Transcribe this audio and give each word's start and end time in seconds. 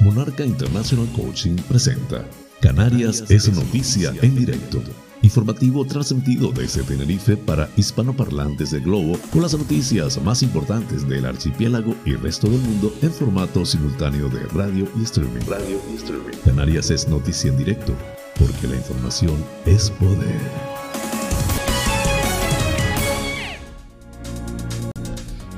Monarca 0.00 0.44
International 0.44 1.06
Coaching 1.14 1.56
presenta 1.68 2.24
Canarias 2.62 3.24
es 3.28 3.52
noticia 3.52 4.14
en 4.22 4.34
directo. 4.34 4.82
Informativo 5.20 5.84
transmitido 5.84 6.50
desde 6.52 6.82
Tenerife 6.82 7.36
para 7.36 7.68
hispanoparlantes 7.76 8.70
del 8.70 8.82
globo 8.82 9.18
con 9.30 9.42
las 9.42 9.52
noticias 9.52 10.20
más 10.22 10.42
importantes 10.42 11.06
del 11.06 11.26
archipiélago 11.26 11.94
y 12.06 12.14
resto 12.14 12.48
del 12.48 12.60
mundo 12.60 12.94
en 13.02 13.12
formato 13.12 13.66
simultáneo 13.66 14.30
de 14.30 14.42
radio 14.46 14.88
y 14.98 15.02
streaming. 15.02 15.40
Radio 15.46 15.78
y 15.92 15.96
streaming. 15.96 16.36
Canarias 16.46 16.90
es 16.90 17.06
noticia 17.06 17.50
en 17.50 17.58
directo 17.58 17.94
porque 18.38 18.68
la 18.68 18.76
información 18.76 19.36
es 19.66 19.90
poder. 19.90 20.40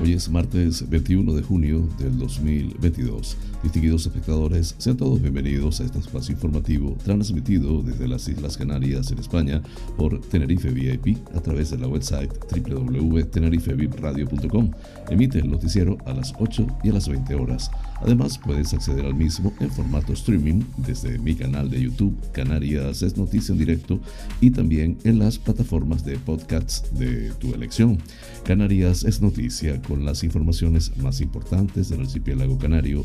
Hoy 0.02 0.14
es 0.14 0.28
martes 0.28 0.88
21 0.90 1.32
de 1.32 1.42
junio 1.44 1.88
del 1.96 2.18
2022. 2.18 3.36
Distinguidos 3.62 4.06
espectadores, 4.06 4.74
sean 4.78 4.96
todos 4.96 5.22
bienvenidos 5.22 5.80
a 5.80 5.84
este 5.84 6.00
espacio 6.00 6.34
informativo 6.34 6.98
transmitido 7.04 7.80
desde 7.80 8.08
las 8.08 8.26
Islas 8.26 8.56
Canarias 8.56 9.12
en 9.12 9.20
España 9.20 9.62
por 9.96 10.20
Tenerife 10.20 10.70
VIP 10.70 11.18
a 11.32 11.40
través 11.40 11.70
de 11.70 11.78
la 11.78 11.86
website 11.86 12.28
www.tenerifevipradio.com. 12.50 14.72
Emite 15.10 15.38
el 15.38 15.48
noticiero 15.48 15.96
a 16.06 16.12
las 16.12 16.32
8 16.40 16.66
y 16.82 16.88
a 16.88 16.94
las 16.94 17.08
20 17.08 17.36
horas. 17.36 17.70
Además, 18.00 18.36
puedes 18.36 18.74
acceder 18.74 19.06
al 19.06 19.14
mismo 19.14 19.52
en 19.60 19.70
formato 19.70 20.12
streaming 20.12 20.64
desde 20.78 21.20
mi 21.20 21.36
canal 21.36 21.70
de 21.70 21.82
YouTube 21.82 22.18
Canarias 22.32 23.02
es 23.02 23.16
Noticia 23.16 23.52
en 23.52 23.60
Directo 23.60 24.00
y 24.40 24.50
también 24.50 24.98
en 25.04 25.20
las 25.20 25.38
plataformas 25.38 26.04
de 26.04 26.18
podcasts 26.18 26.92
de 26.98 27.30
tu 27.38 27.54
elección. 27.54 27.98
Canarias 28.44 29.04
es 29.04 29.22
Noticia 29.22 29.80
con 29.82 30.04
las 30.04 30.24
informaciones 30.24 30.96
más 30.96 31.20
importantes 31.20 31.90
del 31.90 32.00
archipiélago 32.00 32.58
canario, 32.58 33.04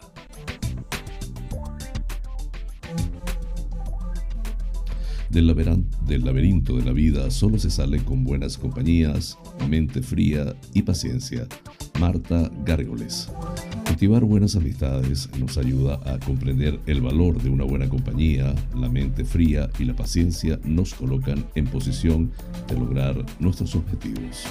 Del, 5.31 5.47
laberinto 5.47 6.75
de 6.75 6.83
la 6.83 6.91
vida 6.91 7.31
solo 7.31 7.57
se 7.57 7.69
sale 7.69 8.03
con 8.03 8.25
buenas 8.25 8.57
compañías, 8.57 9.37
mente 9.69 10.01
fría 10.01 10.53
y 10.73 10.81
paciencia. 10.81 11.47
Marta 12.01 12.51
Gárgoles. 12.65 13.29
Cultivar 13.87 14.25
buenas 14.25 14.57
amistades 14.57 15.29
nos 15.39 15.57
ayuda 15.57 16.01
a 16.05 16.19
comprender 16.19 16.81
el 16.85 16.99
valor 16.99 17.41
de 17.41 17.49
una 17.49 17.63
buena 17.63 17.87
compañía, 17.87 18.53
la 18.75 18.89
mente 18.89 19.23
fría 19.23 19.69
y 19.79 19.85
la 19.85 19.95
paciencia 19.95 20.59
nos 20.65 20.93
colocan 20.93 21.45
en 21.55 21.65
posición 21.65 22.31
de 22.67 22.77
lograr 22.77 23.25
nuestros 23.39 23.73
objetivos. 23.73 24.43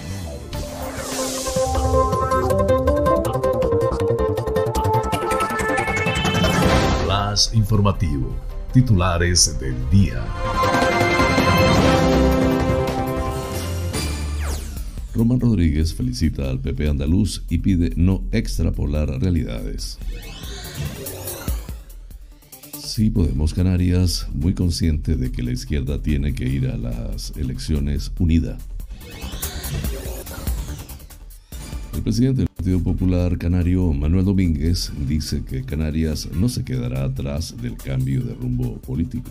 Flash 7.04 7.54
informativo. 7.54 8.49
Titulares 8.72 9.58
del 9.58 9.74
día. 9.90 10.24
Román 15.12 15.40
Rodríguez 15.40 15.92
felicita 15.92 16.48
al 16.48 16.60
PP 16.60 16.88
andaluz 16.88 17.42
y 17.50 17.58
pide 17.58 17.92
no 17.96 18.22
extrapolar 18.30 19.08
realidades. 19.20 19.98
Sí 22.78 23.10
Podemos 23.10 23.54
Canarias, 23.54 24.28
muy 24.32 24.54
consciente 24.54 25.16
de 25.16 25.32
que 25.32 25.42
la 25.42 25.50
izquierda 25.50 26.00
tiene 26.00 26.32
que 26.32 26.44
ir 26.44 26.68
a 26.68 26.76
las 26.76 27.32
elecciones 27.36 28.12
unida. 28.20 28.56
El 31.92 32.02
presidente 32.02 32.49
Partido 32.60 32.82
Popular 32.82 33.38
Canario, 33.38 33.90
Manuel 33.94 34.26
Domínguez, 34.26 34.92
dice 35.08 35.42
que 35.42 35.62
Canarias 35.62 36.28
no 36.30 36.50
se 36.50 36.62
quedará 36.62 37.04
atrás 37.04 37.56
del 37.62 37.78
cambio 37.78 38.20
de 38.20 38.34
rumbo 38.34 38.74
político. 38.82 39.30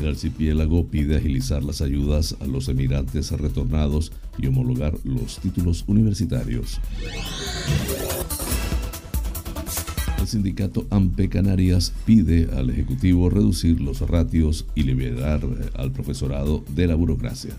El 0.00 0.08
archipiélago 0.08 0.86
pide 0.86 1.18
agilizar 1.18 1.62
las 1.62 1.82
ayudas 1.82 2.34
a 2.40 2.46
los 2.46 2.70
emigrantes 2.70 3.30
retornados 3.32 4.12
y 4.38 4.46
homologar 4.46 4.94
los 5.04 5.38
títulos 5.38 5.84
universitarios. 5.86 6.80
El 10.18 10.26
sindicato 10.26 10.86
AMPE 10.88 11.28
Canarias 11.28 11.92
pide 12.06 12.48
al 12.56 12.70
Ejecutivo 12.70 13.28
reducir 13.28 13.82
los 13.82 14.00
ratios 14.00 14.64
y 14.74 14.84
liberar 14.84 15.42
al 15.74 15.92
profesorado 15.92 16.64
de 16.74 16.86
la 16.86 16.94
burocracia. 16.94 17.54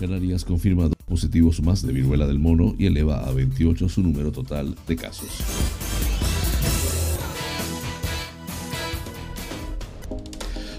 Canarias 0.00 0.46
confirma 0.46 0.84
dos 0.84 0.96
positivos 1.04 1.62
más 1.62 1.82
de 1.82 1.92
viruela 1.92 2.26
del 2.26 2.38
mono 2.38 2.74
y 2.78 2.86
eleva 2.86 3.20
a 3.20 3.32
28 3.32 3.86
su 3.90 4.02
número 4.02 4.32
total 4.32 4.74
de 4.88 4.96
casos. 4.96 5.28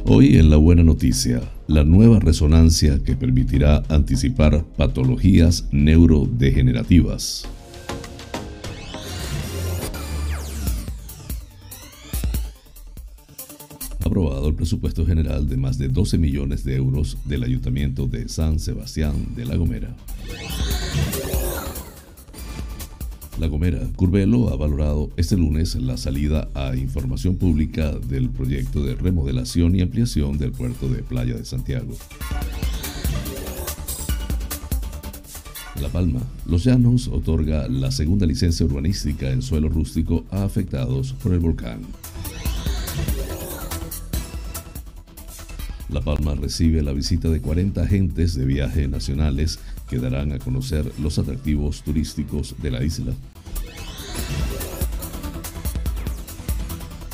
Hoy 0.05 0.37
en 0.37 0.49
la 0.49 0.57
buena 0.57 0.83
noticia, 0.83 1.39
la 1.67 1.83
nueva 1.83 2.19
resonancia 2.19 3.03
que 3.03 3.15
permitirá 3.15 3.83
anticipar 3.89 4.65
patologías 4.75 5.67
neurodegenerativas. 5.71 7.47
Aprobado 14.11 14.49
el 14.49 14.55
presupuesto 14.55 15.05
general 15.05 15.47
de 15.47 15.55
más 15.55 15.77
de 15.77 15.87
12 15.87 16.17
millones 16.17 16.65
de 16.65 16.75
euros 16.75 17.17
del 17.23 17.43
Ayuntamiento 17.43 18.07
de 18.07 18.27
San 18.27 18.59
Sebastián 18.59 19.15
de 19.37 19.45
La 19.45 19.55
Gomera. 19.55 19.95
La 23.39 23.47
Gomera 23.47 23.79
Curvelo 23.95 24.49
ha 24.49 24.57
valorado 24.57 25.11
este 25.15 25.37
lunes 25.37 25.75
la 25.75 25.95
salida 25.95 26.49
a 26.53 26.75
información 26.75 27.37
pública 27.37 27.91
del 27.91 28.29
proyecto 28.29 28.83
de 28.83 28.95
remodelación 28.95 29.75
y 29.75 29.81
ampliación 29.81 30.37
del 30.37 30.51
puerto 30.51 30.89
de 30.89 31.03
Playa 31.03 31.35
de 31.35 31.45
Santiago. 31.45 31.93
La 35.81 35.87
Palma, 35.87 36.19
Los 36.45 36.65
Llanos 36.65 37.07
otorga 37.07 37.69
la 37.69 37.91
segunda 37.91 38.25
licencia 38.25 38.65
urbanística 38.65 39.31
en 39.31 39.41
suelo 39.41 39.69
rústico 39.69 40.25
a 40.31 40.43
afectados 40.43 41.13
por 41.13 41.31
el 41.31 41.39
volcán. 41.39 41.79
La 45.91 45.99
Palma 45.99 46.35
recibe 46.35 46.81
la 46.81 46.93
visita 46.93 47.27
de 47.27 47.41
40 47.41 47.81
agentes 47.81 48.33
de 48.35 48.45
viaje 48.45 48.87
nacionales 48.87 49.59
que 49.89 49.99
darán 49.99 50.31
a 50.31 50.39
conocer 50.39 50.89
los 50.99 51.19
atractivos 51.19 51.83
turísticos 51.83 52.55
de 52.61 52.71
la 52.71 52.81
isla. 52.81 53.11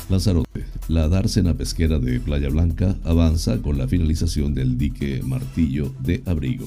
Lanzarote. 0.08 0.64
La 0.86 1.08
dársena 1.08 1.54
pesquera 1.54 1.98
de 1.98 2.20
Playa 2.20 2.48
Blanca 2.48 2.96
avanza 3.04 3.58
con 3.58 3.78
la 3.78 3.88
finalización 3.88 4.54
del 4.54 4.78
dique 4.78 5.22
Martillo 5.24 5.92
de 6.00 6.22
Abrigo. 6.24 6.66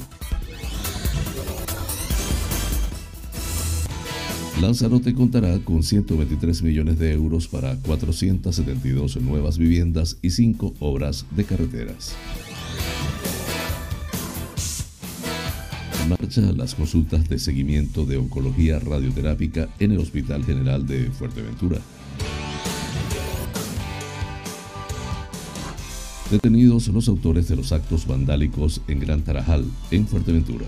Lanzarote 4.62 5.16
contará 5.16 5.58
con 5.58 5.82
123 5.82 6.62
millones 6.62 7.00
de 7.00 7.14
euros 7.14 7.48
para 7.48 7.76
472 7.78 9.20
nuevas 9.20 9.58
viviendas 9.58 10.20
y 10.22 10.30
5 10.30 10.76
obras 10.80 11.26
de 11.36 11.46
carreteras. 11.46 12.16
En 16.04 16.10
marcha 16.10 16.42
las 16.56 16.76
consultas 16.76 17.28
de 17.28 17.40
seguimiento 17.40 18.06
de 18.06 18.18
oncología 18.18 18.78
radioterápica 18.78 19.68
en 19.80 19.94
el 19.94 19.98
Hospital 19.98 20.46
General 20.46 20.86
de 20.86 21.10
Fuerteventura. 21.10 21.80
Detenidos 26.30 26.88
los 26.90 27.08
autores 27.08 27.48
de 27.48 27.56
los 27.56 27.72
actos 27.72 28.06
vandálicos 28.06 28.82
en 28.88 29.00
Gran 29.00 29.24
Tarajal, 29.24 29.66
en 29.90 30.06
Fuerteventura. 30.06 30.68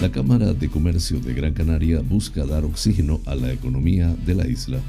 La 0.00 0.10
Cámara 0.10 0.54
de 0.54 0.70
Comercio 0.70 1.20
de 1.20 1.34
Gran 1.34 1.52
Canaria 1.52 2.00
busca 2.00 2.46
dar 2.46 2.64
oxígeno 2.64 3.20
a 3.26 3.34
la 3.34 3.52
economía 3.52 4.08
de 4.24 4.34
la 4.34 4.48
isla. 4.48 4.80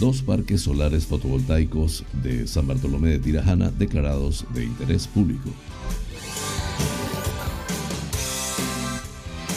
Dos 0.00 0.22
parques 0.22 0.62
solares 0.62 1.04
fotovoltaicos 1.04 2.04
de 2.22 2.46
San 2.46 2.66
Bartolomé 2.66 3.10
de 3.10 3.18
Tirajana 3.18 3.70
declarados 3.70 4.46
de 4.54 4.64
interés 4.64 5.06
público. 5.06 5.50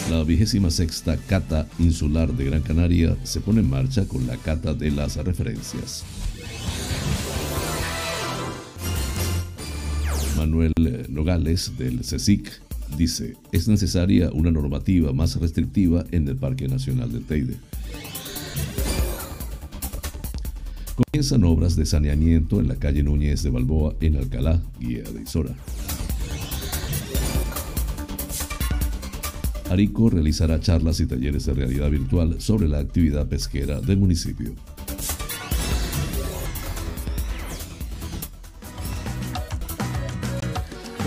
La 0.09 0.21
vigésima 0.25 0.69
sexta 0.69 1.15
Cata 1.15 1.69
Insular 1.79 2.33
de 2.33 2.43
Gran 2.43 2.61
Canaria 2.61 3.15
se 3.23 3.39
pone 3.39 3.61
en 3.61 3.69
marcha 3.69 4.05
con 4.05 4.27
la 4.27 4.35
Cata 4.35 4.73
de 4.73 4.91
las 4.91 5.15
Referencias. 5.15 6.03
Manuel 10.43 10.73
Nogales 11.07 11.71
del 11.77 12.03
CECIC 12.03 12.51
dice, 12.97 13.37
es 13.53 13.69
necesaria 13.69 14.29
una 14.33 14.51
normativa 14.51 15.13
más 15.13 15.37
restrictiva 15.37 16.03
en 16.11 16.27
el 16.27 16.35
Parque 16.35 16.67
Nacional 16.67 17.13
del 17.13 17.23
Teide. 17.23 17.55
Comienzan 20.97 21.45
obras 21.45 21.77
de 21.77 21.85
saneamiento 21.85 22.59
en 22.59 22.67
la 22.67 22.75
calle 22.75 23.03
Núñez 23.03 23.41
de 23.41 23.51
Balboa 23.51 23.95
en 24.01 24.17
Alcalá, 24.17 24.61
guía 24.81 25.03
de 25.03 25.21
Isora. 25.21 25.55
Arico 29.69 30.09
realizará 30.09 30.59
charlas 30.59 30.99
y 30.99 31.05
talleres 31.05 31.45
de 31.45 31.53
realidad 31.53 31.89
virtual 31.89 32.41
sobre 32.41 32.67
la 32.67 32.79
actividad 32.79 33.27
pesquera 33.27 33.79
del 33.79 33.97
municipio. 33.97 34.53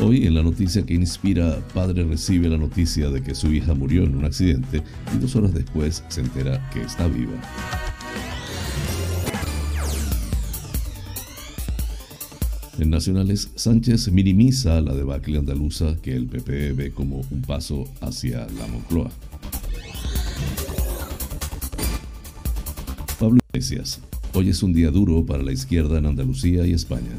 Hoy 0.08 0.24
en 0.24 0.34
la 0.34 0.42
noticia 0.44 0.86
que 0.86 0.94
inspira, 0.94 1.58
padre 1.74 2.04
recibe 2.04 2.48
la 2.48 2.56
noticia 2.56 3.10
de 3.10 3.24
que 3.24 3.34
su 3.34 3.52
hija 3.52 3.74
murió 3.74 4.04
en 4.04 4.14
un 4.14 4.24
accidente 4.24 4.80
y 5.12 5.18
dos 5.18 5.34
horas 5.34 5.52
después 5.52 6.04
se 6.06 6.20
entera 6.20 6.70
que 6.70 6.82
está 6.82 7.08
viva. 7.08 7.32
En 12.78 12.88
Nacionales, 12.88 13.50
Sánchez 13.56 14.12
minimiza 14.12 14.80
la 14.80 14.94
debacle 14.94 15.38
andaluza 15.38 15.96
que 16.00 16.14
el 16.14 16.26
PP 16.26 16.74
ve 16.74 16.92
como 16.92 17.22
un 17.28 17.42
paso 17.42 17.92
hacia 18.00 18.46
la 18.46 18.68
Moncloa. 18.68 19.10
Pablo 23.18 23.40
Iglesias, 23.52 24.00
hoy 24.34 24.50
es 24.50 24.62
un 24.62 24.72
día 24.72 24.92
duro 24.92 25.26
para 25.26 25.42
la 25.42 25.50
izquierda 25.50 25.98
en 25.98 26.06
Andalucía 26.06 26.64
y 26.64 26.74
España. 26.74 27.10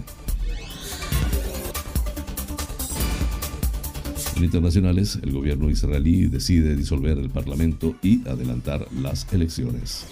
Internacionales, 4.43 5.19
el 5.21 5.31
gobierno 5.31 5.69
israelí 5.69 6.27
decide 6.27 6.75
disolver 6.75 7.17
el 7.17 7.29
Parlamento 7.29 7.95
y 8.01 8.27
adelantar 8.27 8.87
las 8.93 9.31
elecciones. 9.33 10.05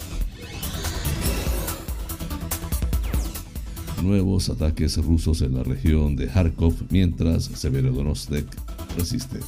nuevos 4.02 4.48
ataques 4.50 4.96
rusos 4.98 5.42
en 5.42 5.54
la 5.54 5.64
región 5.64 6.16
de 6.16 6.28
Kharkov 6.28 6.74
mientras 6.90 7.44
Severodonetsk 7.44 8.46
resiste. 8.96 9.40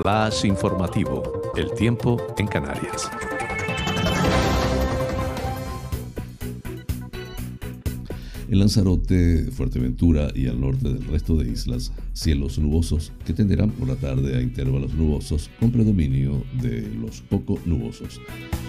Flash 0.00 0.46
informativo. 0.46 1.52
El 1.54 1.70
tiempo 1.74 2.16
en 2.38 2.46
Canarias. 2.46 3.10
En 8.52 8.58
Lanzarote, 8.58 9.46
Fuerteventura 9.50 10.30
y 10.34 10.46
al 10.46 10.60
norte 10.60 10.90
del 10.92 11.06
resto 11.06 11.36
de 11.36 11.50
islas, 11.50 11.90
cielos 12.12 12.58
nubosos 12.58 13.10
que 13.24 13.32
tenderán 13.32 13.70
por 13.70 13.88
la 13.88 13.96
tarde 13.96 14.36
a 14.36 14.42
intervalos 14.42 14.92
nubosos 14.92 15.48
con 15.58 15.70
predominio 15.70 16.44
de 16.60 16.86
los 17.00 17.22
poco 17.22 17.58
nubosos. 17.64 18.20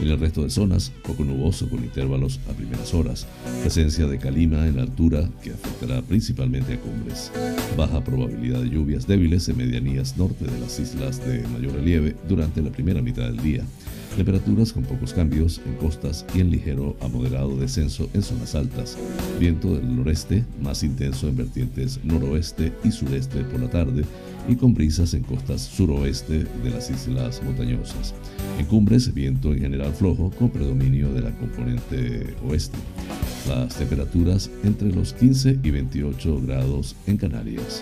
En 0.01 0.07
el 0.07 0.17
resto 0.17 0.43
de 0.43 0.51
zonas, 0.51 0.93
poco 1.05 1.25
nuboso 1.25 1.69
con 1.69 1.83
intervalos 1.83 2.39
a 2.49 2.53
primeras 2.53 2.93
horas. 2.93 3.27
Presencia 3.59 4.07
de 4.07 4.19
calima 4.19 4.65
en 4.69 4.79
altura 4.79 5.29
que 5.43 5.49
afectará 5.49 6.01
principalmente 6.01 6.75
a 6.75 6.79
cumbres. 6.79 7.29
Baja 7.75 8.01
probabilidad 8.05 8.61
de 8.61 8.69
lluvias 8.69 9.05
débiles 9.05 9.49
en 9.49 9.57
medianías 9.57 10.15
norte 10.17 10.45
de 10.45 10.59
las 10.61 10.79
islas 10.79 11.19
de 11.27 11.45
mayor 11.49 11.73
relieve 11.73 12.15
durante 12.29 12.61
la 12.61 12.71
primera 12.71 13.01
mitad 13.01 13.23
del 13.23 13.43
día. 13.43 13.65
Temperaturas 14.15 14.71
con 14.71 14.83
pocos 14.83 15.11
cambios 15.11 15.59
en 15.65 15.73
costas 15.75 16.23
y 16.35 16.41
en 16.41 16.51
ligero 16.51 16.95
a 17.01 17.07
moderado 17.07 17.57
descenso 17.57 18.07
en 18.13 18.21
zonas 18.21 18.53
altas. 18.53 18.95
Viento 19.39 19.73
del 19.73 19.95
noreste, 19.95 20.43
más 20.61 20.83
intenso 20.83 21.27
en 21.27 21.37
vertientes 21.37 21.99
noroeste 22.03 22.71
y 22.83 22.91
sureste 22.91 23.43
por 23.45 23.59
la 23.59 23.69
tarde 23.69 24.03
y 24.47 24.55
con 24.55 24.75
brisas 24.75 25.15
en 25.15 25.23
costas 25.23 25.61
suroeste 25.61 26.43
de 26.43 26.69
las 26.69 26.91
islas 26.91 27.41
montañosas. 27.43 28.13
En 28.59 28.67
cumbres, 28.67 29.11
viento 29.13 29.51
en 29.51 29.61
general 29.61 29.93
flojo 29.93 30.29
con 30.29 30.49
predominio 30.49 31.11
de 31.11 31.21
la 31.21 31.31
componente 31.31 32.35
oeste. 32.47 32.77
Las 33.47 33.75
temperaturas 33.75 34.51
entre 34.63 34.91
los 34.93 35.13
15 35.13 35.59
y 35.63 35.71
28 35.71 36.41
grados 36.45 36.95
en 37.07 37.17
Canarias. 37.17 37.81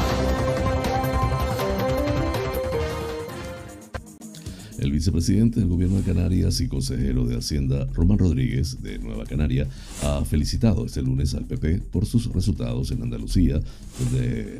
El 4.91 4.97
vicepresidente 4.97 5.61
del 5.61 5.69
Gobierno 5.69 5.95
de 5.95 6.03
Canarias 6.03 6.59
y 6.59 6.67
consejero 6.67 7.25
de 7.25 7.37
Hacienda, 7.37 7.87
Román 7.93 8.17
Rodríguez, 8.17 8.83
de 8.83 8.99
Nueva 8.99 9.23
Canaria, 9.23 9.65
ha 10.03 10.25
felicitado 10.25 10.85
este 10.85 11.01
lunes 11.01 11.33
al 11.33 11.45
PP 11.45 11.83
por 11.93 12.05
sus 12.05 12.25
resultados 12.33 12.91
en 12.91 13.01
Andalucía, 13.01 13.61
donde 13.97 14.57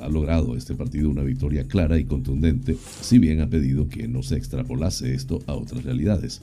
ha 0.00 0.08
logrado 0.08 0.56
este 0.56 0.76
partido 0.76 1.10
una 1.10 1.24
victoria 1.24 1.66
clara 1.66 1.98
y 1.98 2.04
contundente, 2.04 2.76
si 3.00 3.18
bien 3.18 3.40
ha 3.40 3.50
pedido 3.50 3.88
que 3.88 4.06
no 4.06 4.22
se 4.22 4.36
extrapolase 4.36 5.12
esto 5.12 5.42
a 5.48 5.54
otras 5.54 5.82
realidades. 5.82 6.42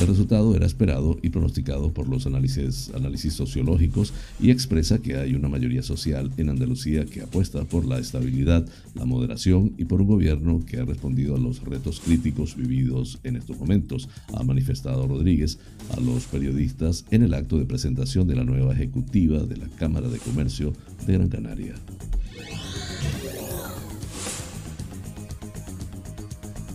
El 0.00 0.06
resultado 0.06 0.56
era 0.56 0.64
esperado 0.64 1.18
y 1.20 1.28
pronosticado 1.28 1.92
por 1.92 2.08
los 2.08 2.24
análisis, 2.24 2.90
análisis 2.94 3.34
sociológicos 3.34 4.14
y 4.40 4.50
expresa 4.50 4.96
que 4.96 5.18
hay 5.18 5.34
una 5.34 5.50
mayoría 5.50 5.82
social 5.82 6.32
en 6.38 6.48
Andalucía 6.48 7.04
que 7.04 7.20
apuesta 7.20 7.64
por 7.64 7.84
la 7.84 7.98
estabilidad, 7.98 8.66
la 8.94 9.04
moderación 9.04 9.74
y 9.76 9.84
por 9.84 10.00
un 10.00 10.08
gobierno 10.08 10.64
que 10.64 10.78
ha 10.78 10.86
respondido 10.86 11.36
a 11.36 11.38
los 11.38 11.62
retos 11.64 12.00
críticos 12.00 12.56
en 13.24 13.36
estos 13.36 13.58
momentos, 13.58 14.08
ha 14.34 14.42
manifestado 14.42 15.06
Rodríguez 15.06 15.58
a 15.90 16.00
los 16.00 16.24
periodistas 16.26 17.04
en 17.10 17.22
el 17.22 17.34
acto 17.34 17.58
de 17.58 17.66
presentación 17.66 18.26
de 18.26 18.36
la 18.36 18.44
nueva 18.44 18.72
ejecutiva 18.72 19.40
de 19.40 19.56
la 19.56 19.68
Cámara 19.68 20.08
de 20.08 20.18
Comercio 20.18 20.72
de 21.06 21.12
Gran 21.14 21.28
Canaria. 21.28 21.74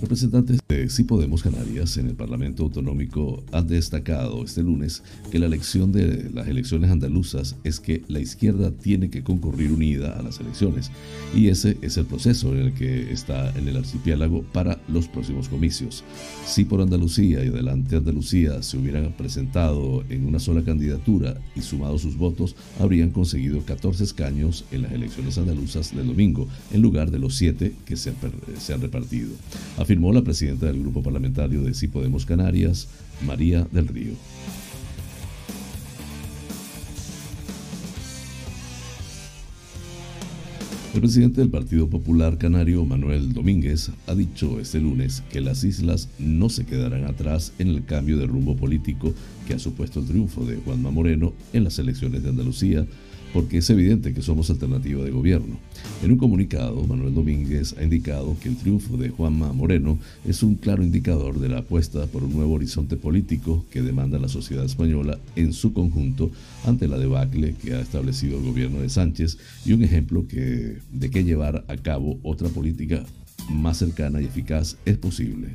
Representantes 0.01 0.59
de 0.67 0.89
Sí 0.89 1.05
Podemos 1.05 1.41
Canarias 1.41 1.97
en 1.97 2.07
el 2.07 2.15
Parlamento 2.15 2.63
Autonómico 2.63 3.43
han 3.51 3.67
destacado 3.67 4.43
este 4.43 4.61
lunes 4.61 5.01
que 5.31 5.39
la 5.39 5.47
elección 5.47 5.91
de 5.91 6.29
las 6.31 6.47
elecciones 6.47 6.91
andaluzas 6.91 7.55
es 7.63 7.79
que 7.79 8.03
la 8.07 8.19
izquierda 8.19 8.69
tiene 8.69 9.09
que 9.09 9.23
concurrir 9.23 9.71
unida 9.71 10.11
a 10.11 10.21
las 10.21 10.39
elecciones 10.39 10.91
y 11.35 11.47
ese 11.47 11.77
es 11.81 11.97
el 11.97 12.05
proceso 12.05 12.53
en 12.53 12.59
el 12.59 12.73
que 12.73 13.11
está 13.11 13.49
en 13.57 13.67
el 13.67 13.77
archipiélago 13.77 14.43
para 14.43 14.79
los 14.87 15.07
próximos 15.07 15.49
comicios. 15.49 16.03
Si 16.45 16.63
por 16.63 16.81
Andalucía 16.81 17.43
y 17.43 17.47
adelante 17.47 17.95
Andalucía 17.95 18.61
se 18.61 18.77
hubieran 18.77 19.13
presentado 19.13 20.03
en 20.09 20.27
una 20.27 20.37
sola 20.37 20.63
candidatura 20.63 21.39
y 21.55 21.61
sumado 21.61 21.97
sus 21.97 22.17
votos, 22.17 22.55
habrían 22.79 23.09
conseguido 23.09 23.65
14 23.65 24.03
escaños 24.03 24.63
en 24.71 24.83
las 24.83 24.91
elecciones 24.91 25.39
andaluzas 25.39 25.95
del 25.95 26.05
domingo, 26.05 26.47
en 26.71 26.83
lugar 26.83 27.09
de 27.09 27.17
los 27.17 27.35
7 27.35 27.73
que 27.83 27.95
se 27.95 28.11
han, 28.11 28.15
se 28.59 28.73
han 28.73 28.81
repartido 28.81 29.29
afirmó 29.87 30.11
la 30.11 30.21
presidenta 30.21 30.65
del 30.65 30.81
Grupo 30.81 31.01
Parlamentario 31.01 31.61
de 31.61 31.73
Sí 31.73 31.87
Podemos 31.87 32.25
Canarias, 32.25 32.89
María 33.25 33.65
del 33.71 33.87
Río. 33.87 34.11
El 40.93 40.99
presidente 40.99 41.39
del 41.39 41.49
Partido 41.49 41.89
Popular 41.89 42.37
Canario, 42.37 42.83
Manuel 42.83 43.31
Domínguez, 43.31 43.91
ha 44.07 44.13
dicho 44.13 44.59
este 44.59 44.81
lunes 44.81 45.23
que 45.31 45.39
las 45.39 45.63
islas 45.63 46.09
no 46.19 46.49
se 46.49 46.65
quedarán 46.65 47.05
atrás 47.05 47.53
en 47.57 47.69
el 47.69 47.85
cambio 47.85 48.17
de 48.17 48.27
rumbo 48.27 48.57
político 48.57 49.13
que 49.47 49.53
ha 49.53 49.59
supuesto 49.59 50.01
el 50.01 50.07
triunfo 50.07 50.43
de 50.43 50.57
Juanma 50.57 50.91
Moreno 50.91 51.31
en 51.53 51.63
las 51.63 51.79
elecciones 51.79 52.23
de 52.23 52.29
Andalucía 52.29 52.85
porque 53.37 53.59
es 53.59 53.69
evidente 53.69 54.15
que 54.15 54.23
somos 54.23 54.49
alternativa 54.49 55.03
de 55.03 55.11
gobierno. 55.11 55.59
En 56.01 56.11
un 56.11 56.17
comunicado, 56.17 56.83
Manuel 56.87 57.13
Domínguez 57.13 57.75
ha 57.77 57.83
indicado 57.83 58.35
que 58.41 58.49
el 58.49 58.57
triunfo 58.57 58.97
de 58.97 59.09
Juanma 59.09 59.53
Moreno 59.53 59.99
es 60.27 60.41
un 60.41 60.55
claro 60.55 60.81
indicador 60.81 61.39
de 61.39 61.47
la 61.47 61.59
apuesta 61.59 62.07
por 62.07 62.23
un 62.23 62.33
nuevo 62.33 62.55
horizonte 62.55 62.97
político 62.97 63.63
que 63.69 63.83
demanda 63.83 64.17
la 64.17 64.27
sociedad 64.27 64.65
española 64.65 65.19
en 65.35 65.53
su 65.53 65.71
conjunto 65.71 66.31
ante 66.65 66.87
la 66.87 66.97
debacle 66.97 67.53
que 67.61 67.75
ha 67.75 67.79
establecido 67.79 68.39
el 68.39 68.43
gobierno 68.43 68.81
de 68.81 68.89
Sánchez 68.89 69.37
y 69.67 69.73
un 69.73 69.83
ejemplo 69.83 70.25
de 70.27 71.09
que 71.11 71.23
llevar 71.23 71.63
a 71.67 71.77
cabo 71.77 72.17
otra 72.23 72.49
política 72.49 73.05
más 73.51 73.77
cercana 73.77 74.19
y 74.19 74.25
eficaz 74.25 74.77
es 74.83 74.97
posible. 74.97 75.49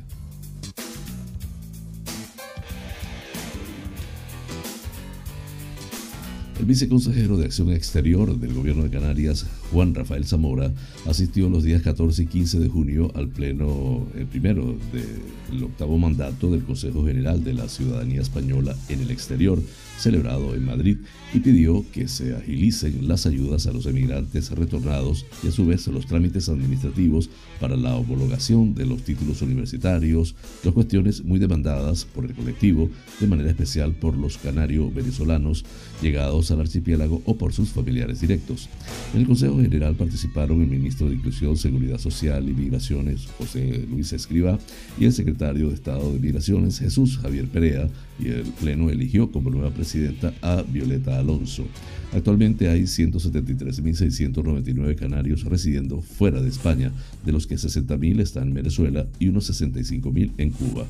El 6.63 6.67
viceconsejero 6.67 7.35
de 7.35 7.43
Acción 7.43 7.73
Exterior 7.73 8.39
del 8.39 8.53
Gobierno 8.53 8.83
de 8.83 8.89
Canarias, 8.89 9.45
Juan 9.73 9.95
Rafael 9.95 10.25
Zamora, 10.25 10.71
asistió 11.07 11.49
los 11.49 11.63
días 11.63 11.81
14 11.81 12.23
y 12.23 12.27
15 12.27 12.59
de 12.59 12.69
junio 12.69 13.11
al 13.15 13.27
pleno 13.27 14.05
el 14.15 14.27
primero 14.27 14.77
del 14.93 15.63
octavo 15.63 15.97
mandato 15.97 16.51
del 16.51 16.63
Consejo 16.63 17.05
General 17.05 17.43
de 17.43 17.53
la 17.53 17.67
Ciudadanía 17.67 18.21
Española 18.21 18.75
en 18.87 19.01
el 19.01 19.09
exterior, 19.09 19.59
celebrado 19.97 20.53
en 20.53 20.65
Madrid, 20.65 20.97
y 21.33 21.39
pidió 21.39 21.83
que 21.91 22.07
se 22.07 22.35
agilicen 22.35 23.07
las 23.07 23.25
ayudas 23.25 23.65
a 23.65 23.73
los 23.73 23.87
emigrantes 23.87 24.51
retornados 24.51 25.25
y 25.43 25.47
a 25.47 25.51
su 25.51 25.65
vez 25.65 25.87
los 25.87 26.05
trámites 26.05 26.49
administrativos 26.49 27.29
para 27.59 27.75
la 27.75 27.95
homologación 27.95 28.75
de 28.75 28.85
los 28.85 29.01
títulos 29.01 29.41
universitarios, 29.41 30.35
dos 30.63 30.73
cuestiones 30.73 31.23
muy 31.23 31.39
demandadas 31.39 32.05
por 32.05 32.25
el 32.25 32.33
colectivo, 32.33 32.89
de 33.19 33.27
manera 33.27 33.49
especial 33.49 33.93
por 33.93 34.15
los 34.15 34.37
canarios 34.37 34.93
venezolanos 34.93 35.65
llegados 36.01 36.51
al 36.51 36.61
archipiélago 36.61 37.23
o 37.25 37.37
por 37.37 37.53
sus 37.53 37.69
familiares 37.69 38.21
directos. 38.21 38.69
En 39.13 39.21
el 39.21 39.27
Consejo 39.27 39.62
General 39.63 39.95
participaron 39.95 40.61
el 40.61 40.67
ministro 40.67 41.07
de 41.07 41.15
Inclusión, 41.15 41.57
Seguridad 41.57 41.97
Social 41.97 42.47
y 42.49 42.53
Migraciones, 42.53 43.27
José 43.37 43.85
Luis 43.89 44.11
Escriba, 44.13 44.59
y 44.99 45.05
el 45.05 45.13
secretario 45.13 45.69
de 45.69 45.75
Estado 45.75 46.11
de 46.11 46.19
Migraciones, 46.19 46.79
Jesús 46.79 47.17
Javier 47.17 47.47
Perea, 47.47 47.87
y 48.19 48.27
el 48.27 48.43
Pleno 48.43 48.89
eligió 48.89 49.31
como 49.31 49.49
nueva 49.49 49.71
presidenta 49.71 50.33
a 50.41 50.63
Violeta 50.63 51.17
Alonso. 51.17 51.63
Actualmente 52.11 52.67
hay 52.69 52.81
173.699 52.83 54.95
canarios 54.95 55.45
residiendo 55.45 56.01
fuera 56.01 56.41
de 56.41 56.49
España, 56.49 56.91
de 57.25 57.31
los 57.31 57.47
que 57.47 57.55
60.000 57.55 58.19
están 58.19 58.49
en 58.49 58.53
Venezuela 58.53 59.07
y 59.17 59.29
unos 59.29 59.49
65.000 59.49 60.31
en 60.37 60.51
Cuba. 60.51 60.85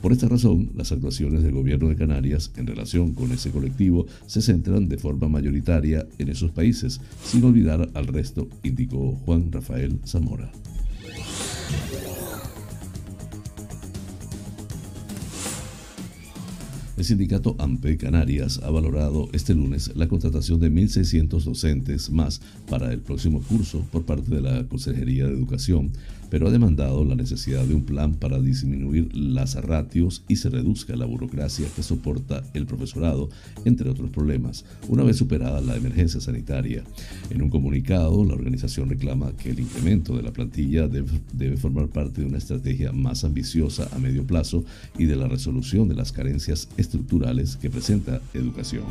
Por 0.00 0.12
esta 0.12 0.28
razón, 0.28 0.70
las 0.74 0.90
actuaciones 0.90 1.42
del 1.44 1.52
gobierno 1.52 1.88
de 1.88 1.94
Canarias 1.94 2.50
en 2.56 2.66
relación 2.66 3.12
con 3.12 3.30
ese 3.30 3.50
colectivo 3.50 4.08
se 4.26 4.42
centran 4.42 4.88
de 4.88 4.98
forma 4.98 5.28
mayoritaria 5.28 6.08
en 6.18 6.28
esos 6.28 6.50
países, 6.50 7.00
sin 7.24 7.44
olvidar 7.44 7.88
al 7.94 8.08
resto, 8.12 8.48
indicó 8.62 9.16
Juan 9.24 9.50
Rafael 9.50 10.00
Zamora. 10.04 10.52
El 17.02 17.06
sindicato 17.06 17.56
AMPE 17.58 17.96
Canarias 17.96 18.60
ha 18.62 18.70
valorado 18.70 19.28
este 19.32 19.54
lunes 19.54 19.90
la 19.96 20.06
contratación 20.06 20.60
de 20.60 20.70
1.600 20.70 21.42
docentes 21.42 22.10
más 22.10 22.40
para 22.68 22.92
el 22.92 23.00
próximo 23.00 23.40
curso 23.40 23.84
por 23.90 24.04
parte 24.04 24.32
de 24.32 24.40
la 24.40 24.68
Consejería 24.68 25.26
de 25.26 25.32
Educación 25.32 25.90
pero 26.32 26.48
ha 26.48 26.50
demandado 26.50 27.04
la 27.04 27.14
necesidad 27.14 27.62
de 27.66 27.74
un 27.74 27.84
plan 27.84 28.14
para 28.14 28.40
disminuir 28.40 29.14
las 29.14 29.54
ratios 29.56 30.24
y 30.28 30.36
se 30.36 30.48
reduzca 30.48 30.96
la 30.96 31.04
burocracia 31.04 31.68
que 31.76 31.82
soporta 31.82 32.42
el 32.54 32.64
profesorado, 32.64 33.28
entre 33.66 33.90
otros 33.90 34.08
problemas, 34.08 34.64
una 34.88 35.02
vez 35.02 35.18
superada 35.18 35.60
la 35.60 35.76
emergencia 35.76 36.22
sanitaria. 36.22 36.84
En 37.28 37.42
un 37.42 37.50
comunicado, 37.50 38.24
la 38.24 38.32
organización 38.32 38.88
reclama 38.88 39.36
que 39.36 39.50
el 39.50 39.60
incremento 39.60 40.16
de 40.16 40.22
la 40.22 40.32
plantilla 40.32 40.88
debe, 40.88 41.58
formar 41.58 41.88
parte 41.88 42.22
de 42.22 42.28
una 42.28 42.38
estrategia 42.38 42.92
más 42.92 43.24
ambiciosa 43.24 43.90
a 43.92 43.98
medio 43.98 44.26
plazo 44.26 44.64
y 44.96 45.04
de 45.04 45.16
la 45.16 45.28
resolución 45.28 45.86
de 45.86 45.96
las 45.96 46.12
carencias 46.12 46.66
estructurales 46.78 47.56
que 47.56 47.68
presenta 47.68 48.22
educación. 48.32 48.84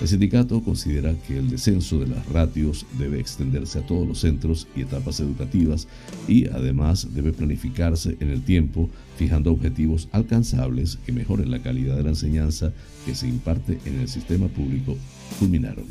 El 0.00 0.06
sindicato 0.06 0.62
considera 0.62 1.14
que 1.26 1.36
el 1.36 1.50
descenso 1.50 1.98
de 1.98 2.06
las 2.06 2.28
ratios 2.28 2.86
debe 2.96 3.18
extenderse 3.18 3.80
a 3.80 3.86
todos 3.86 4.06
los 4.06 4.20
centros 4.20 4.68
y 4.76 4.82
etapas 4.82 5.18
educativas 5.18 5.88
y 6.28 6.46
además 6.46 6.75
Además, 6.76 7.08
debe 7.14 7.32
planificarse 7.32 8.18
en 8.20 8.28
el 8.28 8.42
tiempo, 8.42 8.90
fijando 9.16 9.50
objetivos 9.50 10.08
alcanzables 10.12 10.98
que 11.06 11.12
mejoren 11.12 11.50
la 11.50 11.62
calidad 11.62 11.96
de 11.96 12.02
la 12.02 12.10
enseñanza 12.10 12.70
que 13.06 13.14
se 13.14 13.26
imparte 13.26 13.78
en 13.86 14.00
el 14.00 14.08
sistema 14.08 14.48
público, 14.48 14.94
culminaron. 15.38 15.86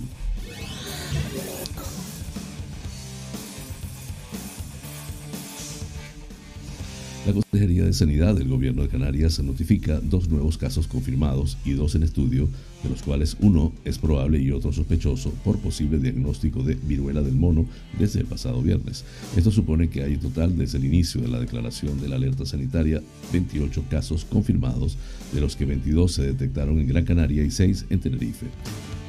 La 7.25 7.33
Consejería 7.33 7.85
de 7.85 7.93
Sanidad 7.93 8.35
del 8.35 8.49
Gobierno 8.49 8.83
de 8.83 8.87
Canarias 8.87 9.39
notifica 9.39 9.99
dos 9.99 10.29
nuevos 10.29 10.59
casos 10.59 10.85
confirmados 10.85 11.57
y 11.65 11.71
dos 11.71 11.95
en 11.95 12.03
estudio, 12.03 12.47
de 12.83 12.89
los 12.91 13.01
cuales 13.01 13.35
uno 13.39 13.73
es 13.83 13.97
probable 13.97 14.39
y 14.39 14.51
otro 14.51 14.71
sospechoso 14.71 15.31
por 15.43 15.57
posible 15.57 15.97
diagnóstico 15.97 16.61
de 16.61 16.75
viruela 16.75 17.23
del 17.23 17.33
mono 17.33 17.65
desde 17.97 18.19
el 18.19 18.27
pasado 18.27 18.61
viernes. 18.61 19.05
Esto 19.35 19.49
supone 19.49 19.89
que 19.89 20.03
hay 20.03 20.13
en 20.13 20.19
total 20.19 20.55
desde 20.55 20.77
el 20.77 20.85
inicio 20.85 21.19
de 21.19 21.29
la 21.29 21.39
declaración 21.39 21.99
de 21.99 22.09
la 22.09 22.17
alerta 22.17 22.45
sanitaria 22.45 23.01
28 23.33 23.85
casos 23.89 24.23
confirmados, 24.23 24.95
de 25.33 25.41
los 25.41 25.55
que 25.55 25.65
22 25.65 26.13
se 26.13 26.21
detectaron 26.21 26.77
en 26.77 26.85
Gran 26.85 27.05
Canaria 27.05 27.43
y 27.43 27.49
6 27.49 27.85
en 27.89 27.99
Tenerife. 28.01 28.45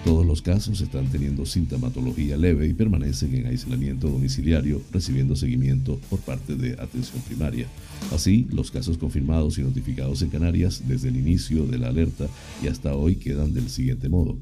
Todos 0.06 0.25
los 0.25 0.40
casos 0.40 0.80
están 0.80 1.06
teniendo 1.08 1.44
sintomatología 1.44 2.36
leve 2.36 2.68
y 2.68 2.75
permanecen 2.75 3.34
en 3.34 3.46
aislamiento 3.48 4.08
domiciliario, 4.08 4.80
recibiendo 4.92 5.34
seguimiento 5.34 5.98
por 6.08 6.20
parte 6.20 6.54
de 6.54 6.75
atención 6.75 7.20
primaria. 7.22 7.66
Así, 8.12 8.46
los 8.52 8.70
casos 8.70 8.98
confirmados 8.98 9.58
y 9.58 9.62
notificados 9.62 10.22
en 10.22 10.30
Canarias 10.30 10.84
desde 10.86 11.08
el 11.08 11.16
inicio 11.16 11.66
de 11.66 11.78
la 11.78 11.88
alerta 11.88 12.28
y 12.62 12.68
hasta 12.68 12.94
hoy 12.94 13.16
quedan 13.16 13.52
del 13.52 13.68
siguiente 13.68 14.08
modo. 14.08 14.38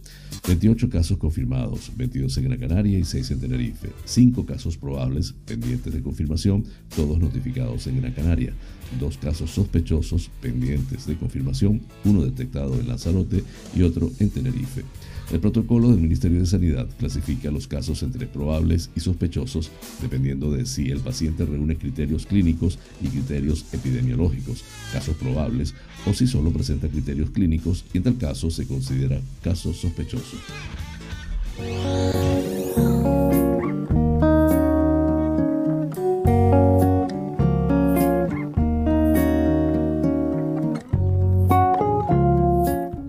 28 0.46 0.90
casos 0.90 1.16
confirmados, 1.16 1.90
22 1.96 2.36
en 2.36 2.44
Gran 2.44 2.60
Canaria 2.60 2.98
y 2.98 3.04
6 3.04 3.30
en 3.30 3.40
Tenerife. 3.40 3.88
5 4.04 4.44
casos 4.44 4.76
probables, 4.76 5.34
pendientes 5.46 5.94
de 5.94 6.02
confirmación, 6.02 6.64
todos 6.94 7.18
notificados 7.18 7.86
en 7.86 8.02
Gran 8.02 8.12
Canaria. 8.12 8.52
Dos 9.00 9.16
casos 9.16 9.50
sospechosos, 9.52 10.30
pendientes 10.42 11.06
de 11.06 11.16
confirmación, 11.16 11.80
uno 12.04 12.22
detectado 12.22 12.78
en 12.78 12.86
Lanzarote 12.86 13.42
y 13.74 13.80
otro 13.80 14.12
en 14.18 14.28
Tenerife. 14.28 14.84
El 15.32 15.40
protocolo 15.40 15.90
del 15.90 16.00
Ministerio 16.00 16.38
de 16.38 16.46
Sanidad 16.46 16.86
clasifica 16.98 17.50
los 17.50 17.66
casos 17.66 18.02
entre 18.02 18.26
probables 18.26 18.90
y 18.94 19.00
sospechosos 19.00 19.70
dependiendo 20.00 20.52
de 20.52 20.66
si 20.66 20.90
el 20.90 21.00
paciente 21.00 21.44
reúne 21.44 21.76
criterios 21.76 22.26
clínicos 22.26 22.78
y 23.02 23.08
criterios 23.08 23.64
epidemiológicos, 23.72 24.64
casos 24.92 25.16
probables, 25.16 25.74
o 26.06 26.12
si 26.12 26.26
solo 26.26 26.50
presenta 26.50 26.88
criterios 26.88 27.30
clínicos 27.30 27.84
y 27.92 27.98
en 27.98 28.04
tal 28.04 28.18
caso 28.18 28.50
se 28.50 28.66
considera 28.66 29.18
caso 29.42 29.72
sospechoso. 29.72 30.36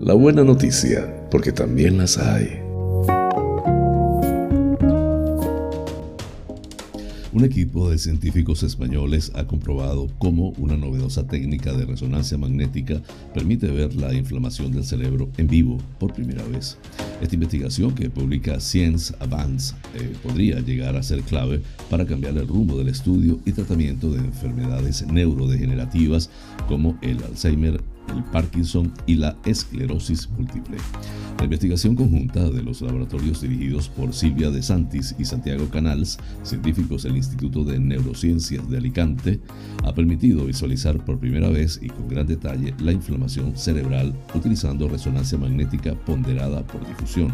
La 0.00 0.14
buena 0.14 0.44
noticia 0.44 1.25
porque 1.36 1.52
también 1.52 1.98
las 1.98 2.16
hay. 2.16 2.62
Un 7.30 7.44
equipo 7.44 7.90
de 7.90 7.98
científicos 7.98 8.62
españoles 8.62 9.30
ha 9.34 9.46
comprobado 9.46 10.08
cómo 10.16 10.54
una 10.56 10.78
novedosa 10.78 11.26
técnica 11.26 11.74
de 11.74 11.84
resonancia 11.84 12.38
magnética 12.38 13.02
permite 13.34 13.66
ver 13.66 13.94
la 13.96 14.14
inflamación 14.14 14.72
del 14.72 14.84
cerebro 14.84 15.28
en 15.36 15.46
vivo 15.46 15.76
por 15.98 16.14
primera 16.14 16.42
vez. 16.44 16.78
Esta 17.20 17.34
investigación 17.34 17.94
que 17.94 18.08
publica 18.08 18.58
Science 18.58 19.14
Advance 19.20 19.74
eh, 19.94 20.14
podría 20.22 20.60
llegar 20.60 20.96
a 20.96 21.02
ser 21.02 21.20
clave 21.20 21.60
para 21.90 22.06
cambiar 22.06 22.38
el 22.38 22.48
rumbo 22.48 22.78
del 22.78 22.88
estudio 22.88 23.38
y 23.44 23.52
tratamiento 23.52 24.10
de 24.10 24.20
enfermedades 24.20 25.06
neurodegenerativas 25.06 26.30
como 26.66 26.96
el 27.02 27.22
Alzheimer 27.24 27.78
el 28.14 28.22
Parkinson 28.24 28.92
y 29.06 29.16
la 29.16 29.36
esclerosis 29.44 30.28
múltiple. 30.30 30.78
La 31.38 31.44
investigación 31.44 31.94
conjunta 31.94 32.48
de 32.48 32.62
los 32.62 32.80
laboratorios 32.80 33.42
dirigidos 33.42 33.88
por 33.90 34.14
Silvia 34.14 34.50
De 34.50 34.62
Santis 34.62 35.14
y 35.18 35.24
Santiago 35.26 35.68
Canals, 35.68 36.18
científicos 36.42 37.02
del 37.02 37.16
Instituto 37.16 37.62
de 37.62 37.78
Neurociencias 37.78 38.68
de 38.70 38.78
Alicante, 38.78 39.40
ha 39.84 39.94
permitido 39.94 40.46
visualizar 40.46 41.04
por 41.04 41.18
primera 41.18 41.48
vez 41.50 41.78
y 41.82 41.88
con 41.88 42.08
gran 42.08 42.26
detalle 42.26 42.74
la 42.78 42.92
inflamación 42.92 43.56
cerebral 43.56 44.14
utilizando 44.34 44.88
resonancia 44.88 45.36
magnética 45.36 45.94
ponderada 45.94 46.66
por 46.66 46.86
difusión. 46.86 47.32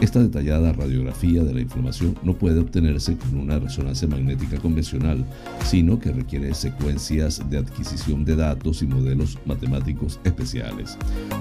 Esta 0.00 0.20
detallada 0.20 0.72
radiografía 0.72 1.42
de 1.42 1.54
la 1.54 1.60
inflamación 1.60 2.16
no 2.22 2.34
puede 2.34 2.60
obtenerse 2.60 3.16
con 3.16 3.36
una 3.36 3.58
resonancia 3.58 4.08
magnética 4.08 4.58
convencional, 4.58 5.24
sino 5.64 5.98
que 5.98 6.12
requiere 6.12 6.54
secuencias 6.54 7.42
de 7.50 7.58
adquisición 7.58 8.24
de 8.24 8.36
datos 8.36 8.82
y 8.82 8.86
modelos 8.86 9.38
matemáticos 9.46 9.97
especiales. 10.24 10.96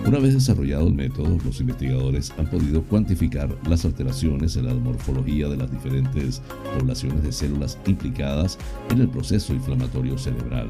Una 0.05 0.19
vez 0.19 0.33
desarrollado 0.33 0.87
el 0.87 0.93
método, 0.93 1.37
los 1.45 1.59
investigadores 1.59 2.33
han 2.37 2.49
podido 2.49 2.81
cuantificar 2.83 3.55
las 3.67 3.85
alteraciones 3.85 4.55
en 4.55 4.65
la 4.65 4.73
morfología 4.73 5.47
de 5.47 5.57
las 5.57 5.71
diferentes 5.71 6.41
poblaciones 6.77 7.23
de 7.23 7.31
células 7.31 7.77
implicadas 7.85 8.57
en 8.89 9.01
el 9.01 9.09
proceso 9.09 9.53
inflamatorio 9.53 10.17
cerebral. 10.17 10.67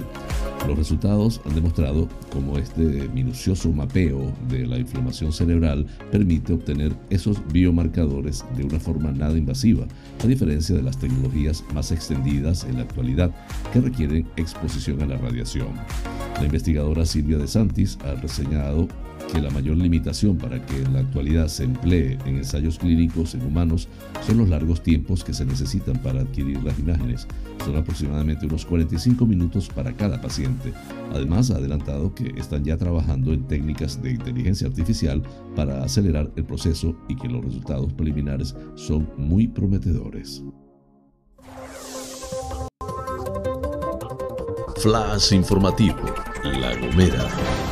Los 0.68 0.78
resultados 0.78 1.42
han 1.46 1.56
demostrado 1.56 2.08
cómo 2.32 2.58
este 2.58 3.08
minucioso 3.10 3.72
mapeo 3.72 4.34
de 4.50 4.66
la 4.66 4.78
inflamación 4.78 5.32
cerebral 5.32 5.86
permite 6.12 6.54
obtener 6.54 6.94
esos 7.10 7.42
biomarcadores 7.52 8.44
de 8.56 8.64
una 8.64 8.80
forma 8.80 9.12
nada 9.12 9.38
invasiva, 9.38 9.86
a 10.24 10.28
diferencia 10.28 10.76
de 10.76 10.82
las 10.82 10.98
tecnologías 10.98 11.64
más 11.74 11.92
extendidas 11.92 12.66
en 12.66 12.76
la 12.76 12.82
actualidad 12.82 13.32
que 13.72 13.82
requieren 13.82 14.28
exposición 14.36 15.02
a 15.02 15.06
la 15.06 15.18
radiación. 15.18 15.70
La 16.36 16.46
investigadora 16.46 17.06
Silvia 17.06 17.38
De 17.38 17.48
Ha 17.78 18.16
reseñado 18.16 18.88
que 19.32 19.40
la 19.40 19.52
mayor 19.52 19.78
limitación 19.78 20.36
para 20.36 20.66
que 20.66 20.78
en 20.78 20.94
la 20.94 21.02
actualidad 21.02 21.48
se 21.48 21.66
emplee 21.66 22.18
en 22.26 22.38
ensayos 22.38 22.80
clínicos 22.80 23.36
en 23.36 23.46
humanos 23.46 23.88
son 24.26 24.40
los 24.40 24.50
largos 24.50 24.82
tiempos 24.82 25.24
que 25.24 25.34
se 25.34 25.46
necesitan 25.46 26.02
para 26.02 26.22
adquirir 26.22 26.64
las 26.64 26.80
imágenes. 26.80 27.28
Son 27.64 27.76
aproximadamente 27.76 28.48
unos 28.48 28.66
45 28.66 29.28
minutos 29.28 29.70
para 29.70 29.94
cada 29.94 30.20
paciente. 30.20 30.74
Además, 31.14 31.52
ha 31.52 31.58
adelantado 31.58 32.16
que 32.16 32.34
están 32.36 32.64
ya 32.64 32.78
trabajando 32.78 33.32
en 33.32 33.44
técnicas 33.44 34.02
de 34.02 34.14
inteligencia 34.14 34.68
artificial 34.68 35.22
para 35.56 35.84
acelerar 35.84 36.32
el 36.36 36.44
proceso 36.44 36.96
y 37.08 37.16
que 37.16 37.28
los 37.28 37.46
resultados 37.46 37.94
preliminares 37.94 38.56
son 38.74 39.08
muy 39.18 39.48
prometedores. 39.48 40.42
Flash 44.78 45.34
informativo, 45.34 45.98
La 46.44 46.76
Gomera. 46.76 47.67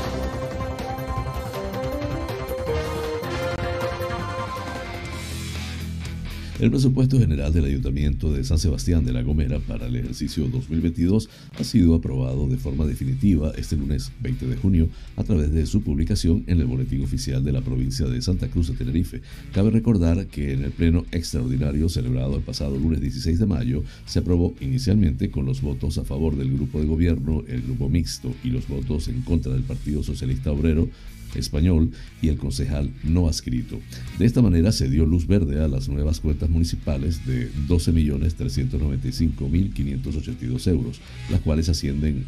El 6.57 6.71
presupuesto 6.71 7.19
general 7.19 7.51
del 7.51 7.65
Ayuntamiento 7.65 8.31
de 8.31 8.45
San 8.45 8.57
Sebastián 8.57 9.03
de 9.03 9.11
la 9.11 9.23
Gomera 9.23 9.59
para 9.59 9.87
el 9.87 9.95
ejercicio 9.97 10.47
2022 10.47 11.29
ha 11.59 11.63
sido 11.65 11.95
aprobado 11.95 12.47
de 12.47 12.55
forma 12.55 12.85
definitiva 12.85 13.51
este 13.57 13.75
lunes 13.75 14.13
20 14.21 14.47
de 14.47 14.55
junio 14.55 14.87
a 15.17 15.25
través 15.25 15.51
de 15.51 15.65
su 15.65 15.81
publicación 15.81 16.45
en 16.47 16.61
el 16.61 16.65
Boletín 16.65 17.03
Oficial 17.03 17.43
de 17.43 17.51
la 17.51 17.59
provincia 17.59 18.05
de 18.05 18.21
Santa 18.21 18.47
Cruz 18.47 18.69
de 18.69 18.75
Tenerife. 18.75 19.21
Cabe 19.53 19.69
recordar 19.69 20.27
que 20.27 20.53
en 20.53 20.63
el 20.63 20.71
pleno 20.71 21.05
extraordinario 21.11 21.89
celebrado 21.89 22.37
el 22.37 22.43
pasado 22.43 22.77
lunes 22.77 23.01
16 23.01 23.37
de 23.37 23.45
mayo 23.47 23.83
se 24.05 24.19
aprobó 24.19 24.55
inicialmente 24.61 25.29
con 25.29 25.45
los 25.45 25.61
votos 25.61 25.97
a 25.97 26.05
favor 26.05 26.37
del 26.37 26.53
grupo 26.53 26.79
de 26.79 26.85
gobierno, 26.85 27.43
el 27.49 27.63
grupo 27.63 27.89
mixto 27.89 28.33
y 28.45 28.51
los 28.51 28.65
votos 28.69 29.09
en 29.09 29.23
contra 29.23 29.51
del 29.51 29.63
Partido 29.63 30.03
Socialista 30.03 30.53
Obrero 30.53 30.87
español 31.35 31.91
y 32.21 32.29
el 32.29 32.37
concejal 32.37 32.93
no 33.03 33.27
adscrito. 33.27 33.81
De 34.19 34.25
esta 34.25 34.41
manera 34.41 34.71
se 34.71 34.89
dio 34.89 35.05
luz 35.05 35.27
verde 35.27 35.61
a 35.63 35.67
las 35.67 35.89
nuevas 35.89 36.19
cuentas 36.19 36.49
municipales 36.49 37.23
de 37.25 37.51
12.395.582 37.67 40.67
euros, 40.67 40.99
las 41.29 41.41
cuales 41.41 41.69
ascienden 41.69 42.25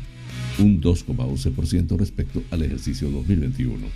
un 0.60 0.80
2,11% 0.82 1.98
respecto 1.98 2.44
al 2.52 2.62
ejercicio 2.64 3.10
2021. 3.10 3.88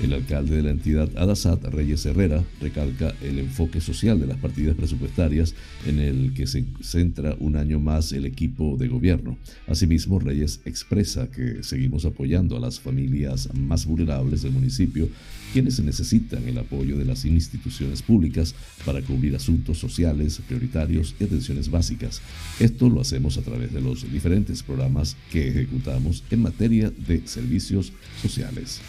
El 0.00 0.12
alcalde 0.12 0.54
de 0.54 0.62
la 0.62 0.70
entidad 0.70 1.10
Adasat, 1.16 1.64
Reyes 1.64 2.06
Herrera, 2.06 2.44
recalca 2.60 3.12
el 3.20 3.40
enfoque 3.40 3.80
social 3.80 4.20
de 4.20 4.28
las 4.28 4.38
partidas 4.38 4.76
presupuestarias 4.76 5.54
en 5.86 5.98
el 5.98 6.34
que 6.34 6.46
se 6.46 6.64
centra 6.80 7.34
un 7.40 7.56
año 7.56 7.80
más 7.80 8.12
el 8.12 8.24
equipo 8.24 8.76
de 8.76 8.86
gobierno. 8.86 9.36
Asimismo, 9.66 10.20
Reyes 10.20 10.60
expresa 10.64 11.28
que 11.28 11.64
seguimos 11.64 12.04
apoyando 12.04 12.56
a 12.56 12.60
las 12.60 12.78
familias 12.78 13.48
más 13.54 13.86
vulnerables 13.86 14.42
del 14.42 14.52
municipio, 14.52 15.08
quienes 15.52 15.80
necesitan 15.80 16.46
el 16.46 16.58
apoyo 16.58 16.96
de 16.96 17.04
las 17.04 17.24
instituciones 17.24 18.00
públicas 18.02 18.54
para 18.84 19.02
cubrir 19.02 19.34
asuntos 19.34 19.78
sociales 19.78 20.40
prioritarios 20.46 21.16
y 21.18 21.24
atenciones 21.24 21.72
básicas. 21.72 22.22
Esto 22.60 22.88
lo 22.88 23.00
hacemos 23.00 23.36
a 23.36 23.42
través 23.42 23.72
de 23.72 23.80
los 23.80 24.10
diferentes 24.12 24.62
programas 24.62 25.16
que 25.32 25.48
ejecutamos 25.48 26.22
en 26.30 26.42
materia 26.42 26.90
de 26.90 27.26
servicios 27.26 27.92
sociales. 28.22 28.80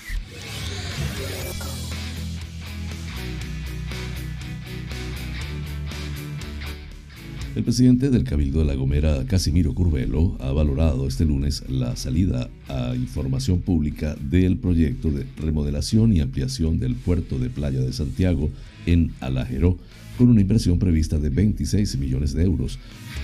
El 7.60 7.66
presidente 7.66 8.10
del 8.10 8.24
Cabildo 8.24 8.60
de 8.60 8.66
La 8.66 8.76
Gomera, 8.76 9.26
Casimiro 9.26 9.74
Curvelo, 9.74 10.38
ha 10.40 10.54
valorado 10.54 11.08
este 11.08 11.26
lunes 11.26 11.64
la 11.68 11.98
salida 11.98 12.50
a 12.70 12.96
información 12.96 13.60
pública 13.60 14.16
del 14.16 14.56
proyecto 14.58 15.12
de 15.12 15.26
remodelación 15.36 16.14
y 16.14 16.22
ampliación 16.22 16.80
del 16.80 16.96
puerto 16.96 17.38
de 17.38 17.50
playa 17.50 17.82
de 17.82 17.92
Santiago 17.92 18.50
en 18.86 19.12
Alajeró, 19.20 19.78
con 20.20 20.28
una 20.28 20.42
inversión 20.42 20.80
prevista 20.80 21.18
de 21.18 21.30
26 21.30 21.98
millones 21.98 22.34
de 22.34 22.44
euros, 22.44 22.78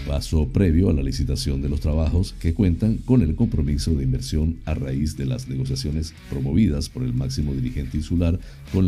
paso 0.08 0.48
previo 0.48 0.90
a 0.90 0.94
la 0.94 1.04
licitación 1.04 1.62
de 1.62 1.68
los 1.68 1.82
trabajos 1.82 2.34
que 2.40 2.54
cuentan 2.54 3.00
con 3.04 3.22
el 3.22 3.36
compromiso 3.36 3.94
de 3.96 4.06
inversión 4.06 4.60
a 4.64 4.76
raíz 4.76 5.18
de 5.18 5.26
las 5.26 5.50
negociaciones 5.50 6.14
promovidas 6.30 6.88
por 6.88 7.04
el 7.04 7.14
máximo 7.14 7.54
dirigente 7.54 7.98
insular 7.98 8.40
con, 8.72 8.88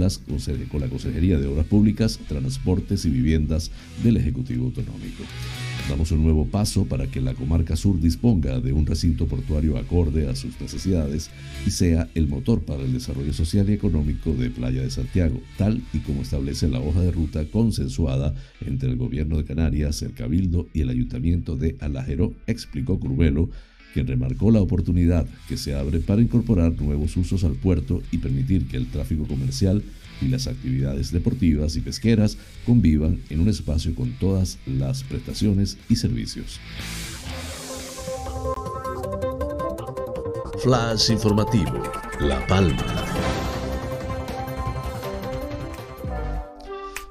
con 0.71 0.79
la 0.79 0.87
Consejería 0.87 1.37
de 1.37 1.47
Obras 1.47 1.65
Públicas, 1.65 2.17
Transportes 2.29 3.03
y 3.03 3.09
Viviendas 3.09 3.71
del 4.01 4.15
Ejecutivo 4.15 4.67
Autonómico. 4.67 5.23
Damos 5.89 6.11
un 6.11 6.21
nuevo 6.21 6.45
paso 6.45 6.83
para 6.83 7.07
que 7.07 7.21
la 7.21 7.33
comarca 7.33 7.77
sur 7.77 7.97
disponga 7.97 8.59
de 8.59 8.73
un 8.73 8.85
recinto 8.85 9.25
portuario 9.25 9.77
acorde 9.77 10.27
a 10.27 10.35
sus 10.35 10.59
necesidades 10.59 11.29
y 11.65 11.71
sea 11.71 12.09
el 12.13 12.27
motor 12.27 12.63
para 12.63 12.83
el 12.83 12.91
desarrollo 12.91 13.31
social 13.31 13.69
y 13.69 13.73
económico 13.73 14.33
de 14.33 14.49
Playa 14.49 14.81
de 14.81 14.89
Santiago, 14.89 15.39
tal 15.57 15.81
y 15.93 15.99
como 15.99 16.23
establece 16.23 16.67
la 16.67 16.81
hoja 16.81 16.99
de 16.99 17.11
ruta 17.11 17.45
consensuada 17.45 18.35
entre 18.65 18.89
el 18.89 18.97
Gobierno 18.97 19.37
de 19.37 19.45
Canarias, 19.45 20.01
el 20.01 20.13
Cabildo 20.13 20.67
y 20.73 20.81
el 20.81 20.89
Ayuntamiento 20.89 21.55
de 21.55 21.77
Alajero, 21.79 22.33
explicó 22.47 22.99
Curvelo, 22.99 23.49
quien 23.93 24.07
remarcó 24.07 24.51
la 24.51 24.59
oportunidad 24.59 25.25
que 25.47 25.55
se 25.55 25.73
abre 25.73 26.01
para 26.01 26.21
incorporar 26.21 26.79
nuevos 26.81 27.15
usos 27.15 27.45
al 27.45 27.53
puerto 27.53 28.03
y 28.11 28.17
permitir 28.17 28.67
que 28.67 28.75
el 28.75 28.87
tráfico 28.87 29.25
comercial 29.25 29.81
y 30.21 30.27
las 30.27 30.47
actividades 30.47 31.11
deportivas 31.11 31.75
y 31.75 31.81
pesqueras 31.81 32.37
convivan 32.65 33.19
en 33.29 33.39
un 33.39 33.49
espacio 33.49 33.95
con 33.95 34.11
todas 34.13 34.57
las 34.65 35.03
prestaciones 35.03 35.77
y 35.89 35.95
servicios. 35.95 36.59
Flash 40.63 41.11
informativo, 41.11 41.83
La 42.19 42.45
Palma. 42.47 43.06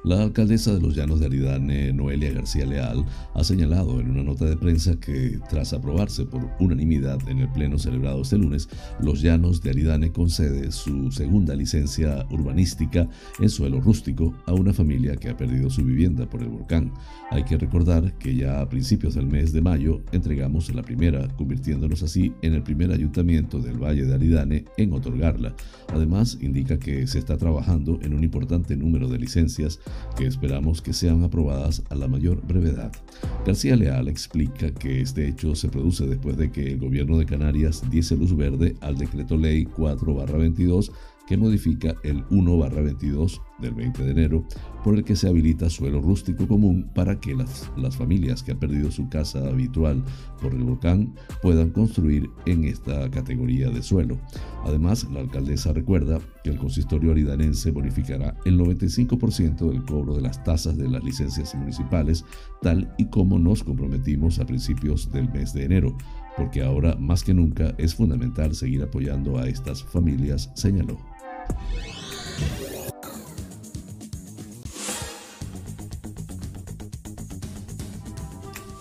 La 0.07 0.23
alcaldesa 0.23 0.73
de 0.73 0.81
los 0.81 0.95
Llanos 0.95 1.19
de 1.19 1.27
Aridane, 1.27 1.93
Noelia 1.93 2.33
García 2.33 2.65
Leal, 2.65 3.05
ha 3.35 3.43
señalado 3.43 3.99
en 3.99 4.09
una 4.09 4.23
nota 4.23 4.45
de 4.45 4.57
prensa 4.57 4.95
que, 5.01 5.41
tras 5.51 5.73
aprobarse 5.73 6.25
por 6.25 6.49
unanimidad 6.61 7.19
en 7.29 7.41
el 7.41 7.49
pleno 7.49 7.77
celebrado 7.77 8.23
este 8.23 8.39
lunes, 8.39 8.69
los 9.01 9.21
Llanos 9.21 9.63
de 9.63 9.71
Aridane 9.71 10.13
concede 10.13 10.71
su 10.71 11.11
segunda 11.11 11.57
licencia 11.57 12.25
urbanística 12.31 13.09
en 13.41 13.51
suelo 13.51 13.81
rústico 13.81 14.33
a 14.47 14.53
una 14.53 14.73
familia 14.73 15.17
que 15.17 15.29
ha 15.29 15.37
perdido 15.37 15.71
su 15.71 15.83
vivienda 15.83 16.31
por 16.31 16.41
el 16.41 16.51
volcán. 16.51 16.93
Hay 17.33 17.43
que 17.43 17.59
recordar 17.59 18.17
que 18.17 18.37
ya 18.37 18.61
a 18.61 18.69
principios 18.69 19.17
del 19.17 19.27
mes 19.27 19.53
de 19.53 19.61
mayo 19.61 20.03
entregamos 20.13 20.73
la 20.73 20.83
primera, 20.83 21.27
convirtiéndonos 21.37 22.05
así 22.05 22.33
en 22.43 22.55
el 22.55 22.63
primer 22.63 22.93
ayuntamiento 22.93 23.59
del 23.59 23.83
Valle 23.83 24.05
de 24.05 24.15
Aridane 24.15 24.67
en 24.77 24.93
otorgarla. 24.93 25.57
Además, 25.89 26.39
indica 26.41 26.79
que 26.79 27.09
se 27.09 27.19
está 27.19 27.37
trabajando 27.37 27.99
en 28.03 28.15
un 28.15 28.23
importante 28.23 28.77
número 28.77 29.09
de 29.09 29.19
licencias 29.19 29.81
que 30.17 30.27
esperamos 30.27 30.83
que 30.83 30.93
sean 30.93 31.23
aprobadas 31.23 31.83
a 31.91 31.95
la 31.95 32.09
mayor 32.09 32.41
brevedad. 32.47 32.93
García 33.45 33.77
Leal 33.77 34.09
explica 34.09 34.71
que 34.73 35.01
este 35.01 35.29
hecho 35.29 35.55
se 35.55 35.69
produce 35.69 36.07
después 36.07 36.37
de 36.37 36.51
que 36.51 36.73
el 36.73 36.79
gobierno 36.79 37.19
de 37.19 37.27
Canarias 37.27 37.83
diese 37.91 38.17
luz 38.17 38.37
verde 38.37 38.77
al 38.81 38.97
decreto 38.97 39.37
ley 39.37 39.67
4-22 39.67 40.91
que 41.27 41.37
modifica 41.37 41.95
el 42.03 42.25
1-22 42.29 43.41
del 43.59 43.75
20 43.75 44.05
de 44.05 44.11
enero, 44.11 44.45
por 44.85 44.95
el 44.95 45.05
que 45.05 45.17
se 45.17 45.29
habilita 45.29 45.71
suelo 45.71 46.01
rústico 46.01 46.47
común 46.47 46.91
para 46.95 47.19
que 47.19 47.35
las, 47.35 47.71
las, 47.77 47.97
familias 47.97 48.43
que 48.43 48.53
han 48.53 48.59
perdido 48.59 48.91
su 48.91 49.09
casa 49.09 49.49
habitual 49.49 50.05
por 50.41 50.55
el 50.55 50.63
volcán 50.63 51.15
puedan 51.43 51.71
construir 51.71 52.29
en 52.45 52.65
esta 52.65 53.11
categoría 53.11 53.71
de 53.71 53.83
suelo. 53.83 54.19
Además, 54.65 55.09
la 55.11 55.21
alcaldesa 55.21 55.73
recuerda 55.73 56.21
que 56.45 56.51
el 56.51 56.59
consistorio 56.59 57.13
aridanense 57.13 57.71
bonificará 57.71 58.37
el 58.45 58.59
95% 58.59 59.71
del 59.71 59.85
cobro 59.85 60.15
de 60.15 60.23
las 60.23 60.43
tasas 60.45 60.77
de 60.77 60.89
las 60.89 61.03
licencias 61.03 61.55
municipales, 61.55 62.25
tal 62.63 62.93
y 62.99 63.07
como 63.07 63.39
nos 63.39 63.65
comprometimos 63.65 64.39
a 64.39 64.47
principios 64.47 65.11
del 65.11 65.31
mes 65.31 65.53
de 65.53 65.65
enero, 65.65 65.97
porque 66.37 66.63
ahora 66.63 66.95
más 66.97 67.25
que 67.25 67.35
nunca 67.35 67.75
es 67.79 67.95
fundamental 67.95 68.55
seguir 68.55 68.83
apoyando 68.83 69.39
a 69.39 69.49
estas 69.49 69.83
familias, 69.83 70.51
señaló. 70.55 71.16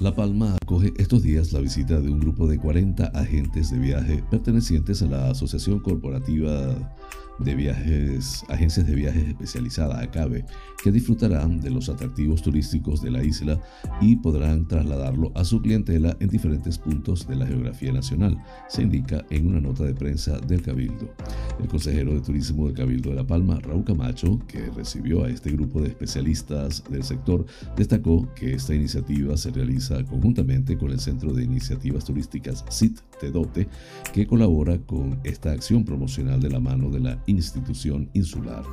La 0.01 0.13
Palma 0.13 0.55
acoge 0.61 0.93
estos 0.97 1.23
días 1.23 1.51
la 1.51 1.61
visita 1.61 1.99
de 1.99 2.11
un 2.11 2.19
grupo 2.19 2.47
de 2.47 2.59
40 2.59 3.05
agentes 3.05 3.71
de 3.71 3.79
viaje 3.79 4.23
pertenecientes 4.29 5.01
a 5.01 5.07
la 5.07 5.31
Asociación 5.31 5.79
Corporativa 5.79 6.75
de 7.39 7.55
viajes, 7.55 8.43
agencias 8.49 8.85
de 8.85 8.93
viajes 8.93 9.29
especializadas 9.29 10.03
ACABE, 10.03 10.45
que 10.85 10.91
disfrutarán 10.91 11.59
de 11.61 11.71
los 11.71 11.89
atractivos 11.89 12.43
turísticos 12.43 13.01
de 13.01 13.09
la 13.09 13.23
isla 13.23 13.59
y 14.01 14.17
podrán 14.17 14.67
trasladarlo 14.67 15.31
a 15.33 15.43
su 15.43 15.59
clientela 15.59 16.15
en 16.19 16.29
diferentes 16.29 16.77
puntos 16.77 17.27
de 17.27 17.35
la 17.35 17.47
geografía 17.47 17.91
nacional, 17.91 18.37
se 18.69 18.83
indica 18.83 19.25
en 19.31 19.47
una 19.47 19.59
nota 19.59 19.83
de 19.83 19.95
prensa 19.95 20.37
del 20.41 20.61
Cabildo. 20.61 21.11
El 21.59 21.67
consejero 21.69 22.13
de 22.13 22.21
Turismo 22.21 22.67
del 22.67 22.75
Cabildo 22.75 23.09
de 23.09 23.15
La 23.15 23.25
Palma, 23.25 23.59
Raúl 23.61 23.83
Camacho, 23.83 24.39
que 24.47 24.69
recibió 24.75 25.23
a 25.23 25.29
este 25.29 25.49
grupo 25.53 25.81
de 25.81 25.87
especialistas 25.87 26.83
del 26.87 27.01
sector, 27.01 27.47
destacó 27.75 28.31
que 28.35 28.53
esta 28.53 28.75
iniciativa 28.75 29.35
se 29.37 29.49
realiza 29.49 30.03
conjuntamente 30.03 30.77
con 30.77 30.91
el 30.91 30.99
Centro 30.99 31.33
de 31.33 31.45
Iniciativas 31.45 32.05
Turísticas 32.05 32.63
CIT 32.69 32.99
Tedote, 33.19 33.67
que 34.13 34.27
colabora 34.27 34.77
con 34.77 35.19
esta 35.23 35.51
acción 35.51 35.83
promocional 35.83 36.39
de 36.39 36.51
la 36.51 36.59
mano 36.59 36.91
de 36.91 36.99
la 36.99 37.23
institución 37.25 38.07
insular. 38.13 38.63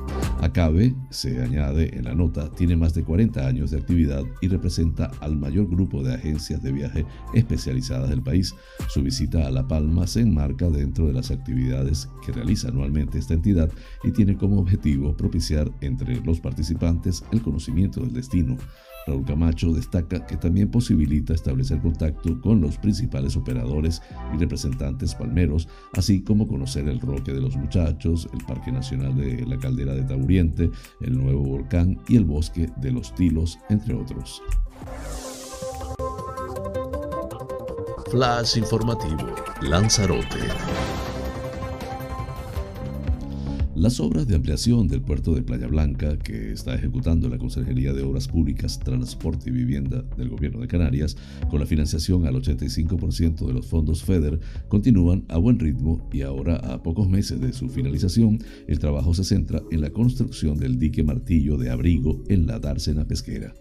ACABE, 0.41 0.93
se 1.09 1.41
añade 1.41 1.97
en 1.97 2.02
la 2.03 2.13
nota, 2.13 2.49
tiene 2.51 2.75
más 2.75 2.93
de 2.93 3.03
40 3.03 3.47
años 3.47 3.71
de 3.71 3.77
actividad 3.77 4.23
y 4.41 4.47
representa 4.47 5.11
al 5.19 5.35
mayor 5.35 5.67
grupo 5.67 6.03
de 6.03 6.13
agencias 6.13 6.61
de 6.61 6.71
viaje 6.71 7.05
especializadas 7.33 8.09
del 8.09 8.21
país. 8.21 8.53
Su 8.89 9.01
visita 9.01 9.47
a 9.47 9.51
La 9.51 9.67
Palma 9.67 10.07
se 10.07 10.21
enmarca 10.21 10.69
dentro 10.69 11.07
de 11.07 11.13
las 11.13 11.31
actividades 11.31 12.09
que 12.25 12.31
realiza 12.31 12.69
anualmente 12.69 13.17
esta 13.17 13.33
entidad 13.33 13.71
y 14.03 14.11
tiene 14.11 14.37
como 14.37 14.59
objetivo 14.59 15.15
propiciar 15.15 15.71
entre 15.81 16.19
los 16.21 16.39
participantes 16.39 17.23
el 17.31 17.41
conocimiento 17.41 18.01
del 18.01 18.13
destino, 18.13 18.57
Raúl 19.07 19.25
Camacho 19.25 19.73
destaca 19.73 20.25
que 20.25 20.37
también 20.37 20.69
posibilita 20.69 21.33
establecer 21.33 21.81
contacto 21.81 22.39
con 22.41 22.61
los 22.61 22.77
principales 22.77 23.35
operadores 23.35 24.01
y 24.33 24.37
representantes 24.37 25.15
palmeros, 25.15 25.67
así 25.93 26.21
como 26.21 26.47
conocer 26.47 26.87
el 26.87 26.99
Roque 26.99 27.33
de 27.33 27.41
los 27.41 27.55
Muchachos, 27.55 28.29
el 28.33 28.43
Parque 28.45 28.71
Nacional 28.71 29.15
de 29.15 29.45
la 29.45 29.57
Caldera 29.57 29.93
de 29.93 30.03
Taburiente, 30.03 30.69
el 31.01 31.17
Nuevo 31.17 31.43
Volcán 31.43 31.99
y 32.07 32.15
el 32.15 32.25
Bosque 32.25 32.69
de 32.77 32.91
los 32.91 33.13
Tilos, 33.15 33.59
entre 33.69 33.93
otros. 33.93 34.41
Flash 38.11 38.57
informativo, 38.57 39.35
Lanzarote. 39.61 41.02
Las 43.83 43.99
obras 43.99 44.25
de 44.25 44.35
ampliación 44.35 44.87
del 44.87 45.01
puerto 45.01 45.35
de 45.35 45.41
Playa 45.41 45.67
Blanca, 45.67 46.17
que 46.17 46.53
está 46.53 46.73
ejecutando 46.73 47.27
la 47.27 47.37
Consejería 47.37 47.91
de 47.91 48.01
Obras 48.01 48.29
Públicas, 48.29 48.79
Transporte 48.79 49.49
y 49.49 49.51
Vivienda 49.51 50.05
del 50.15 50.29
Gobierno 50.29 50.61
de 50.61 50.69
Canarias, 50.69 51.17
con 51.49 51.59
la 51.59 51.65
financiación 51.65 52.25
al 52.25 52.35
85% 52.35 53.45
de 53.45 53.51
los 53.51 53.65
fondos 53.65 54.01
FEDER, 54.01 54.39
continúan 54.69 55.25
a 55.27 55.37
buen 55.37 55.59
ritmo 55.59 56.07
y 56.13 56.21
ahora, 56.21 56.55
a 56.55 56.81
pocos 56.81 57.09
meses 57.09 57.41
de 57.41 57.51
su 57.51 57.67
finalización, 57.67 58.39
el 58.69 58.79
trabajo 58.79 59.13
se 59.13 59.25
centra 59.25 59.61
en 59.69 59.81
la 59.81 59.89
construcción 59.89 60.57
del 60.57 60.79
dique 60.79 61.03
martillo 61.03 61.57
de 61.57 61.69
abrigo 61.69 62.23
en 62.29 62.47
la 62.47 62.59
dársena 62.59 63.05
pesquera. 63.05 63.53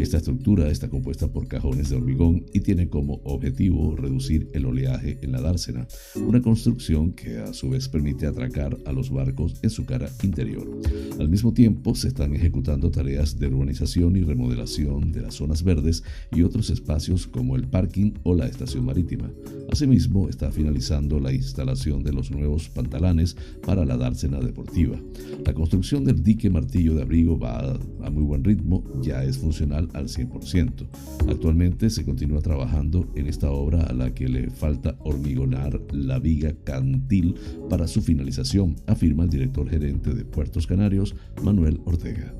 Esta 0.00 0.16
estructura 0.16 0.72
está 0.72 0.88
compuesta 0.88 1.28
por 1.28 1.46
cajones 1.46 1.88
de 1.88 1.94
hormigón 1.94 2.46
y 2.52 2.62
tiene 2.62 2.88
como 2.88 3.20
objetivo 3.22 3.94
reducir 3.94 4.48
el 4.54 4.66
oleaje 4.66 5.20
en 5.22 5.30
la 5.30 5.40
dársena, 5.40 5.86
una 6.16 6.42
construcción 6.42 7.12
que 7.12 7.38
a 7.38 7.52
su 7.52 7.70
vez 7.70 7.88
permite 7.88 8.26
atracar 8.26 8.76
a 8.84 8.90
los 8.90 9.10
barcos 9.10 9.54
su 9.70 9.84
cara 9.84 10.10
interior. 10.22 10.66
Al 11.18 11.28
mismo 11.28 11.52
tiempo, 11.52 11.94
se 11.94 12.08
están 12.08 12.34
ejecutando 12.34 12.90
tareas 12.90 13.38
de 13.38 13.48
urbanización 13.48 14.16
y 14.16 14.20
remodelación 14.20 15.12
de 15.12 15.22
las 15.22 15.34
zonas 15.34 15.62
verdes 15.62 16.02
y 16.32 16.42
otros 16.42 16.70
espacios 16.70 17.26
como 17.26 17.56
el 17.56 17.66
parking 17.66 18.12
o 18.22 18.34
la 18.34 18.46
estación 18.46 18.84
marítima. 18.84 19.30
Asimismo, 19.70 20.28
está 20.28 20.50
finalizando 20.50 21.20
la 21.20 21.32
instalación 21.32 22.02
de 22.02 22.12
los 22.12 22.30
nuevos 22.30 22.68
pantalanes 22.68 23.36
para 23.66 23.84
la 23.84 23.96
dársena 23.96 24.40
deportiva. 24.40 24.98
La 25.44 25.52
construcción 25.52 26.04
del 26.04 26.22
dique 26.22 26.50
martillo 26.50 26.94
de 26.94 27.02
abrigo 27.02 27.38
va 27.38 27.78
a 28.02 28.10
muy 28.10 28.22
buen 28.22 28.44
ritmo, 28.44 28.84
ya 29.02 29.24
es 29.24 29.38
funcional 29.38 29.88
al 29.92 30.08
100%. 30.08 30.86
Actualmente 31.28 31.90
se 31.90 32.04
continúa 32.04 32.40
trabajando 32.40 33.08
en 33.14 33.26
esta 33.26 33.50
obra 33.50 33.82
a 33.82 33.92
la 33.92 34.14
que 34.14 34.28
le 34.28 34.50
falta 34.50 34.96
hormigonar 35.00 35.80
la 35.92 36.18
viga 36.18 36.54
cantil 36.64 37.34
para 37.68 37.86
su 37.86 38.00
finalización, 38.02 38.76
afirma 38.86 39.24
el 39.24 39.30
director 39.30 39.57
gerente 39.66 40.14
de 40.14 40.24
Puertos 40.24 40.66
Canarios, 40.66 41.14
Manuel 41.42 41.80
Ortega. 41.84 42.34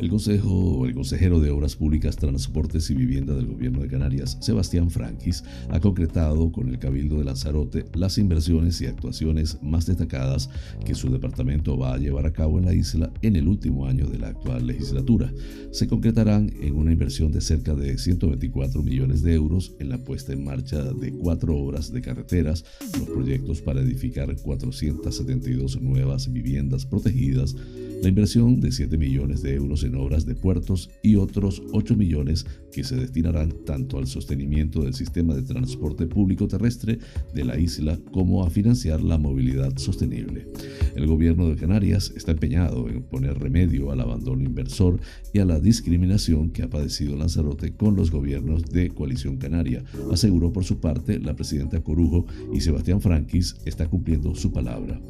El 0.00 0.10
Consejo, 0.10 0.86
el 0.86 0.94
consejero 0.94 1.40
de 1.40 1.50
Obras 1.50 1.74
Públicas, 1.74 2.16
Transportes 2.16 2.88
y 2.88 2.94
Vivienda 2.94 3.34
del 3.34 3.46
Gobierno 3.46 3.80
de 3.80 3.88
Canarias, 3.88 4.38
Sebastián 4.40 4.90
Franquis, 4.90 5.42
ha 5.70 5.80
concretado 5.80 6.52
con 6.52 6.68
el 6.68 6.78
Cabildo 6.78 7.18
de 7.18 7.24
Lanzarote 7.24 7.84
las 7.94 8.16
inversiones 8.16 8.80
y 8.80 8.86
actuaciones 8.86 9.58
más 9.60 9.86
destacadas 9.86 10.50
que 10.86 10.94
su 10.94 11.10
departamento 11.10 11.76
va 11.76 11.94
a 11.94 11.98
llevar 11.98 12.26
a 12.26 12.32
cabo 12.32 12.60
en 12.60 12.66
la 12.66 12.74
isla 12.74 13.12
en 13.22 13.34
el 13.34 13.48
último 13.48 13.86
año 13.86 14.06
de 14.06 14.20
la 14.20 14.28
actual 14.28 14.68
legislatura. 14.68 15.32
Se 15.72 15.88
concretarán 15.88 16.52
en 16.60 16.76
una 16.76 16.92
inversión 16.92 17.32
de 17.32 17.40
cerca 17.40 17.74
de 17.74 17.98
124 17.98 18.84
millones 18.84 19.22
de 19.22 19.34
euros 19.34 19.74
en 19.80 19.88
la 19.88 19.98
puesta 19.98 20.32
en 20.32 20.44
marcha 20.44 20.80
de 20.92 21.12
cuatro 21.12 21.56
obras 21.56 21.92
de 21.92 22.02
carreteras, 22.02 22.64
los 22.96 23.08
proyectos 23.08 23.62
para 23.62 23.80
edificar 23.80 24.32
472 24.36 25.80
nuevas 25.80 26.32
viviendas 26.32 26.86
protegidas, 26.86 27.56
la 28.02 28.08
inversión 28.08 28.60
de 28.60 28.70
7 28.70 28.96
millones 28.96 29.42
de 29.42 29.54
euros 29.54 29.82
en 29.82 29.96
obras 29.96 30.24
de 30.24 30.34
puertos 30.34 30.90
y 31.02 31.16
otros 31.16 31.62
8 31.72 31.96
millones 31.96 32.46
que 32.72 32.84
se 32.84 32.96
destinarán 32.96 33.52
tanto 33.64 33.98
al 33.98 34.06
sostenimiento 34.06 34.82
del 34.82 34.94
sistema 34.94 35.34
de 35.34 35.42
transporte 35.42 36.06
público 36.06 36.46
terrestre 36.46 36.98
de 37.34 37.44
la 37.44 37.58
isla 37.58 37.98
como 38.12 38.44
a 38.44 38.50
financiar 38.50 39.02
la 39.02 39.18
movilidad 39.18 39.76
sostenible. 39.78 40.46
El 40.94 41.06
gobierno 41.06 41.48
de 41.48 41.56
Canarias 41.56 42.12
está 42.16 42.32
empeñado 42.32 42.88
en 42.88 43.02
poner 43.02 43.38
remedio 43.38 43.90
al 43.90 44.00
abandono 44.00 44.42
inversor 44.42 45.00
y 45.32 45.40
a 45.40 45.44
la 45.44 45.58
discriminación 45.58 46.50
que 46.50 46.62
ha 46.62 46.70
padecido 46.70 47.16
Lanzarote 47.16 47.72
con 47.72 47.96
los 47.96 48.10
gobiernos 48.10 48.64
de 48.64 48.90
Coalición 48.90 49.38
Canaria, 49.38 49.82
aseguró 50.12 50.52
por 50.52 50.64
su 50.64 50.78
parte 50.78 51.18
la 51.18 51.34
presidenta 51.34 51.80
Corujo 51.80 52.26
y 52.52 52.60
Sebastián 52.60 53.00
Franquis 53.00 53.56
está 53.64 53.88
cumpliendo 53.88 54.34
su 54.34 54.52
palabra. 54.52 55.00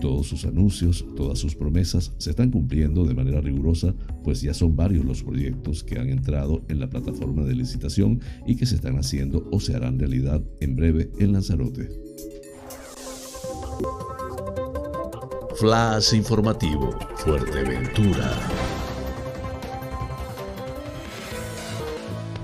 Todos 0.00 0.26
sus 0.28 0.44
anuncios, 0.44 1.04
todas 1.16 1.38
sus 1.38 1.54
promesas 1.54 2.12
se 2.18 2.30
están 2.38 2.52
cumpliendo 2.52 3.04
de 3.04 3.14
manera 3.14 3.40
rigurosa, 3.40 3.92
pues 4.22 4.42
ya 4.42 4.54
son 4.54 4.76
varios 4.76 5.04
los 5.04 5.24
proyectos 5.24 5.82
que 5.82 5.98
han 5.98 6.08
entrado 6.08 6.64
en 6.68 6.78
la 6.78 6.88
plataforma 6.88 7.42
de 7.42 7.56
licitación 7.56 8.20
y 8.46 8.54
que 8.54 8.64
se 8.64 8.76
están 8.76 8.96
haciendo 8.96 9.48
o 9.50 9.58
se 9.58 9.74
harán 9.74 9.98
realidad 9.98 10.40
en 10.60 10.76
breve 10.76 11.10
en 11.18 11.32
Lanzarote. 11.32 11.88
Flash 15.56 16.14
informativo, 16.14 16.96
Fuerteventura. 17.16 18.30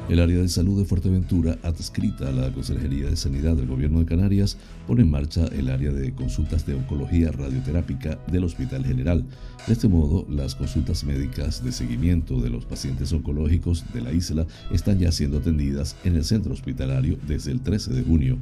El 0.08 0.18
área 0.18 0.38
de 0.38 0.48
salud 0.48 0.76
de 0.76 0.86
Fuerteventura, 0.86 1.56
adscrita 1.62 2.28
a 2.30 2.32
la 2.32 2.52
Consejería 2.52 3.10
de 3.10 3.16
Sanidad 3.16 3.54
del 3.54 3.68
Gobierno 3.68 4.00
de 4.00 4.06
Canarias, 4.06 4.58
pone 4.86 5.02
en 5.02 5.10
marcha 5.10 5.46
el 5.46 5.68
área 5.68 5.92
de 5.92 6.14
consultas 6.14 6.66
de 6.66 6.74
oncología 6.74 7.32
radioterápica 7.32 8.18
del 8.30 8.44
Hospital 8.44 8.84
General. 8.84 9.24
De 9.66 9.72
este 9.72 9.88
modo, 9.88 10.26
las 10.28 10.54
consultas 10.54 11.04
médicas 11.04 11.64
de 11.64 11.72
seguimiento 11.72 12.40
de 12.40 12.50
los 12.50 12.66
pacientes 12.66 13.12
oncológicos 13.12 13.84
de 13.94 14.02
la 14.02 14.12
isla 14.12 14.46
están 14.70 14.98
ya 14.98 15.10
siendo 15.10 15.38
atendidas 15.38 15.96
en 16.04 16.16
el 16.16 16.24
centro 16.24 16.52
hospitalario 16.52 17.18
desde 17.26 17.52
el 17.52 17.60
13 17.60 17.94
de 17.94 18.02
junio, 18.02 18.38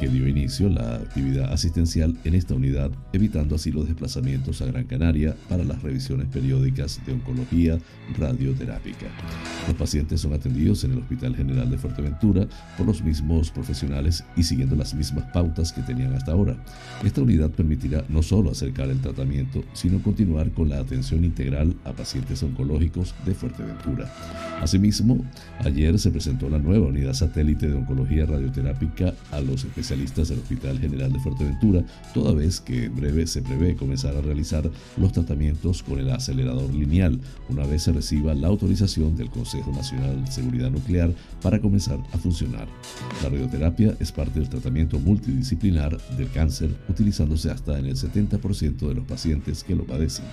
que 0.00 0.08
dio 0.08 0.26
inicio 0.26 0.68
la 0.68 0.96
actividad 0.96 1.52
asistencial 1.52 2.16
en 2.24 2.34
esta 2.34 2.54
unidad, 2.54 2.90
evitando 3.12 3.56
así 3.56 3.70
los 3.70 3.86
desplazamientos 3.86 4.62
a 4.62 4.66
Gran 4.66 4.84
Canaria 4.84 5.36
para 5.48 5.64
las 5.64 5.82
revisiones 5.82 6.28
periódicas 6.28 7.00
de 7.06 7.12
oncología 7.12 7.78
radioterápica. 8.18 9.06
Los 9.66 9.76
pacientes 9.76 10.20
son 10.20 10.32
atendidos 10.32 10.84
en 10.84 10.92
el 10.92 10.98
Hospital 10.98 11.36
General 11.36 11.70
de 11.70 11.78
Fuerteventura 11.78 12.46
por 12.76 12.86
los 12.86 13.02
mismos 13.02 13.50
profesionales 13.50 14.24
y 14.36 14.42
siguiendo 14.42 14.74
las 14.74 14.94
mismas 14.94 15.24
pautas 15.32 15.72
que 15.72 15.81
tenían 15.82 16.14
hasta 16.14 16.32
ahora. 16.32 16.56
Esta 17.04 17.22
unidad 17.22 17.50
permitirá 17.50 18.04
no 18.08 18.22
solo 18.22 18.50
acercar 18.50 18.88
el 18.88 19.00
tratamiento, 19.00 19.64
sino 19.72 20.02
continuar 20.02 20.50
con 20.52 20.68
la 20.68 20.78
atención 20.78 21.24
integral 21.24 21.74
a 21.84 21.92
pacientes 21.92 22.42
oncológicos 22.42 23.14
de 23.24 23.34
Fuerteventura. 23.34 24.12
Asimismo, 24.60 25.24
ayer 25.64 25.98
se 25.98 26.10
presentó 26.10 26.48
la 26.48 26.58
nueva 26.58 26.86
unidad 26.86 27.14
satélite 27.14 27.68
de 27.68 27.74
oncología 27.74 28.26
radioterápica 28.26 29.14
a 29.30 29.40
los 29.40 29.64
especialistas 29.64 30.28
del 30.28 30.38
Hospital 30.38 30.78
General 30.78 31.12
de 31.12 31.18
Fuerteventura, 31.18 31.84
toda 32.14 32.32
vez 32.32 32.60
que 32.60 32.84
en 32.84 32.94
breve 32.94 33.26
se 33.26 33.42
prevé 33.42 33.74
comenzar 33.74 34.16
a 34.16 34.20
realizar 34.20 34.70
los 34.96 35.12
tratamientos 35.12 35.82
con 35.82 35.98
el 35.98 36.10
acelerador 36.10 36.72
lineal, 36.72 37.20
una 37.48 37.66
vez 37.66 37.82
se 37.82 37.92
reciba 37.92 38.34
la 38.34 38.48
autorización 38.48 39.16
del 39.16 39.30
Consejo 39.30 39.72
Nacional 39.72 40.24
de 40.24 40.30
Seguridad 40.30 40.70
Nuclear 40.70 41.12
para 41.40 41.60
comenzar 41.60 41.98
a 42.12 42.18
funcionar. 42.18 42.68
La 43.22 43.28
radioterapia 43.28 43.94
es 43.98 44.12
parte 44.12 44.38
del 44.38 44.48
tratamiento 44.48 44.98
multidisciplinar 44.98 45.71
del 45.72 46.30
cáncer, 46.32 46.70
utilizándose 46.88 47.50
hasta 47.50 47.78
en 47.78 47.86
el 47.86 47.96
70% 47.96 48.88
de 48.88 48.94
los 48.94 49.04
pacientes 49.04 49.64
que 49.64 49.74
lo 49.74 49.84
padecen. 49.84 50.26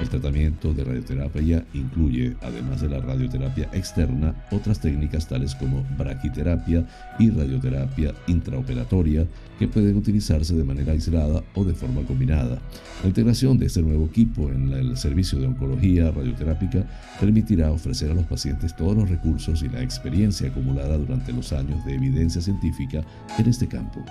El 0.00 0.08
tratamiento 0.08 0.72
de 0.72 0.84
radioterapia 0.84 1.66
incluye, 1.74 2.36
además 2.40 2.80
de 2.80 2.88
la 2.88 3.00
radioterapia 3.00 3.68
externa, 3.72 4.34
otras 4.52 4.80
técnicas 4.80 5.26
tales 5.28 5.54
como 5.54 5.84
braquiterapia 5.98 6.86
y 7.18 7.30
radioterapia 7.30 8.14
intraoperatoria 8.28 9.26
que 9.58 9.68
pueden 9.68 9.96
utilizarse 9.96 10.54
de 10.54 10.64
manera 10.64 10.92
aislada 10.92 11.42
o 11.54 11.64
de 11.64 11.74
forma 11.74 12.02
combinada. 12.02 12.58
La 13.02 13.08
integración 13.08 13.58
de 13.58 13.66
este 13.66 13.82
nuevo 13.82 14.06
equipo 14.06 14.50
en 14.50 14.72
el 14.72 14.96
servicio 14.96 15.38
de 15.40 15.46
oncología 15.46 16.10
radioterápica 16.10 16.86
permitirá 17.18 17.72
ofrecer 17.72 18.10
a 18.10 18.14
los 18.14 18.26
pacientes 18.26 18.76
todos 18.76 18.96
los 18.96 19.08
recursos 19.08 19.62
y 19.62 19.68
la 19.68 19.82
experiencia 19.82 20.48
acumulada 20.48 20.96
durante 20.96 21.32
los 21.32 21.52
años 21.52 21.84
de 21.84 21.94
evidencia 21.94 22.40
científica 22.40 23.02
en 23.38 23.46
este 23.46 23.66
campo. 23.66 24.04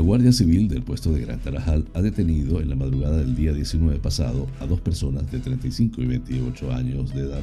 La 0.00 0.06
Guardia 0.06 0.32
Civil 0.32 0.66
del 0.66 0.82
puesto 0.82 1.12
de 1.12 1.20
Gran 1.20 1.40
Tarajal 1.40 1.84
ha 1.92 2.00
detenido 2.00 2.62
en 2.62 2.70
la 2.70 2.74
madrugada 2.74 3.18
del 3.18 3.36
día 3.36 3.52
19 3.52 3.98
pasado 3.98 4.46
a 4.58 4.64
dos 4.64 4.80
personas 4.80 5.30
de 5.30 5.40
35 5.40 6.00
y 6.00 6.06
28 6.06 6.72
años 6.72 7.14
de 7.14 7.20
edad 7.20 7.42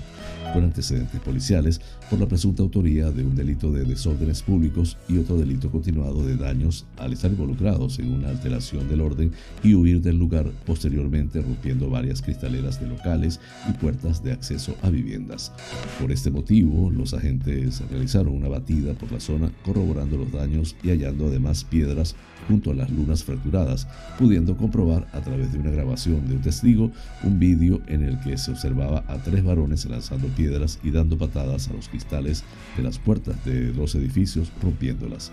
con 0.53 0.63
antecedentes 0.63 1.19
policiales 1.21 1.81
por 2.09 2.19
la 2.19 2.27
presunta 2.27 2.63
autoría 2.63 3.11
de 3.11 3.23
un 3.23 3.35
delito 3.35 3.71
de 3.71 3.83
desórdenes 3.83 4.41
públicos 4.41 4.97
y 5.07 5.17
otro 5.17 5.37
delito 5.37 5.69
continuado 5.71 6.25
de 6.25 6.35
daños 6.35 6.85
al 6.97 7.13
estar 7.13 7.31
involucrados 7.31 7.99
en 7.99 8.11
una 8.11 8.29
alteración 8.29 8.87
del 8.89 9.01
orden 9.01 9.31
y 9.63 9.73
huir 9.73 10.01
del 10.01 10.17
lugar 10.17 10.45
posteriormente 10.65 11.41
rompiendo 11.41 11.89
varias 11.89 12.21
cristaleras 12.21 12.79
de 12.79 12.87
locales 12.87 13.39
y 13.69 13.73
puertas 13.73 14.23
de 14.23 14.31
acceso 14.31 14.75
a 14.81 14.89
viviendas. 14.89 15.51
Por 15.99 16.11
este 16.11 16.31
motivo, 16.31 16.89
los 16.89 17.13
agentes 17.13 17.81
realizaron 17.89 18.33
una 18.33 18.47
batida 18.47 18.93
por 18.93 19.11
la 19.11 19.19
zona 19.19 19.51
corroborando 19.63 20.17
los 20.17 20.31
daños 20.31 20.75
y 20.83 20.89
hallando 20.89 21.27
además 21.27 21.63
piedras 21.63 22.15
junto 22.47 22.71
a 22.71 22.75
las 22.75 22.89
lunas 22.89 23.23
fracturadas, 23.23 23.87
pudiendo 24.17 24.55
comprobar 24.55 25.07
a 25.11 25.21
través 25.21 25.51
de 25.51 25.59
una 25.59 25.71
grabación 25.71 26.27
de 26.27 26.35
un 26.35 26.41
testigo 26.41 26.91
un 27.23 27.39
vídeo 27.39 27.81
en 27.87 28.03
el 28.03 28.19
que 28.19 28.37
se 28.37 28.51
observaba 28.51 29.03
a 29.07 29.17
tres 29.17 29.43
varones 29.43 29.85
lanzando 29.85 30.27
piedras 30.37 30.79
y 30.83 30.91
dando 30.91 31.17
patadas 31.17 31.67
a 31.67 31.73
los 31.73 31.89
cristales 31.89 32.43
de 32.77 32.83
las 32.83 32.99
puertas 32.99 33.43
de 33.43 33.73
los 33.73 33.95
edificios, 33.95 34.51
rompiéndolas. 34.61 35.31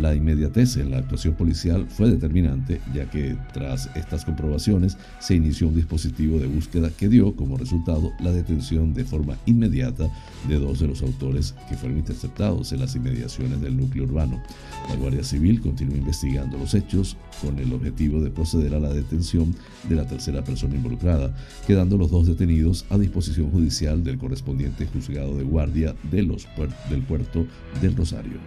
La 0.00 0.14
inmediatez 0.14 0.76
en 0.76 0.92
la 0.92 0.98
actuación 0.98 1.34
policial 1.34 1.86
fue 1.88 2.08
determinante, 2.08 2.80
ya 2.94 3.10
que 3.10 3.36
tras 3.52 3.90
estas 3.96 4.24
comprobaciones 4.24 4.96
se 5.18 5.34
inició 5.34 5.68
un 5.68 5.74
dispositivo 5.74 6.38
de 6.38 6.46
búsqueda 6.46 6.90
que 6.96 7.08
dio 7.08 7.34
como 7.34 7.56
resultado 7.56 8.12
la 8.20 8.30
detención 8.30 8.94
de 8.94 9.04
forma 9.04 9.36
inmediata 9.44 10.08
de 10.48 10.58
dos 10.58 10.78
de 10.78 10.86
los 10.86 11.02
autores 11.02 11.54
que 11.68 11.76
fueron 11.76 11.98
interceptados 11.98 12.72
en 12.72 12.80
las 12.80 12.94
inmediaciones 12.94 13.60
del 13.60 13.76
núcleo 13.76 14.04
urbano. 14.04 14.40
La 14.88 14.94
Guardia 14.94 15.24
Civil 15.24 15.60
continúa 15.60 15.96
investigando 15.96 16.58
los 16.58 16.74
hechos 16.74 17.16
con 17.42 17.58
el 17.58 17.72
objetivo 17.72 18.20
de 18.20 18.30
proceder 18.30 18.74
a 18.74 18.80
la 18.80 18.92
detención 18.92 19.54
de 19.88 19.96
la 19.96 20.06
tercera 20.06 20.44
persona 20.44 20.76
involucrada, 20.76 21.34
quedando 21.66 21.98
los 21.98 22.10
dos 22.10 22.28
detenidos 22.28 22.84
a 22.90 22.98
disposición 22.98 23.50
judicial 23.50 24.04
del 24.04 24.18
correspondiente 24.18 24.43
juzgado 24.92 25.36
de 25.36 25.44
guardia 25.44 25.94
de 26.10 26.22
los 26.22 26.46
del 26.90 27.02
puerto 27.02 27.46
del 27.80 27.96
Rosario. 27.96 28.38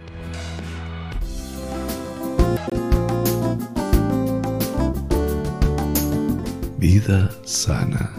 Vida 6.78 7.30
sana. 7.44 8.12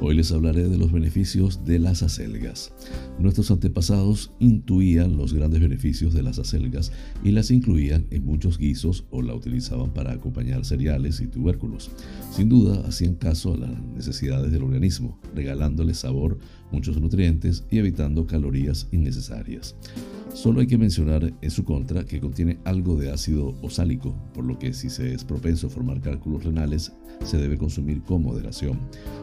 Hoy 0.00 0.14
les 0.14 0.30
hablaré 0.30 0.68
de 0.68 0.78
los 0.78 0.92
beneficios 0.92 1.64
de 1.64 1.78
las 1.78 2.02
acelgas. 2.02 2.72
Nuestros 3.18 3.50
antepasados 3.50 4.30
intuían 4.40 5.16
los 5.16 5.32
grandes 5.32 5.60
beneficios 5.60 6.12
de 6.12 6.22
las 6.22 6.38
acelgas 6.38 6.92
y 7.24 7.30
las 7.30 7.50
incluían 7.50 8.06
en 8.10 8.24
muchos 8.24 8.58
guisos 8.58 9.04
o 9.10 9.22
la 9.22 9.34
utilizaban 9.34 9.94
para 9.94 10.12
acompañar 10.12 10.64
cereales 10.64 11.20
y 11.20 11.26
tubérculos. 11.26 11.90
Sin 12.30 12.50
duda 12.50 12.86
hacían 12.86 13.14
caso 13.14 13.54
a 13.54 13.56
las 13.56 13.82
necesidades 13.94 14.52
del 14.52 14.64
organismo, 14.64 15.18
regalándole 15.34 15.94
sabor, 15.94 16.38
muchos 16.70 17.00
nutrientes 17.00 17.64
y 17.70 17.78
evitando 17.78 18.26
calorías 18.26 18.88
innecesarias. 18.92 19.76
Solo 20.34 20.60
hay 20.60 20.66
que 20.66 20.76
mencionar 20.76 21.32
en 21.40 21.50
su 21.50 21.64
contra 21.64 22.04
que 22.04 22.20
contiene 22.20 22.58
algo 22.64 22.96
de 22.96 23.10
ácido 23.10 23.54
osálico, 23.62 24.14
por 24.34 24.44
lo 24.44 24.58
que 24.58 24.74
si 24.74 24.90
se 24.90 25.14
es 25.14 25.24
propenso 25.24 25.68
a 25.68 25.70
formar 25.70 26.02
cálculos 26.02 26.44
renales, 26.44 26.92
se 27.24 27.38
debe 27.38 27.58
consumir 27.58 28.02
con 28.02 28.22
moderación. 28.22 28.78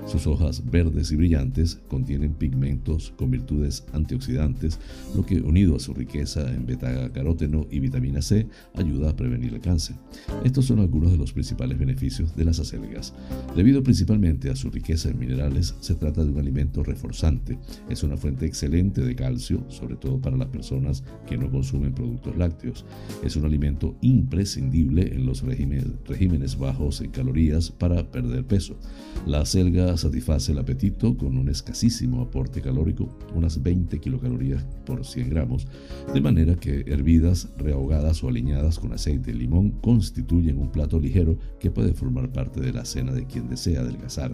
Sus 0.06 0.28
hojas 0.28 0.70
verdes 0.70 1.12
y 1.12 1.16
brillantes 1.16 1.80
contienen 1.88 2.34
pigmentos 2.34 3.14
con 3.16 3.32
virtudes 3.32 3.86
antioxidantes, 3.94 4.80
lo 5.16 5.26
que 5.26 5.42
unido 5.42 5.76
a 5.76 5.80
su 5.80 5.94
riqueza 5.94 6.54
en 6.54 6.66
beta-caróteno 6.66 7.68
y 7.72 7.80
vitamina 7.80 8.22
C 8.22 8.48
ayuda 8.76 9.12
a 9.12 9.16
prevenir 9.16 9.54
el 9.54 9.62
cáncer. 9.62 9.96
Estos 10.44 10.66
son 10.66 10.80
algunos 10.80 11.12
de 11.12 11.18
los 11.18 11.34
principales 11.34 11.78
beneficios 11.78 12.36
de 12.36 12.46
las 12.46 12.60
acelgas. 12.60 13.14
Debido 13.56 13.84
principalmente 13.84 14.50
a 14.50 14.56
su 14.56 14.70
riqueza 14.70 15.10
en 15.10 15.20
minerales, 15.20 15.76
se 15.80 15.96
trata 15.96 16.24
de 16.24 16.32
un 16.32 16.40
alimento 16.40 16.84
reforzante. 16.84 17.58
Es 17.90 18.04
una 18.04 18.18
fuente 18.18 18.46
excelente 18.46 19.02
de 19.02 19.16
calcio, 19.16 19.64
sobre 19.70 19.96
todo 19.96 20.20
para 20.20 20.38
las 20.38 20.48
personas 20.48 21.04
que 21.28 21.38
no 21.38 21.50
consumen 21.50 21.94
productos 21.94 22.36
lácteos. 22.38 22.86
Es 23.24 23.36
un 23.36 23.46
alimento 23.46 23.96
imprescindible 24.02 25.14
en 25.14 25.26
los 25.26 25.44
regímenes, 25.44 26.58
bajos 26.58 27.02
en 27.02 27.12
calorías 27.12 27.72
para 27.84 28.10
perder 28.10 28.46
peso. 28.46 28.78
La 29.26 29.46
selga 29.46 29.98
satisface 29.98 30.54
el 30.54 30.60
apetito 30.60 31.18
con 31.18 31.38
un 31.38 31.50
escasísimo 31.50 32.22
aporte 32.22 32.62
calórico, 32.62 33.10
unas 33.36 33.62
20 33.62 34.00
kilocalorías 34.00 34.64
por 34.86 35.06
100 35.06 35.30
gramos, 35.30 35.68
de 36.14 36.22
manera 36.22 36.56
que 36.56 36.86
hervidas, 36.88 37.50
rehogadas 37.58 38.24
o 38.24 38.30
aliñadas 38.30 38.80
con 38.80 38.94
aceite 38.94 39.34
de 39.34 39.38
limón 39.38 39.72
constituyen 39.82 40.60
un 40.60 40.72
plato 40.72 40.98
ligero 40.98 41.38
que 41.60 41.72
puede 41.72 41.94
formar 41.94 42.32
parte 42.32 42.62
de 42.62 42.72
la 42.72 42.86
cena 42.86 43.12
de 43.12 43.26
quien 43.26 43.50
desea 43.50 43.82
adelgazar. 43.82 44.34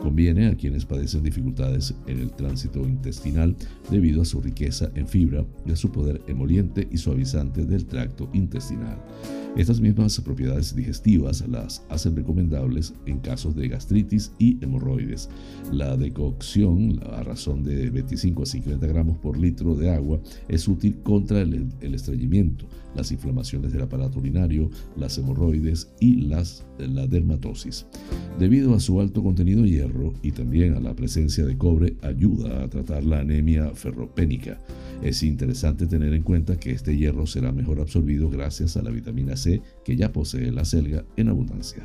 Conviene 0.00 0.46
a 0.46 0.56
quienes 0.56 0.86
padecen 0.86 1.22
dificultades 1.22 1.94
en 2.06 2.18
el 2.18 2.30
tránsito 2.32 2.80
intestinal 2.88 3.54
debido 3.90 4.22
a 4.22 4.24
su 4.24 4.40
riqueza 4.40 4.90
en 4.94 5.06
fibra 5.06 5.44
y 5.66 5.72
a 5.72 5.76
su 5.76 5.92
poder 5.92 6.22
emoliente 6.28 6.88
y 6.90 6.96
suavizante 6.96 7.66
del 7.66 7.84
tracto 7.84 8.30
intestinal. 8.32 8.96
Estas 9.56 9.80
mismas 9.80 10.20
propiedades 10.20 10.76
digestivas 10.76 11.42
las 11.48 11.82
hacen 11.88 12.14
recomendables 12.14 12.92
en 13.06 13.20
casos 13.20 13.56
de 13.56 13.68
gastritis 13.68 14.30
y 14.38 14.62
hemorroides. 14.62 15.30
La 15.72 15.96
decocción, 15.96 17.00
a 17.10 17.22
razón 17.22 17.64
de 17.64 17.88
25 17.88 18.42
a 18.42 18.46
50 18.46 18.86
gramos 18.86 19.16
por 19.16 19.38
litro 19.38 19.74
de 19.74 19.90
agua, 19.90 20.20
es 20.48 20.68
útil 20.68 20.98
contra 21.02 21.40
el, 21.40 21.72
estreñimiento, 21.80 22.66
las 22.96 23.12
inflamaciones 23.12 23.72
del 23.72 23.82
aparato 23.82 24.18
urinario, 24.18 24.70
las 24.96 25.18
hemorroides 25.18 25.92
y 26.00 26.22
las, 26.22 26.66
la 26.78 27.06
dermatosis. 27.06 27.86
Debido 28.38 28.74
a 28.74 28.80
su 28.80 29.00
alto 29.00 29.22
contenido 29.22 29.62
de 29.62 29.70
hierro 29.70 30.14
y 30.22 30.32
también 30.32 30.74
a 30.74 30.80
la 30.80 30.94
presencia 30.94 31.44
de 31.44 31.56
cobre, 31.56 31.96
ayuda 32.02 32.64
a 32.64 32.68
tratar 32.68 33.04
la 33.04 33.20
anemia 33.20 33.70
ferropénica. 33.74 34.58
Es 35.02 35.22
interesante 35.22 35.86
tener 35.86 36.14
en 36.14 36.22
cuenta 36.22 36.58
que 36.58 36.72
este 36.72 36.96
hierro 36.96 37.26
será 37.26 37.52
mejor 37.52 37.80
absorbido 37.80 38.30
gracias 38.30 38.76
a 38.76 38.82
la 38.82 38.90
vitamina 38.90 39.36
C 39.36 39.62
que 39.84 39.96
ya 39.96 40.12
posee 40.12 40.50
la 40.50 40.64
selga 40.64 41.04
en 41.16 41.28
abundancia. 41.28 41.84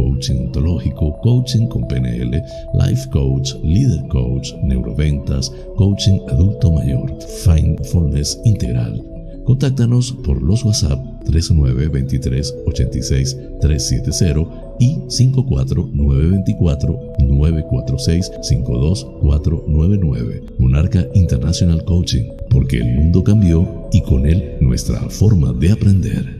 coaching 0.00 0.46
ontológico, 0.46 1.18
coaching 1.20 1.66
con 1.66 1.86
PNL, 1.86 2.42
life 2.74 3.08
coach, 3.10 3.54
leader 3.62 4.02
coach, 4.08 4.54
neuroventas, 4.62 5.52
coaching 5.76 6.20
adulto 6.28 6.72
mayor, 6.72 7.12
mindfulness 7.46 8.40
integral. 8.44 9.04
Contáctanos 9.44 10.12
por 10.24 10.42
los 10.42 10.64
WhatsApp 10.64 10.98
3923 11.26 12.54
86 12.66 13.36
370 13.60 14.76
y 14.78 14.98
54924 15.08 16.98
946 17.18 18.30
52499. 18.42 20.42
Monarca 20.58 21.06
International 21.14 21.84
Coaching, 21.84 22.24
porque 22.48 22.78
el 22.78 22.94
mundo 22.94 23.22
cambió 23.22 23.88
y 23.92 24.00
con 24.02 24.26
él 24.26 24.56
nuestra 24.60 24.98
forma 25.10 25.52
de 25.52 25.72
aprender. 25.72 26.39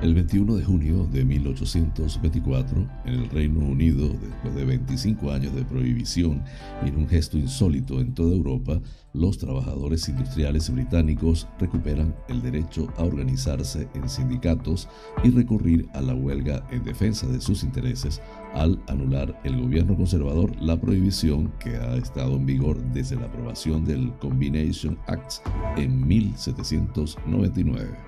El 0.00 0.14
21 0.14 0.54
de 0.54 0.64
junio 0.64 1.08
de 1.10 1.24
1824, 1.24 2.88
en 3.04 3.14
el 3.14 3.28
Reino 3.30 3.58
Unido, 3.58 4.08
después 4.08 4.54
de 4.54 4.64
25 4.64 5.32
años 5.32 5.52
de 5.56 5.64
prohibición 5.64 6.44
y 6.84 6.90
en 6.90 6.98
un 6.98 7.08
gesto 7.08 7.36
insólito 7.36 8.00
en 8.00 8.14
toda 8.14 8.32
Europa, 8.32 8.80
los 9.12 9.38
trabajadores 9.38 10.08
industriales 10.08 10.72
británicos 10.72 11.48
recuperan 11.58 12.14
el 12.28 12.42
derecho 12.42 12.86
a 12.96 13.02
organizarse 13.02 13.88
en 13.94 14.08
sindicatos 14.08 14.88
y 15.24 15.30
recurrir 15.30 15.88
a 15.94 16.00
la 16.00 16.14
huelga 16.14 16.64
en 16.70 16.84
defensa 16.84 17.26
de 17.26 17.40
sus 17.40 17.64
intereses 17.64 18.22
al 18.54 18.80
anular 18.86 19.40
el 19.42 19.60
gobierno 19.60 19.96
conservador 19.96 20.52
la 20.60 20.80
prohibición 20.80 21.52
que 21.58 21.76
ha 21.76 21.96
estado 21.96 22.36
en 22.36 22.46
vigor 22.46 22.80
desde 22.92 23.16
la 23.16 23.26
aprobación 23.26 23.84
del 23.84 24.12
Combination 24.20 24.96
Act 25.08 25.44
en 25.76 26.06
1799. 26.06 28.07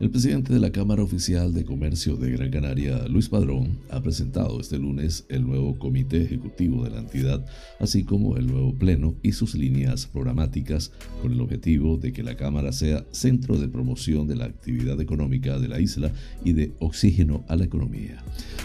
El 0.00 0.10
presidente 0.10 0.54
de 0.54 0.60
la 0.60 0.70
Cámara 0.70 1.02
Oficial 1.02 1.52
de 1.52 1.64
Comercio 1.64 2.14
de 2.14 2.30
Gran 2.30 2.52
Canaria, 2.52 3.08
Luis 3.08 3.28
Padrón, 3.28 3.80
ha 3.90 4.00
presentado 4.00 4.60
este 4.60 4.78
lunes 4.78 5.26
el 5.28 5.44
nuevo 5.44 5.76
comité 5.76 6.22
ejecutivo 6.22 6.84
de 6.84 6.90
la 6.90 7.00
entidad, 7.00 7.44
así 7.80 8.04
como 8.04 8.36
el 8.36 8.46
nuevo 8.46 8.72
pleno 8.72 9.16
y 9.24 9.32
sus 9.32 9.56
líneas 9.56 10.06
programáticas, 10.06 10.92
con 11.20 11.32
el 11.32 11.40
objetivo 11.40 11.96
de 11.96 12.12
que 12.12 12.22
la 12.22 12.36
Cámara 12.36 12.70
sea 12.70 13.04
centro 13.10 13.56
de 13.56 13.66
promoción 13.66 14.28
de 14.28 14.36
la 14.36 14.44
actividad 14.44 15.00
económica 15.00 15.58
de 15.58 15.66
la 15.66 15.80
isla 15.80 16.12
y 16.44 16.52
de 16.52 16.74
oxígeno 16.78 17.44
a 17.48 17.56
la 17.56 17.64
economía. 17.64 18.22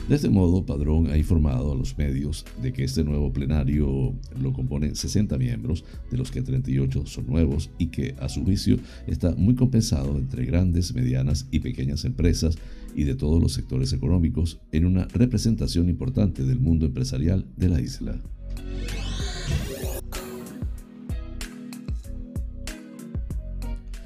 De 0.08 0.15
este 0.15 0.30
modo, 0.30 0.67
Padrón 0.67 1.08
ha 1.08 1.17
informado 1.17 1.72
a 1.72 1.76
los 1.76 1.98
medios 1.98 2.46
de 2.62 2.74
que 2.74 2.84
este 2.84 3.04
nuevo 3.04 3.34
plenario 3.34 4.13
lo 4.39 4.54
componen 4.54 4.96
60 4.96 5.36
miembros, 5.39 5.84
de 6.12 6.17
los 6.17 6.30
que 6.30 6.43
38 6.43 7.08
son 7.08 7.26
nuevos 7.26 7.72
y 7.80 7.88
que, 7.88 8.13
a 8.19 8.30
su 8.30 8.43
juicio, 8.43 8.78
está 9.08 9.34
muy 9.34 9.56
compensado 9.56 10.15
entre 10.19 10.46
grandes, 10.46 10.93
medianas, 10.93 11.22
y 11.51 11.59
pequeñas 11.59 12.05
empresas 12.05 12.57
y 12.95 13.03
de 13.03 13.15
todos 13.15 13.41
los 13.41 13.53
sectores 13.53 13.93
económicos 13.93 14.59
en 14.71 14.86
una 14.86 15.05
representación 15.05 15.89
importante 15.89 16.43
del 16.43 16.59
mundo 16.59 16.86
empresarial 16.86 17.45
de 17.57 17.69
la 17.69 17.81
isla. 17.81 18.19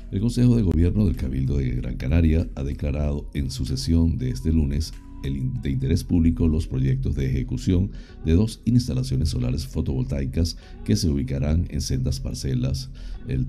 El 0.09 0.21
Consejo 0.21 0.55
de 0.55 0.61
Gobierno 0.61 1.05
del 1.05 1.17
Cabildo 1.17 1.57
de 1.57 1.69
Gran 1.71 1.97
Canaria 1.97 2.47
ha 2.55 2.63
declarado 2.63 3.29
en 3.33 3.51
su 3.51 3.65
sesión 3.65 4.17
de 4.17 4.29
este 4.29 4.53
lunes 4.53 4.93
de 5.23 5.69
interés 5.69 6.03
público 6.03 6.47
los 6.47 6.67
proyectos 6.67 7.15
de 7.15 7.25
ejecución 7.25 7.91
de 8.23 8.33
dos 8.33 8.61
instalaciones 8.65 9.29
solares 9.29 9.67
fotovoltaicas 9.67 10.57
que 10.85 10.95
se 10.95 11.09
ubicarán 11.09 11.65
en 11.69 11.81
sendas 11.81 12.19
parcelas 12.19 12.89
del 13.27 13.47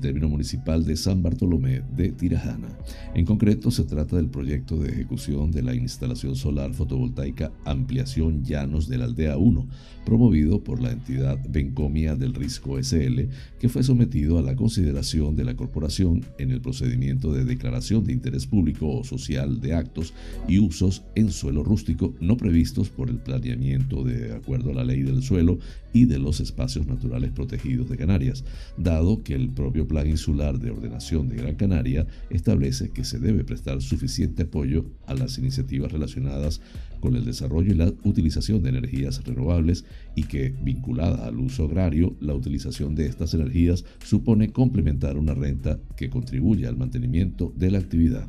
término 0.00 0.28
municipal 0.28 0.84
de 0.84 0.96
San 0.96 1.22
Bartolomé 1.22 1.82
de 1.96 2.10
Tirajana. 2.10 2.68
En 3.14 3.24
concreto, 3.24 3.70
se 3.70 3.84
trata 3.84 4.16
del 4.16 4.28
proyecto 4.28 4.76
de 4.76 4.90
ejecución 4.90 5.50
de 5.52 5.62
la 5.62 5.74
instalación 5.74 6.34
solar 6.34 6.74
fotovoltaica 6.74 7.52
Ampliación 7.64 8.44
Llanos 8.44 8.88
de 8.88 8.98
la 8.98 9.04
Aldea 9.04 9.36
1, 9.36 9.68
promovido 10.04 10.62
por 10.64 10.82
la 10.82 10.90
entidad 10.90 11.38
Bencomia 11.48 12.16
del 12.16 12.34
Risco 12.34 12.82
SL, 12.82 13.28
que 13.58 13.68
fue 13.68 13.82
sometido 13.82 14.38
a 14.38 14.42
la 14.42 14.56
consideración 14.56 15.36
de 15.36 15.44
la 15.44 15.54
corporación 15.54 16.24
en 16.38 16.50
el 16.50 16.60
procedimiento 16.60 17.32
de 17.32 17.44
declaración 17.44 18.04
de 18.04 18.12
interés 18.12 18.46
público 18.46 18.90
o 18.90 19.04
social 19.04 19.60
de 19.60 19.74
actos 19.74 20.12
y 20.48 20.58
usos 20.58 21.04
en 21.14 21.30
suelo 21.30 21.62
rústico 21.62 22.14
no 22.20 22.36
previstos 22.36 22.88
por 22.88 23.08
el 23.08 23.18
planeamiento 23.18 24.04
de 24.04 24.34
acuerdo 24.34 24.70
a 24.70 24.74
la 24.74 24.84
ley 24.84 25.02
del 25.02 25.22
suelo 25.22 25.58
y 25.92 26.06
de 26.06 26.18
los 26.18 26.40
espacios 26.40 26.86
naturales 26.86 27.32
protegidos 27.32 27.88
de 27.88 27.96
Canarias, 27.96 28.44
dado 28.76 29.19
que 29.22 29.34
el 29.34 29.50
propio 29.50 29.86
Plan 29.86 30.06
Insular 30.06 30.58
de 30.58 30.70
Ordenación 30.70 31.28
de 31.28 31.36
Gran 31.36 31.54
Canaria 31.54 32.06
establece 32.30 32.90
que 32.90 33.04
se 33.04 33.18
debe 33.18 33.44
prestar 33.44 33.80
suficiente 33.82 34.42
apoyo 34.42 34.86
a 35.06 35.14
las 35.14 35.38
iniciativas 35.38 35.92
relacionadas 35.92 36.60
con 37.00 37.16
el 37.16 37.24
desarrollo 37.24 37.72
y 37.72 37.76
la 37.76 37.92
utilización 38.04 38.62
de 38.62 38.70
energías 38.70 39.24
renovables 39.24 39.84
y 40.14 40.24
que, 40.24 40.54
vinculada 40.62 41.26
al 41.26 41.38
uso 41.38 41.64
agrario, 41.64 42.16
la 42.20 42.34
utilización 42.34 42.94
de 42.94 43.06
estas 43.06 43.34
energías 43.34 43.84
supone 44.04 44.52
complementar 44.52 45.16
una 45.16 45.34
renta 45.34 45.78
que 45.96 46.10
contribuye 46.10 46.66
al 46.66 46.76
mantenimiento 46.76 47.52
de 47.56 47.70
la 47.70 47.78
actividad. 47.78 48.28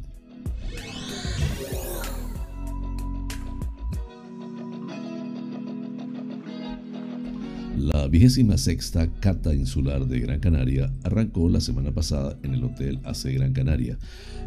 La 7.78 8.01
La 8.02 8.08
vigésima 8.08 8.58
sexta 8.58 9.14
Cata 9.20 9.54
Insular 9.54 10.08
de 10.08 10.22
Gran 10.22 10.40
Canaria 10.40 10.92
arrancó 11.04 11.48
la 11.50 11.62
semana 11.62 11.92
pasada 11.92 12.36
en 12.42 12.56
el 12.56 12.64
Hotel 12.64 13.00
AC 13.04 13.26
Gran 13.26 13.54
Canaria. 13.54 14.00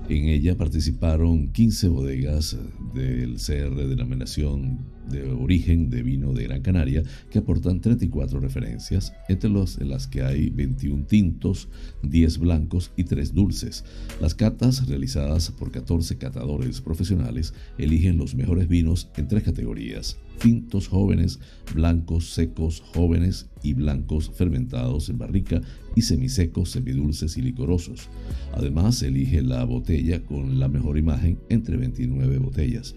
En 0.09 0.24
ella 0.24 0.57
participaron 0.57 1.52
15 1.52 1.86
bodegas 1.86 2.57
del 2.94 3.36
CR 3.36 3.76
de 3.76 3.86
denominación 3.86 4.80
de 5.09 5.22
origen 5.30 5.88
de 5.88 6.02
vino 6.02 6.32
de 6.32 6.44
Gran 6.44 6.62
Canaria 6.62 7.05
que 7.30 7.38
aportan 7.38 7.80
34 7.80 8.40
referencias, 8.40 9.12
entre 9.28 9.50
los 9.50 9.78
en 9.78 9.90
las 9.90 10.09
que 10.09 10.22
hay 10.22 10.50
21 10.50 11.05
tintos, 11.07 11.68
10 12.02 12.38
blancos 12.38 12.90
y 12.96 13.05
3 13.05 13.34
dulces. 13.34 13.84
Las 14.20 14.34
catas 14.34 14.88
realizadas 14.88 15.52
por 15.52 15.70
14 15.70 16.18
catadores 16.18 16.80
profesionales 16.80 17.55
eligen 17.78 18.18
los 18.18 18.34
mejores 18.34 18.66
vinos 18.66 19.11
en 19.16 19.28
tres 19.28 19.44
categorías: 19.44 20.18
tintos 20.40 20.88
jóvenes, 20.88 21.38
blancos 21.72 22.30
secos 22.30 22.82
jóvenes 22.92 23.43
y 23.62 23.74
blancos 23.74 24.30
fermentados 24.34 25.09
en 25.09 25.18
barrica 25.18 25.61
y 25.95 26.03
semisecos, 26.03 26.70
semidulces 26.70 27.36
y 27.36 27.42
licorosos. 27.42 28.09
Además, 28.53 29.03
elige 29.03 29.42
la 29.42 29.64
botella 29.64 30.24
con 30.24 30.59
la 30.59 30.68
mejor 30.68 30.99
imagen 30.99 31.38
entre 31.49 31.76
29 31.76 32.38
botellas. 32.38 32.95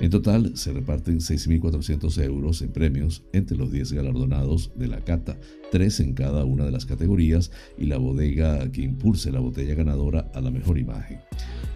En 0.00 0.10
total, 0.10 0.56
se 0.56 0.72
reparten 0.72 1.20
6.400 1.20 2.22
euros 2.24 2.62
en 2.62 2.72
premios 2.72 3.22
entre 3.32 3.56
los 3.56 3.70
10 3.70 3.92
galardonados 3.92 4.72
de 4.76 4.88
la 4.88 5.00
cata, 5.00 5.38
tres 5.72 6.00
en 6.00 6.12
cada 6.12 6.44
una 6.44 6.66
de 6.66 6.70
las 6.70 6.84
categorías 6.84 7.50
y 7.78 7.86
la 7.86 7.96
bodega 7.96 8.70
que 8.70 8.82
impulse 8.82 9.32
la 9.32 9.40
botella 9.40 9.74
ganadora 9.74 10.30
a 10.34 10.42
la 10.42 10.50
mejor 10.50 10.76
imagen. 10.78 11.20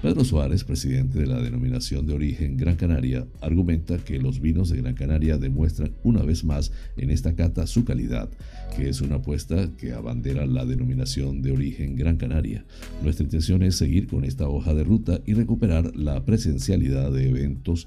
Pedro 0.03 0.23
Suárez, 0.23 0.63
presidente 0.63 1.19
de 1.19 1.27
la 1.27 1.41
denominación 1.41 2.07
de 2.07 2.13
origen 2.13 2.59
Gran 2.59 2.77
Canaria, 2.77 3.27
argumenta 3.41 3.97
que 3.97 4.19
los 4.19 4.41
vinos 4.41 4.69
de 4.69 4.77
Gran 4.77 4.95
Canaria 4.95 5.39
demuestran 5.39 5.93
una 6.05 6.23
vez 6.23 6.45
más 6.45 6.71
en 6.99 7.09
esta 7.09 7.35
cata 7.35 7.67
su 7.67 7.87
calidad, 7.87 8.29
que 8.77 8.91
es 8.91 9.01
una 9.01 9.17
apuesta 9.17 9.71
que 9.79 9.93
abandera 9.93 10.45
la 10.45 10.67
denominación 10.67 11.41
de 11.41 11.53
origen 11.53 11.97
Gran 11.97 12.19
Canaria. 12.19 12.67
Nuestra 13.03 13.25
intención 13.25 13.63
es 13.63 13.77
seguir 13.77 14.07
con 14.07 14.25
esta 14.25 14.47
hoja 14.47 14.75
de 14.75 14.85
ruta 14.85 15.23
y 15.25 15.33
recuperar 15.33 15.97
la 15.97 16.23
presencialidad 16.27 17.11
de 17.11 17.31
eventos 17.31 17.87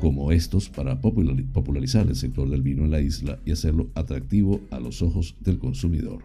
como 0.00 0.30
estos 0.32 0.68
para 0.68 1.00
popularizar 1.00 2.06
el 2.06 2.16
sector 2.16 2.50
del 2.50 2.60
vino 2.60 2.84
en 2.84 2.90
la 2.90 3.00
isla 3.00 3.38
y 3.46 3.52
hacerlo 3.52 3.90
atractivo 3.94 4.60
a 4.70 4.78
los 4.78 5.00
ojos 5.00 5.36
del 5.46 5.58
consumidor. 5.58 6.22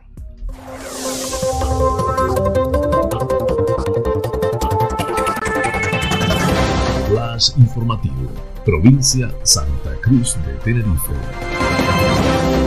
informativo, 7.58 8.30
provincia 8.64 9.34
Santa 9.44 9.96
Cruz 10.02 10.38
de 10.46 10.54
Tenerife. 10.64 12.61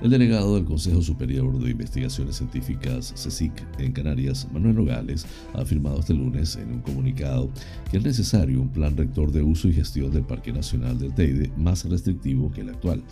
El 0.00 0.10
delegado 0.10 0.54
del 0.54 0.64
Consejo 0.64 1.02
Superior 1.02 1.58
de 1.58 1.72
Investigaciones 1.72 2.36
Científicas, 2.36 3.12
CSIC, 3.16 3.80
en 3.80 3.90
Canarias, 3.90 4.46
Manuel 4.52 4.76
Nogales, 4.76 5.26
ha 5.54 5.62
afirmado 5.62 5.98
este 5.98 6.14
lunes 6.14 6.54
en 6.54 6.70
un 6.70 6.80
comunicado 6.82 7.50
que 7.90 7.96
es 7.96 8.04
necesario 8.04 8.62
un 8.62 8.68
plan 8.68 8.96
rector 8.96 9.32
de 9.32 9.42
uso 9.42 9.66
y 9.66 9.72
gestión 9.72 10.12
del 10.12 10.22
Parque 10.22 10.52
Nacional 10.52 11.00
del 11.00 11.14
Teide 11.14 11.50
más 11.56 11.84
restrictivo 11.84 12.52
que 12.52 12.60
el 12.60 12.68
actual. 12.68 13.02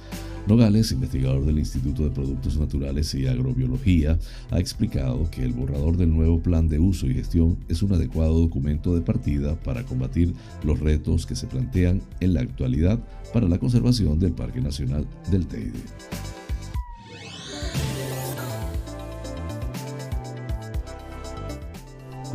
Nogales, 0.46 0.92
investigador 0.92 1.44
del 1.44 1.58
Instituto 1.58 2.04
de 2.04 2.10
Productos 2.10 2.56
Naturales 2.56 3.12
y 3.16 3.26
Agrobiología, 3.26 4.16
ha 4.52 4.60
explicado 4.60 5.28
que 5.28 5.42
el 5.42 5.54
borrador 5.54 5.96
del 5.96 6.14
nuevo 6.14 6.40
plan 6.40 6.68
de 6.68 6.78
uso 6.78 7.06
y 7.06 7.14
gestión 7.14 7.58
es 7.68 7.82
un 7.82 7.94
adecuado 7.94 8.38
documento 8.38 8.94
de 8.94 9.00
partida 9.00 9.56
para 9.56 9.82
combatir 9.82 10.34
los 10.62 10.78
retos 10.78 11.26
que 11.26 11.34
se 11.34 11.48
plantean 11.48 12.00
en 12.20 12.34
la 12.34 12.42
actualidad 12.42 13.00
para 13.32 13.48
la 13.48 13.58
conservación 13.58 14.20
del 14.20 14.34
Parque 14.34 14.60
Nacional 14.60 15.04
del 15.32 15.48
Teide. 15.48 15.82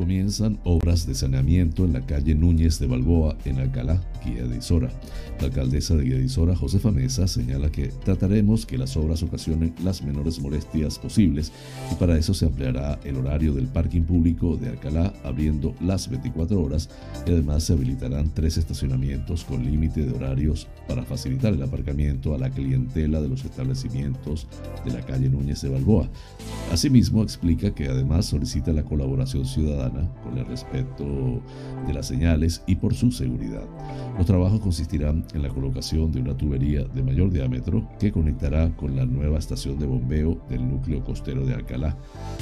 Comienzan 0.01 0.57
obras 0.63 1.05
de 1.05 1.13
saneamiento 1.13 1.85
en 1.85 1.93
la 1.93 2.01
calle 2.01 2.33
Núñez 2.33 2.79
de 2.79 2.87
Balboa, 2.87 3.37
en 3.45 3.59
Alcalá, 3.59 4.01
Guía 4.25 4.45
de 4.45 4.57
Isora. 4.57 4.89
La 5.41 5.47
alcaldesa 5.47 5.95
de 5.95 6.05
Isora, 6.23 6.55
Josefa 6.55 6.91
Mesa, 6.91 7.27
señala 7.27 7.71
que 7.71 7.87
trataremos 7.87 8.67
que 8.67 8.77
las 8.77 8.95
obras 8.95 9.23
ocasionen 9.23 9.73
las 9.83 10.03
menores 10.03 10.39
molestias 10.39 10.99
posibles 10.99 11.51
y 11.91 11.95
para 11.95 12.15
eso 12.15 12.35
se 12.35 12.45
ampliará 12.45 12.99
el 13.03 13.17
horario 13.17 13.51
del 13.51 13.65
parking 13.65 14.03
público 14.03 14.55
de 14.55 14.69
Alcalá, 14.69 15.11
abriendo 15.23 15.73
las 15.81 16.09
24 16.09 16.61
horas 16.61 16.91
y 17.25 17.31
además 17.31 17.63
se 17.63 17.73
habilitarán 17.73 18.29
tres 18.35 18.57
estacionamientos 18.57 19.43
con 19.43 19.65
límite 19.65 20.05
de 20.05 20.13
horarios 20.13 20.67
para 20.87 21.01
facilitar 21.03 21.53
el 21.53 21.63
aparcamiento 21.63 22.35
a 22.35 22.37
la 22.37 22.51
clientela 22.51 23.19
de 23.19 23.29
los 23.29 23.43
establecimientos 23.43 24.47
de 24.85 24.93
la 24.93 25.01
calle 25.01 25.27
Núñez 25.27 25.63
de 25.63 25.69
Balboa. 25.69 26.07
Asimismo, 26.71 27.23
explica 27.23 27.73
que 27.73 27.87
además 27.87 28.27
solicita 28.27 28.73
la 28.73 28.83
colaboración 28.83 29.45
ciudadana 29.45 30.07
con 30.23 30.37
el 30.37 30.45
respeto 30.45 31.41
de 31.87 31.93
las 31.95 32.05
señales 32.05 32.61
y 32.67 32.75
por 32.75 32.93
su 32.93 33.11
seguridad. 33.11 33.65
Los 34.17 34.27
trabajos 34.27 34.59
consistirán 34.59 35.25
en 35.33 35.43
la 35.43 35.49
colocación 35.49 36.11
de 36.11 36.21
una 36.21 36.35
tubería 36.35 36.83
de 36.83 37.03
mayor 37.03 37.31
diámetro 37.31 37.87
que 37.99 38.11
conectará 38.11 38.75
con 38.75 38.95
la 38.95 39.05
nueva 39.05 39.39
estación 39.39 39.79
de 39.79 39.85
bombeo 39.85 40.41
del 40.49 40.67
núcleo 40.67 41.03
costero 41.03 41.45
de 41.45 41.53
Alcalá. 41.53 41.97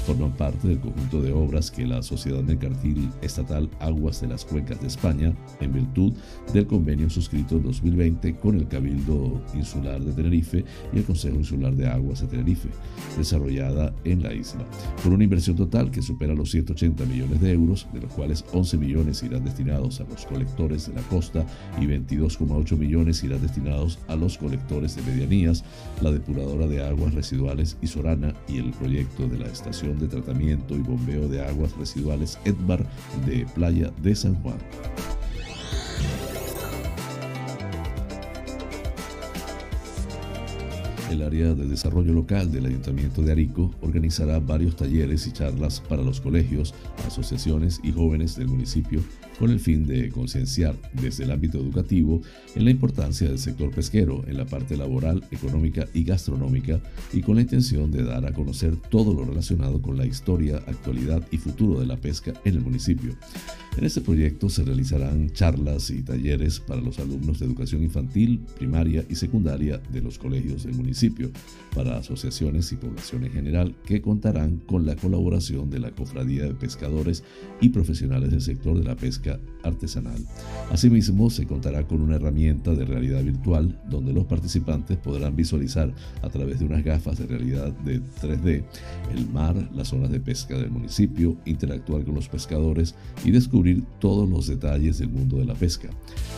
Forman 0.05 0.31
parte 0.31 0.67
del 0.67 0.79
conjunto 0.79 1.21
de 1.21 1.31
obras 1.31 1.71
que 1.71 1.85
la 1.85 2.01
Sociedad 2.01 2.41
Mercantil 2.41 3.09
Estatal 3.21 3.69
Aguas 3.79 4.21
de 4.21 4.27
las 4.27 4.45
Cuencas 4.45 4.81
de 4.81 4.87
España, 4.87 5.33
en 5.59 5.73
virtud 5.73 6.13
del 6.53 6.67
convenio 6.67 7.09
suscrito 7.09 7.57
en 7.57 7.63
2020 7.63 8.35
con 8.37 8.55
el 8.55 8.67
Cabildo 8.67 9.41
Insular 9.53 10.01
de 10.01 10.13
Tenerife 10.13 10.65
y 10.93 10.97
el 10.97 11.03
Consejo 11.03 11.35
Insular 11.35 11.75
de 11.75 11.87
Aguas 11.87 12.21
de 12.21 12.27
Tenerife, 12.27 12.69
desarrollada 13.17 13.93
en 14.03 14.23
la 14.23 14.33
isla, 14.33 14.65
por 15.03 15.13
una 15.13 15.23
inversión 15.23 15.55
total 15.55 15.91
que 15.91 16.01
supera 16.01 16.33
los 16.33 16.51
180 16.51 17.05
millones 17.05 17.41
de 17.41 17.51
euros, 17.51 17.87
de 17.93 18.01
los 18.01 18.13
cuales 18.13 18.45
11 18.53 18.77
millones 18.77 19.23
irán 19.23 19.43
destinados 19.43 20.01
a 20.01 20.05
los 20.05 20.25
colectores 20.25 20.87
de 20.87 20.93
la 20.93 21.01
costa 21.03 21.45
y 21.79 21.85
22,8 21.85 22.78
millones 22.79 23.23
irán 23.23 23.41
destinados 23.41 23.99
a 24.07 24.15
los 24.15 24.37
colectores 24.37 24.95
de 24.95 25.03
medianías, 25.03 25.63
la 26.01 26.11
depuradora 26.11 26.65
de 26.65 26.83
aguas 26.83 27.13
residuales 27.13 27.77
Isorana 27.81 28.33
y 28.47 28.57
el 28.57 28.71
proyecto 28.71 29.27
de 29.27 29.37
la 29.37 29.47
estación 29.47 29.99
de 29.99 30.07
tratamiento 30.07 30.75
y 30.75 30.79
bombeo 30.79 31.27
de 31.27 31.45
aguas 31.45 31.75
residuales 31.77 32.39
Edbar 32.45 32.85
de 33.25 33.45
Playa 33.53 33.91
de 34.01 34.15
San 34.15 34.35
Juan. 34.41 34.57
El 41.11 41.23
área 41.23 41.55
de 41.55 41.65
desarrollo 41.65 42.13
local 42.13 42.51
del 42.51 42.67
Ayuntamiento 42.67 43.23
de 43.23 43.31
Arico 43.31 43.73
organizará 43.81 44.39
varios 44.39 44.75
talleres 44.75 45.25
y 45.25 45.31
charlas 45.31 45.81
para 45.81 46.03
los 46.03 46.21
colegios, 46.21 46.75
asociaciones 47.07 47.79
y 47.83 47.91
jóvenes 47.91 48.35
del 48.35 48.47
municipio 48.47 49.01
con 49.39 49.51
el 49.51 49.59
fin 49.61 49.87
de 49.87 50.09
concienciar 50.09 50.75
desde 50.93 51.23
el 51.23 51.31
ámbito 51.31 51.57
educativo 51.57 52.21
en 52.55 52.65
la 52.65 52.71
importancia 52.71 53.29
del 53.29 53.39
sector 53.39 53.71
pesquero 53.71 54.23
en 54.27 54.37
la 54.37 54.45
parte 54.45 54.75
laboral, 54.75 55.23
económica 55.31 55.87
y 55.93 56.03
gastronómica 56.03 56.81
y 57.13 57.21
con 57.21 57.35
la 57.35 57.41
intención 57.41 57.89
de 57.89 58.03
dar 58.03 58.25
a 58.25 58.33
conocer 58.33 58.75
todo 58.75 59.13
lo 59.13 59.23
relacionado 59.23 59.81
con 59.81 59.97
la 59.97 60.05
historia, 60.05 60.57
actualidad 60.67 61.25
y 61.31 61.37
futuro 61.37 61.79
de 61.79 61.85
la 61.85 61.95
pesca 61.95 62.33
en 62.43 62.55
el 62.55 62.61
municipio. 62.61 63.15
En 63.77 63.85
este 63.85 64.01
proyecto 64.01 64.49
se 64.49 64.63
realizarán 64.63 65.29
charlas 65.31 65.89
y 65.89 66.01
talleres 66.01 66.59
para 66.59 66.81
los 66.81 66.99
alumnos 66.99 67.39
de 67.39 67.45
educación 67.45 67.83
infantil, 67.83 68.41
primaria 68.57 69.05
y 69.09 69.15
secundaria 69.15 69.81
de 69.91 70.01
los 70.01 70.17
colegios 70.17 70.63
del 70.63 70.75
municipio, 70.75 71.31
para 71.73 71.97
asociaciones 71.97 72.71
y 72.71 72.75
población 72.75 73.23
en 73.25 73.31
general 73.31 73.75
que 73.85 74.01
contarán 74.01 74.57
con 74.57 74.85
la 74.85 74.95
colaboración 74.95 75.69
de 75.69 75.79
la 75.79 75.91
Cofradía 75.91 76.43
de 76.43 76.55
Pescadores 76.55 77.23
y 77.61 77.69
profesionales 77.69 78.31
del 78.31 78.41
sector 78.41 78.77
de 78.77 78.83
la 78.83 78.95
pesca 78.95 79.39
artesanal. 79.63 80.23
Asimismo, 80.71 81.29
se 81.29 81.45
contará 81.45 81.87
con 81.87 82.01
una 82.01 82.15
herramienta 82.15 82.73
de 82.73 82.85
realidad 82.85 83.23
virtual 83.23 83.79
donde 83.89 84.13
los 84.13 84.25
participantes 84.25 84.97
podrán 84.97 85.35
visualizar 85.35 85.93
a 86.21 86.29
través 86.29 86.59
de 86.59 86.65
unas 86.65 86.83
gafas 86.83 87.17
de 87.17 87.27
realidad 87.27 87.71
de 87.79 88.01
3D 88.01 88.63
el 89.13 89.29
mar, 89.29 89.55
las 89.73 89.89
zonas 89.89 90.11
de 90.11 90.19
pesca 90.19 90.57
del 90.57 90.71
municipio, 90.71 91.37
interactuar 91.45 92.03
con 92.03 92.15
los 92.15 92.29
pescadores 92.29 92.95
y 93.23 93.31
descubrir 93.31 93.83
todos 93.99 94.29
los 94.29 94.47
detalles 94.47 94.99
del 94.99 95.09
mundo 95.09 95.37
de 95.37 95.45
la 95.45 95.55
pesca. 95.55 95.89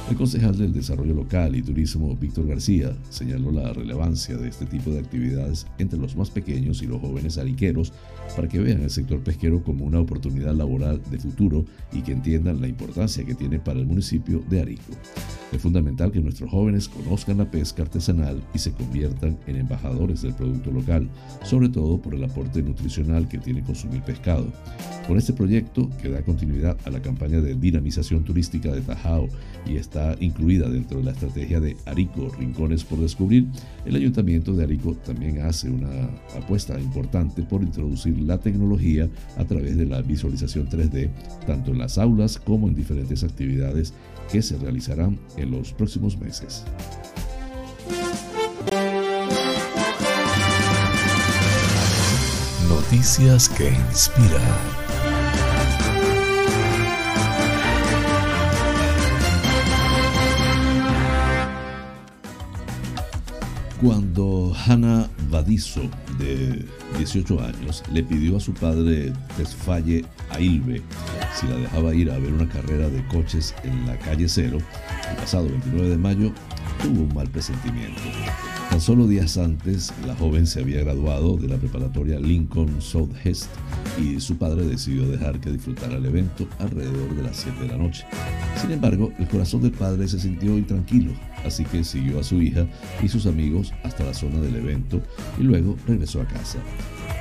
El 0.09 0.15
concejal 0.15 0.57
del 0.57 0.73
Desarrollo 0.73 1.13
Local 1.13 1.55
y 1.55 1.61
Turismo, 1.61 2.15
Víctor 2.15 2.47
García, 2.47 2.95
señaló 3.09 3.51
la 3.51 3.73
relevancia 3.73 4.37
de 4.37 4.47
este 4.49 4.65
tipo 4.65 4.91
de 4.91 4.99
actividades 4.99 5.67
entre 5.77 5.99
los 5.99 6.15
más 6.15 6.29
pequeños 6.29 6.81
y 6.81 6.87
los 6.87 7.01
jóvenes 7.01 7.37
ariqueros 7.37 7.93
para 8.35 8.47
que 8.47 8.59
vean 8.59 8.81
el 8.81 8.89
sector 8.89 9.19
pesquero 9.21 9.63
como 9.63 9.85
una 9.85 9.99
oportunidad 9.99 10.53
laboral 10.55 11.01
de 11.09 11.19
futuro 11.19 11.65
y 11.91 12.01
que 12.01 12.13
entiendan 12.13 12.61
la 12.61 12.67
importancia 12.67 13.10
importancia 13.11 13.25
que 13.25 13.35
tiene 13.35 13.59
para 13.59 13.79
el 13.79 13.85
municipio 13.85 14.43
de 14.49 14.61
Arico. 14.61 14.93
Es 15.51 15.61
fundamental 15.61 16.11
que 16.11 16.21
nuestros 16.21 16.49
jóvenes 16.49 16.87
conozcan 16.87 17.37
la 17.37 17.51
pesca 17.51 17.83
artesanal 17.83 18.41
y 18.53 18.59
se 18.59 18.71
conviertan 18.71 19.37
en 19.47 19.57
embajadores 19.57 20.21
del 20.21 20.33
producto 20.33 20.71
local, 20.71 21.09
sobre 21.43 21.67
todo 21.67 22.01
por 22.01 22.15
el 22.15 22.23
aporte 22.23 22.61
nutricional 22.61 23.27
que 23.27 23.37
tiene 23.37 23.61
consumir 23.61 24.01
pescado. 24.01 24.47
Con 25.07 25.17
este 25.17 25.33
proyecto, 25.33 25.89
que 26.01 26.09
da 26.09 26.21
continuidad 26.21 26.77
a 26.85 26.89
la 26.89 27.01
campaña 27.01 27.41
de 27.41 27.55
dinamización 27.55 28.23
turística 28.23 28.71
de 28.71 28.81
Tajao 28.81 29.27
y 29.67 29.75
está 29.75 30.15
incluida 30.21 30.69
dentro 30.69 30.99
de 30.99 31.03
la 31.03 31.11
estrategia 31.11 31.59
de 31.59 31.75
Arico 31.85 32.29
Rincones 32.39 32.85
por 32.85 32.99
Descubrir, 32.99 33.47
el 33.85 33.95
Ayuntamiento 33.95 34.53
de 34.53 34.63
Arico 34.63 34.93
también 34.95 35.41
hace 35.41 35.69
una 35.69 36.09
apuesta 36.37 36.79
importante 36.79 37.41
por 37.43 37.61
introducir 37.61 38.17
la 38.21 38.39
tecnología 38.39 39.09
a 39.37 39.43
través 39.43 39.75
de 39.75 39.85
la 39.85 40.01
visualización 40.01 40.69
3D, 40.69 41.09
tanto 41.45 41.71
en 41.71 41.79
las 41.79 41.97
aulas 41.97 42.37
como 42.37 42.69
en 42.69 42.75
diferentes 42.75 43.00
actividades 43.23 43.93
que 44.31 44.41
se 44.41 44.57
realizarán 44.57 45.19
en 45.37 45.51
los 45.51 45.73
próximos 45.73 46.17
meses. 46.17 46.63
Noticias 52.69 53.49
que 53.49 53.69
inspiran. 53.69 54.80
Cuando 63.81 64.53
Hannah 64.67 65.09
Badizo, 65.31 65.81
de 66.19 66.63
18 66.99 67.41
años, 67.41 67.83
le 67.91 68.03
pidió 68.03 68.37
a 68.37 68.39
su 68.39 68.53
padre 68.53 69.11
Tesfaye 69.35 70.05
Ailbe 70.29 70.83
si 71.33 71.47
la 71.47 71.55
dejaba 71.55 71.95
ir 71.95 72.11
a 72.11 72.19
ver 72.19 72.31
una 72.31 72.47
carrera 72.47 72.89
de 72.89 73.03
coches 73.07 73.55
en 73.63 73.87
la 73.87 73.97
calle 73.97 74.27
Cero, 74.27 74.59
el 75.09 75.15
pasado 75.15 75.47
29 75.49 75.89
de 75.89 75.97
mayo, 75.97 76.31
tuvo 76.83 77.01
un 77.01 77.13
mal 77.15 77.27
presentimiento. 77.29 78.01
Tan 78.69 78.79
solo 78.79 79.07
días 79.07 79.37
antes, 79.37 79.91
la 80.05 80.15
joven 80.15 80.45
se 80.45 80.61
había 80.61 80.81
graduado 80.81 81.37
de 81.37 81.47
la 81.47 81.57
preparatoria 81.57 82.19
Lincoln 82.19 82.81
Southwest 82.81 83.49
y 83.99 84.19
su 84.19 84.37
padre 84.37 84.65
decidió 84.65 85.07
dejar 85.07 85.39
que 85.39 85.51
disfrutara 85.51 85.95
el 85.95 86.05
evento 86.05 86.47
alrededor 86.59 87.15
de 87.15 87.23
las 87.23 87.37
7 87.37 87.61
de 87.61 87.67
la 87.67 87.77
noche. 87.77 88.05
Sin 88.61 88.71
embargo, 88.71 89.11
el 89.17 89.27
corazón 89.27 89.63
del 89.63 89.71
padre 89.71 90.07
se 90.07 90.19
sintió 90.19 90.57
intranquilo, 90.57 91.13
así 91.45 91.65
que 91.65 91.83
siguió 91.83 92.19
a 92.19 92.23
su 92.23 92.41
hija 92.41 92.67
y 93.01 93.07
sus 93.07 93.25
amigos 93.25 93.73
hasta 93.83 94.03
la 94.03 94.13
zona 94.13 94.39
del 94.39 94.55
evento 94.55 95.01
y 95.39 95.43
luego 95.43 95.77
regresó 95.87 96.21
a 96.21 96.25
casa. 96.25 96.59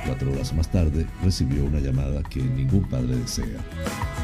Cuatro 0.05 0.31
horas 0.31 0.53
más 0.53 0.71
tarde 0.71 1.05
recibió 1.23 1.65
una 1.65 1.79
llamada 1.79 2.23
que 2.23 2.41
ningún 2.41 2.87
padre 2.89 3.15
desea. 3.17 3.59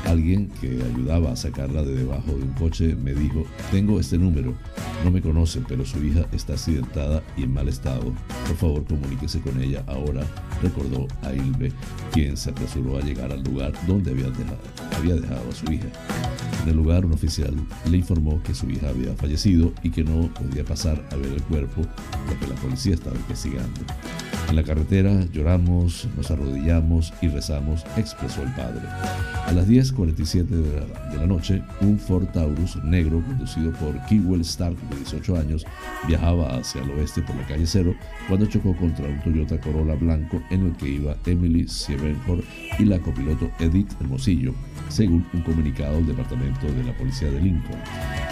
Alguien 0.08 0.50
que 0.62 0.70
ayudaba 0.70 1.34
a 1.34 1.36
sacarla 1.36 1.84
de 1.84 1.94
debajo 1.94 2.32
de 2.32 2.44
un 2.44 2.54
coche 2.54 2.96
me 2.96 3.14
dijo, 3.14 3.44
tengo 3.72 4.00
este 4.00 4.18
número, 4.18 4.54
no 5.04 5.12
me 5.12 5.22
conoce, 5.22 5.62
pero 5.68 5.86
su 5.86 6.02
hija 6.02 6.26
está 6.32 6.54
accidentada 6.54 7.22
y 7.36 7.44
en 7.44 7.54
mal 7.54 7.68
estado. 7.68 8.14
Por 8.48 8.56
favor, 8.56 8.86
comuníquese 8.86 9.42
con 9.42 9.62
ella 9.62 9.84
ahora, 9.86 10.22
recordó 10.64 11.08
a 11.24 11.34
Ilbe, 11.34 11.74
quien 12.14 12.38
se 12.38 12.52
apresuró 12.52 12.98
a 12.98 13.02
llegar 13.02 13.34
al 13.34 13.44
lugar 13.44 13.74
donde 13.86 14.12
había 14.12 14.30
dejado, 14.30 14.60
había 14.98 15.16
dejado 15.16 15.50
a 15.50 15.54
su 15.54 15.70
hija. 15.74 15.88
En 16.64 16.70
el 16.70 16.78
lugar, 16.78 17.06
un 17.06 17.12
oficial 17.12 17.54
le 17.90 17.98
informó 17.98 18.42
que 18.44 18.56
su 18.56 18.70
hija 18.70 18.88
había 18.88 19.14
fallecido 19.14 19.74
y 19.84 19.90
que 19.90 20.06
no 20.06 20.34
podía 20.34 20.64
pasar 20.64 21.06
a 21.12 21.18
ver 21.18 21.34
el 21.34 21.44
cuerpo, 21.44 21.82
lo 21.82 22.40
que 22.40 22.48
la 22.48 22.56
policía 22.56 22.94
estaba 22.94 23.18
investigando. 23.18 23.82
En 24.50 24.56
la 24.56 24.64
carretera 24.64 25.26
lloramos, 25.34 26.08
nos 26.16 26.32
arrodillamos 26.32 27.14
y 27.22 27.28
rezamos, 27.28 27.84
expresó 27.98 28.44
el 28.44 28.54
padre. 28.54 28.82
A 29.46 29.52
las 29.52 29.68
10.47 29.68 30.46
de, 30.46 31.18
la, 31.18 31.28
noche, 31.28 31.62
un 31.82 32.00
Ford 32.00 32.28
Taurus 32.28 32.78
negro 32.84 33.22
conducido 33.26 33.74
por 33.74 33.94
Kewell 34.06 34.42
Stark, 34.42 34.78
de 34.90 34.96
18 34.98 35.36
años, 35.36 35.66
viajaba 36.08 36.56
hacia 36.56 36.82
el 36.82 36.92
oeste 36.92 37.22
por 37.24 37.36
la 37.36 37.46
calle 37.46 37.66
Cero 37.66 37.94
cuando 38.30 38.46
chocó 38.46 38.74
contra 38.78 39.06
un 39.06 39.20
Toyota 39.22 39.60
Corolla 39.60 39.96
blanco 39.96 40.42
en 40.50 40.68
el 40.68 40.78
que 40.78 40.90
iba 40.90 41.18
Emily 41.26 41.68
Siebenhor 41.68 42.42
y 42.80 42.86
la 42.86 43.00
copiloto 43.00 43.52
Edith 43.60 43.92
Hermosillo, 44.00 44.54
según 44.88 45.26
un 45.34 45.42
comunicado 45.42 45.96
del 45.96 46.08
Departamento 46.08 46.68
de 46.68 46.86
la 46.86 46.96
Policía 46.96 47.30
de 47.30 47.42
Lincoln. 47.42 47.80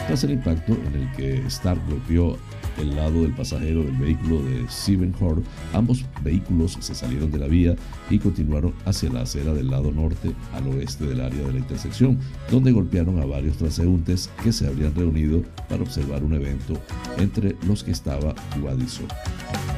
Tras 0.07 0.24
el 0.24 0.32
impacto 0.32 0.78
en 0.88 1.01
el 1.01 1.11
que 1.11 1.45
Stark 1.47 1.82
golpeó 1.89 2.38
el 2.78 2.95
lado 2.95 3.21
del 3.21 3.34
pasajero 3.34 3.84
del 3.84 3.95
vehículo 3.97 4.43
de 4.43 4.67
Siebenhor, 4.69 5.41
ambos 5.73 6.05
vehículos 6.23 6.78
se 6.80 6.95
salieron 6.95 7.32
de 7.32 7.39
la 7.39 7.47
vía 7.47 7.76
y 8.09 8.19
continuaron 8.19 8.73
hacia 8.86 9.11
la 9.11 9.21
acera 9.21 9.53
del 9.53 9.69
lado 9.69 9.91
norte 9.91 10.32
al 10.53 10.67
oeste 10.67 11.05
del 11.05 11.21
área 11.21 11.43
de 11.43 11.53
la 11.53 11.59
intersección, 11.59 12.19
donde 12.49 12.71
golpearon 12.71 13.19
a 13.19 13.26
varios 13.26 13.57
transeúntes 13.57 14.30
que 14.43 14.51
se 14.51 14.67
habrían 14.67 14.95
reunido 14.95 15.43
para 15.69 15.84
observar 15.84 16.23
un 16.23 16.34
evento 16.34 16.73
entre 17.17 17.55
los 17.65 17.84
que 17.84 17.91
estaba 17.91 18.34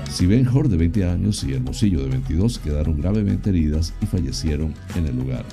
Guadiso. 0.08 0.18
Siebenhor, 0.18 0.70
de 0.70 0.78
20 0.78 1.06
años, 1.06 1.44
y 1.44 1.54
Hermosillo, 1.54 2.02
de 2.04 2.10
22, 2.10 2.60
quedaron 2.60 3.00
gravemente 3.00 3.50
heridas 3.50 3.94
y 4.02 4.06
fallecieron 4.06 4.74
en 4.96 5.08
el 5.08 5.16
lugar. 5.16 5.46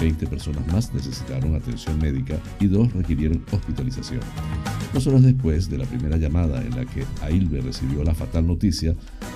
20 0.00 0.26
personas 0.26 0.66
más 0.72 0.92
necesitaron 0.92 1.54
atención 1.54 1.98
médica 1.98 2.36
y 2.60 2.66
dos 2.66 2.92
requirieron 2.92 3.42
hospitalización. 3.52 4.20
Dos 4.92 5.06
horas 5.06 5.22
después 5.22 5.70
de 5.70 5.78
la 5.78 5.84
primera 5.84 6.16
llamada 6.16 6.60
en 6.62 6.76
la 6.76 6.84
que 6.84 7.04
Ailbe 7.22 7.60
recibió 7.60 8.02
la 8.04 8.14
fatal 8.14 8.46
noticia, 8.46 8.94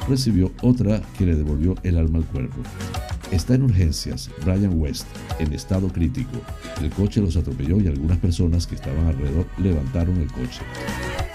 recibió 0.09 0.53
otra 0.63 1.01
que 1.17 1.27
le 1.27 1.37
devolvió 1.37 1.75
el 1.83 1.99
alma 1.99 2.19
al 2.19 2.25
cuerpo. 2.25 2.57
Está 3.31 3.55
en 3.55 3.63
urgencias, 3.63 4.31
Brian 4.43 4.81
West, 4.81 5.07
en 5.39 5.53
estado 5.53 5.89
crítico. 5.89 6.41
El 6.81 6.89
coche 6.91 7.21
los 7.21 7.37
atropelló 7.37 7.79
y 7.79 7.87
algunas 7.87 8.17
personas 8.19 8.67
que 8.67 8.75
estaban 8.75 9.07
alrededor 9.07 9.47
levantaron 9.59 10.19
el 10.19 10.33
coche. 10.33 10.63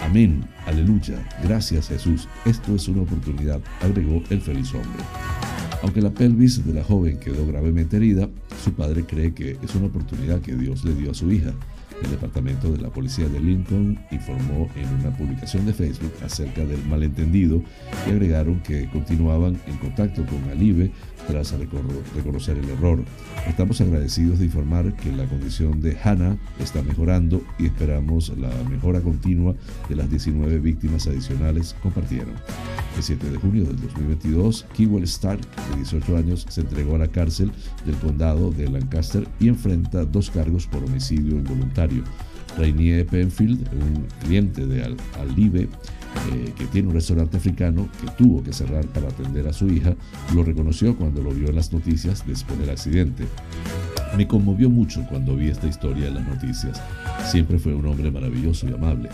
Amén, 0.00 0.44
aleluya, 0.66 1.16
gracias 1.42 1.88
Jesús, 1.88 2.28
esto 2.44 2.74
es 2.74 2.88
una 2.88 3.02
oportunidad, 3.02 3.60
agregó 3.80 4.22
el 4.28 4.40
feliz 4.40 4.74
hombre. 4.74 5.02
Aunque 5.82 6.02
la 6.02 6.10
pelvis 6.10 6.66
de 6.66 6.74
la 6.74 6.82
joven 6.82 7.18
quedó 7.18 7.46
gravemente 7.46 7.96
herida, 7.96 8.28
su 8.64 8.72
padre 8.72 9.04
cree 9.04 9.32
que 9.32 9.56
es 9.62 9.74
una 9.74 9.86
oportunidad 9.86 10.40
que 10.40 10.56
Dios 10.56 10.84
le 10.84 10.94
dio 10.94 11.12
a 11.12 11.14
su 11.14 11.30
hija. 11.30 11.52
El 12.02 12.10
departamento 12.10 12.70
de 12.70 12.78
la 12.78 12.90
policía 12.90 13.28
de 13.28 13.40
Lincoln 13.40 13.98
informó 14.10 14.68
en 14.76 14.88
una 15.00 15.16
publicación 15.16 15.64
de 15.66 15.72
Facebook 15.72 16.12
acerca 16.22 16.64
del 16.64 16.84
malentendido 16.86 17.62
y 18.06 18.10
agregaron 18.10 18.60
que 18.60 18.88
continuaban 18.90 19.58
en 19.66 19.76
contacto 19.78 20.24
con 20.26 20.42
Alive 20.50 20.90
tras 21.28 21.54
reconocer 22.14 22.58
el 22.58 22.68
error. 22.68 23.02
Estamos 23.48 23.80
agradecidos 23.80 24.38
de 24.38 24.46
informar 24.46 24.94
que 24.96 25.12
la 25.12 25.26
condición 25.26 25.80
de 25.80 25.96
Hannah 26.02 26.36
está 26.60 26.82
mejorando 26.82 27.42
y 27.58 27.66
esperamos 27.66 28.32
la 28.36 28.50
mejora 28.68 29.00
continua 29.00 29.54
de 29.88 29.96
las 29.96 30.10
19 30.10 30.58
víctimas 30.58 31.06
adicionales, 31.06 31.76
compartieron. 31.82 32.34
El 32.96 33.02
7 33.02 33.30
de 33.30 33.38
junio 33.38 33.64
del 33.64 33.80
2022, 33.80 34.66
Kewell 34.72 35.04
Stark, 35.04 35.40
de 35.70 35.76
18 35.76 36.16
años, 36.16 36.46
se 36.48 36.60
entregó 36.60 36.94
a 36.94 36.98
la 36.98 37.08
cárcel 37.08 37.50
del 37.84 37.96
condado 37.96 38.52
de 38.52 38.68
Lancaster 38.68 39.26
y 39.40 39.48
enfrenta 39.48 40.04
dos 40.04 40.30
cargos 40.30 40.66
por 40.66 40.84
homicidio 40.84 41.32
involuntario. 41.32 41.83
Rainier 42.58 43.06
Penfield, 43.06 43.68
un 43.72 44.06
cliente 44.22 44.66
de 44.66 44.84
Alive, 45.20 45.68
eh, 46.32 46.52
que 46.56 46.66
tiene 46.66 46.88
un 46.88 46.94
restaurante 46.94 47.36
africano 47.36 47.88
que 48.00 48.10
tuvo 48.12 48.42
que 48.42 48.52
cerrar 48.52 48.86
para 48.86 49.08
atender 49.08 49.46
a 49.48 49.52
su 49.52 49.68
hija, 49.68 49.94
lo 50.34 50.42
reconoció 50.42 50.96
cuando 50.96 51.22
lo 51.22 51.30
vio 51.30 51.48
en 51.48 51.56
las 51.56 51.72
noticias 51.72 52.24
después 52.26 52.58
del 52.58 52.70
accidente. 52.70 53.24
Me 54.16 54.28
conmovió 54.28 54.70
mucho 54.70 55.04
cuando 55.08 55.34
vi 55.34 55.48
esta 55.48 55.66
historia 55.66 56.06
en 56.06 56.14
las 56.14 56.26
noticias. 56.26 56.80
Siempre 57.24 57.58
fue 57.58 57.74
un 57.74 57.86
hombre 57.86 58.10
maravilloso 58.10 58.68
y 58.68 58.72
amable. 58.72 59.08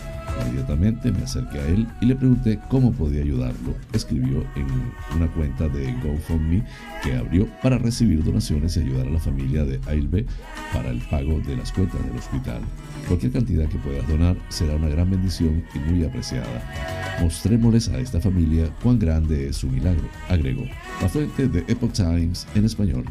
Inmediatamente 0.47 1.11
me 1.11 1.23
acerqué 1.23 1.59
a 1.59 1.65
él 1.67 1.87
y 2.01 2.05
le 2.05 2.15
pregunté 2.15 2.59
cómo 2.69 2.91
podía 2.91 3.21
ayudarlo. 3.21 3.75
Escribió 3.93 4.43
en 4.55 4.67
una 5.15 5.27
cuenta 5.33 5.67
de 5.67 5.91
GoFundMe 6.03 6.63
que 7.03 7.15
abrió 7.15 7.47
para 7.61 7.77
recibir 7.77 8.23
donaciones 8.23 8.75
y 8.77 8.81
ayudar 8.81 9.07
a 9.07 9.11
la 9.11 9.19
familia 9.19 9.63
de 9.63 9.79
Ailbe 9.87 10.25
para 10.73 10.89
el 10.89 10.99
pago 11.09 11.39
de 11.41 11.57
las 11.57 11.71
cuentas 11.71 12.03
del 12.05 12.17
hospital. 12.17 12.61
Cualquier 13.07 13.31
cantidad 13.31 13.67
que 13.67 13.77
puedas 13.79 14.07
donar 14.07 14.35
será 14.49 14.75
una 14.75 14.89
gran 14.89 15.09
bendición 15.09 15.63
y 15.73 15.79
muy 15.79 16.03
apreciada. 16.03 17.17
Mostrémosles 17.21 17.89
a 17.89 17.99
esta 17.99 18.19
familia 18.19 18.69
cuán 18.81 18.99
grande 18.99 19.49
es 19.49 19.57
su 19.57 19.67
milagro, 19.67 20.07
agregó. 20.29 20.65
La 21.01 21.09
fuente 21.09 21.47
de 21.47 21.59
Epoch 21.67 21.93
Times 21.93 22.47
en 22.55 22.65
español. 22.65 23.05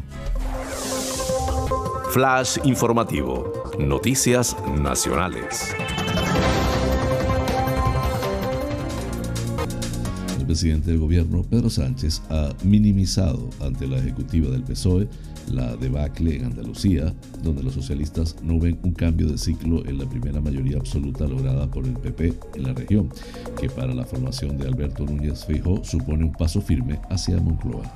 Flash 2.11 2.57
informativo. 2.65 3.71
Noticias 3.79 4.57
nacionales. 4.77 5.73
Presidente 10.51 10.91
del 10.91 10.99
gobierno, 10.99 11.43
Pedro 11.43 11.69
Sánchez, 11.69 12.21
ha 12.29 12.53
minimizado 12.65 13.49
ante 13.61 13.87
la 13.87 13.99
ejecutiva 13.99 14.49
del 14.49 14.63
PSOE 14.63 15.07
la 15.49 15.75
debacle 15.75 16.35
en 16.37 16.45
Andalucía, 16.45 17.13
donde 17.43 17.63
los 17.63 17.73
socialistas 17.73 18.35
no 18.43 18.59
ven 18.59 18.79
un 18.83 18.93
cambio 18.93 19.27
de 19.27 19.37
ciclo 19.37 19.85
en 19.85 19.97
la 19.97 20.09
primera 20.09 20.41
mayoría 20.41 20.77
absoluta 20.77 21.27
lograda 21.27 21.69
por 21.69 21.85
el 21.85 21.93
PP 21.93 22.33
en 22.55 22.63
la 22.63 22.73
región, 22.73 23.09
que 23.59 23.69
para 23.69 23.93
la 23.93 24.05
formación 24.05 24.57
de 24.57 24.67
Alberto 24.67 25.05
Núñez 25.05 25.45
Feijó 25.45 25.83
supone 25.83 26.25
un 26.25 26.33
paso 26.33 26.61
firme 26.61 26.99
hacia 27.09 27.39
Moncloa. 27.39 27.91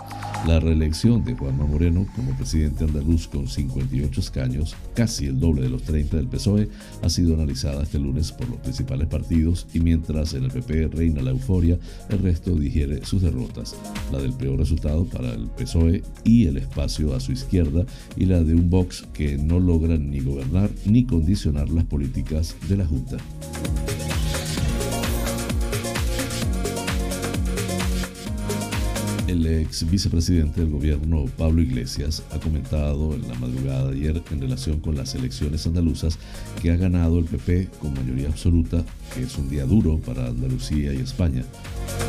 La 0.48 0.60
reelección 0.60 1.24
de 1.24 1.34
Juanma 1.34 1.66
Moreno 1.66 2.06
como 2.16 2.36
presidente 2.36 2.84
andaluz 2.84 3.28
con 3.28 3.48
58 3.48 4.20
escaños, 4.20 4.76
casi 4.93 5.26
el 5.26 5.39
doble 5.39 5.64
de 5.64 5.70
los 5.70 5.84
30 5.84 6.18
del 6.18 6.28
PSOE, 6.28 6.70
ha 7.02 7.10
sido 7.10 7.34
analizada 7.34 7.84
este 7.84 8.00
lunes 8.00 8.32
por 8.32 8.50
los 8.50 8.60
principales 8.60 9.08
partidos 9.08 9.68
y 9.74 9.80
mientras 9.80 10.34
en 10.34 10.43
el 10.43 10.52
PP 10.52 10.89
reina 10.89 11.22
la 11.22 11.32
euforia, 11.32 11.78
el 12.10 12.20
resto 12.20 12.56
digiere 12.56 13.06
sus 13.06 13.22
derrotas, 13.22 13.76
la 14.12 14.20
del 14.20 14.34
peor 14.34 14.60
resultado 14.60 15.06
para 15.06 15.34
el 15.34 15.48
PSOE 15.48 16.04
y 16.24 16.48
el 16.48 16.58
espacio 16.58 17.16
a 17.16 17.20
su 17.20 17.32
izquierda 17.36 17.86
y 18.16 18.26
la 18.26 18.42
de 18.44 18.56
un 18.56 18.70
Vox 18.70 19.06
que 19.14 19.38
no 19.38 19.60
logra 19.60 19.98
ni 19.98 20.20
gobernar 20.20 20.70
ni 20.86 21.06
condicionar 21.06 21.70
las 21.70 21.86
políticas 21.86 22.56
de 22.68 22.78
la 22.78 22.86
Junta. 22.86 23.18
El 29.28 29.48
ex 29.48 29.90
vicepresidente 29.90 30.62
del 30.62 30.70
gobierno, 30.70 31.26
Pablo 31.38 31.62
Iglesias, 31.62 32.24
ha 32.32 32.40
comentado 32.40 33.16
en 33.16 33.28
la 33.28 33.34
madrugada 33.34 33.90
de 33.90 33.98
ayer 33.98 34.24
en 34.32 34.40
relación 34.40 34.80
con 34.80 34.96
las 34.96 35.16
elecciones 35.16 35.66
andaluzas 35.66 36.20
que 36.62 36.72
ha 36.72 36.78
ganado 36.78 37.18
el 37.18 37.26
PP 37.26 37.70
con 37.80 37.94
mayoría 37.94 38.30
absoluta, 38.30 38.86
es 39.24 39.38
un 39.38 39.49
día 39.49 39.66
duro 39.66 39.99
para 39.99 40.28
Andalucía 40.28 40.93
y 40.93 40.97
España. 40.97 41.43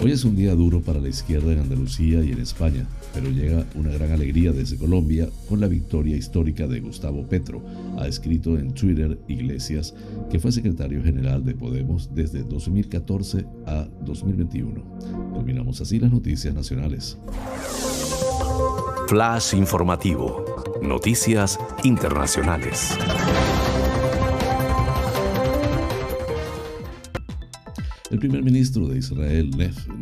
Hoy 0.03 0.13
es 0.13 0.25
un 0.25 0.37
día 0.37 0.55
duro 0.55 0.81
para 0.81 1.01
la 1.01 1.09
izquierda 1.09 1.53
en 1.53 1.61
Andalucía 1.61 2.23
y 2.23 2.33
en 2.33 2.41
España, 2.41 2.87
pero 3.15 3.31
llega 3.31 3.65
una 3.75 3.91
gran 3.91 4.13
alegría 4.13 4.53
desde 4.53 4.77
Colombia 4.77 5.29
con 5.49 5.61
la 5.61 5.69
victoria 5.69 6.17
histórica 6.17 6.67
de 6.67 6.81
Gustavo 6.81 7.27
Petro, 7.27 7.63
ha 7.99 8.07
escrito 8.07 8.59
en 8.59 8.73
Twitter 8.73 9.19
Iglesias, 9.29 9.95
que 10.31 10.39
fue 10.39 10.53
secretario 10.53 11.03
general 11.03 11.45
de 11.45 11.55
Podemos 11.55 12.15
desde 12.15 12.43
2014 12.43 13.47
a 13.67 13.89
2021. 14.05 14.83
Terminamos 15.35 15.81
así 15.81 15.99
las 15.99 16.11
noticias 16.11 16.55
nacionales. 16.55 17.19
Flash 19.09 19.55
informativo. 19.55 20.45
Noticias 20.83 21.59
internacionales. 21.85 22.97
El 28.09 28.21
primer 28.21 28.45
ministro 28.45 28.87
de 28.87 28.99
Israel, 28.99 29.51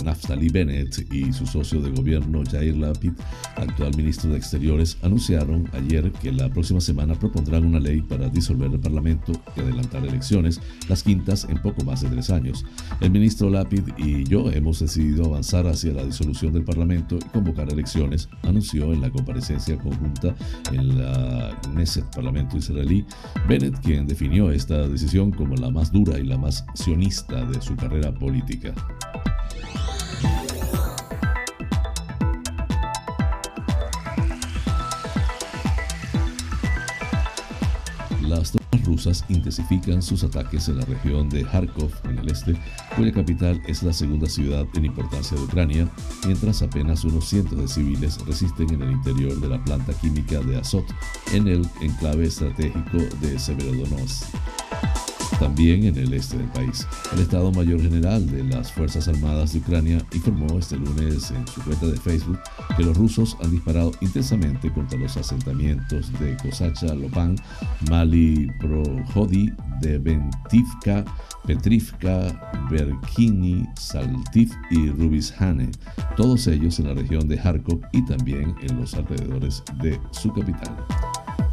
Naftali 0.05 0.51
Bennett, 0.51 1.11
y 1.11 1.33
su 1.33 1.47
socio 1.47 1.81
de 1.81 1.91
gobierno, 1.91 2.43
Jair 2.51 2.77
Lapid, 2.77 3.13
actual 3.57 3.97
ministro 3.97 4.31
de 4.31 4.37
Exteriores, 4.37 4.99
anunciaron 5.01 5.67
ayer 5.73 6.13
que 6.13 6.31
la 6.31 6.51
próxima 6.51 6.83
semana 6.83 7.15
propondrán 7.15 7.65
una 7.65 7.81
ley 7.81 8.03
para 8.03 8.29
disolver 8.29 8.71
el 8.71 8.79
Parlamento 8.79 9.33
y 9.57 9.61
adelantar 9.61 10.05
elecciones, 10.05 10.61
las 10.87 11.03
quintas 11.03 11.47
en 11.49 11.63
poco 11.63 11.83
más 11.83 12.03
de 12.03 12.11
tres 12.11 12.29
años. 12.29 12.67
El 13.01 13.11
ministro 13.11 13.49
Lapid 13.49 13.85
y 13.97 14.25
yo 14.25 14.51
hemos 14.53 14.81
decidido 14.81 15.25
avanzar 15.25 15.67
hacia 15.67 15.95
la 15.95 16.05
disolución 16.05 16.53
del 16.53 16.65
Parlamento 16.65 17.17
y 17.17 17.29
convocar 17.31 17.73
elecciones, 17.73 18.29
anunció 18.43 18.93
en 18.93 19.01
la 19.01 19.09
comparecencia 19.09 19.79
conjunta 19.79 20.35
en 20.73 20.99
la 20.99 21.59
Knesset, 21.73 22.05
Parlamento 22.15 22.59
israelí, 22.59 23.07
Bennett, 23.49 23.81
quien 23.81 24.07
definió 24.07 24.51
esta 24.51 24.89
decisión 24.89 25.31
como 25.31 25.57
la 25.57 25.71
más 25.71 25.91
dura 25.91 26.19
y 26.19 26.25
la 26.25 26.37
más 26.37 26.67
sionista 26.75 27.47
de 27.47 27.63
su 27.63 27.75
carrera 27.77 27.95
política. 28.13 28.75
Las 38.23 38.53
tropas 38.53 38.85
rusas 38.85 39.25
intensifican 39.29 40.03
sus 40.03 40.25
ataques 40.25 40.69
en 40.69 40.79
la 40.79 40.85
región 40.87 41.29
de 41.29 41.45
Kharkov, 41.45 41.91
en 42.05 42.19
el 42.19 42.31
este, 42.31 42.57
cuya 42.97 43.13
capital 43.13 43.63
es 43.67 43.83
la 43.83 43.93
segunda 43.93 44.29
ciudad 44.29 44.67
en 44.75 44.87
importancia 44.87 45.37
de 45.37 45.45
Ucrania, 45.45 45.89
mientras 46.27 46.63
apenas 46.63 47.05
unos 47.05 47.29
cientos 47.29 47.59
de 47.59 47.69
civiles 47.69 48.19
resisten 48.27 48.73
en 48.73 48.83
el 48.83 48.93
interior 48.93 49.39
de 49.41 49.49
la 49.49 49.63
planta 49.63 49.93
química 49.95 50.41
de 50.41 50.57
Azot, 50.57 50.87
en 51.33 51.47
el 51.49 51.69
enclave 51.81 52.27
estratégico 52.27 52.99
de 53.21 53.39
Severodonetsk 53.39 54.27
también 55.39 55.85
en 55.85 55.97
el 55.97 56.13
este 56.15 56.39
del 56.39 56.49
país. 56.49 56.87
El 57.13 57.21
Estado 57.21 57.51
Mayor 57.53 57.81
General 57.81 58.25
de 58.27 58.45
las 58.45 58.73
Fuerzas 58.73 59.09
Armadas 59.09 59.53
de 59.53 59.59
Ucrania 59.61 60.05
informó 60.13 60.59
este 60.59 60.77
lunes 60.77 61.31
en 61.31 61.47
su 61.47 61.63
cuenta 61.63 61.87
de 61.87 61.97
Facebook 61.97 62.39
que 62.77 62.83
los 62.83 62.97
rusos 62.97 63.37
han 63.43 63.51
disparado 63.51 63.93
intensamente 64.01 64.73
contra 64.73 64.99
los 64.99 65.17
asentamientos 65.17 66.13
de 66.19 66.37
Kosacha, 66.37 66.95
Lopan, 66.95 67.37
Mali, 67.91 68.49
Prohodi, 68.61 69.53
de 69.81 69.99
Ventivka, 69.99 71.05
Petrivka, 71.47 72.69
Berkini, 72.71 73.67
Saltiv 73.77 74.51
y 74.71 74.91
Rubishane, 74.91 75.71
todos 76.17 76.47
ellos 76.47 76.79
en 76.79 76.89
la 76.89 76.95
región 76.95 77.29
de 77.29 77.37
Kharkov 77.37 77.81
y 77.93 78.05
también 78.07 78.55
en 78.63 78.81
los 78.81 78.95
alrededores 78.95 79.63
de 79.83 80.01
su 80.11 80.33
capital. 80.33 80.77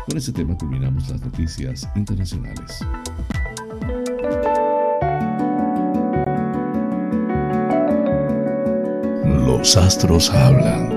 Con 0.07 0.17
ese 0.17 0.31
tema 0.33 0.57
culminamos 0.57 1.09
las 1.09 1.21
noticias 1.21 1.87
internacionales. 1.95 2.79
Los 9.45 9.75
astros 9.75 10.29
hablan. 10.29 10.91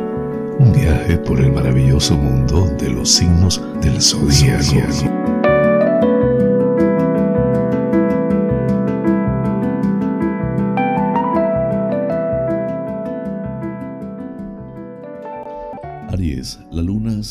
Un 0.58 0.72
viaje 0.72 1.16
por 1.16 1.40
el 1.40 1.50
maravilloso 1.50 2.14
mundo 2.14 2.66
de 2.78 2.90
los 2.90 3.10
signos 3.10 3.60
del 3.80 4.00
zodiaco. 4.00 5.13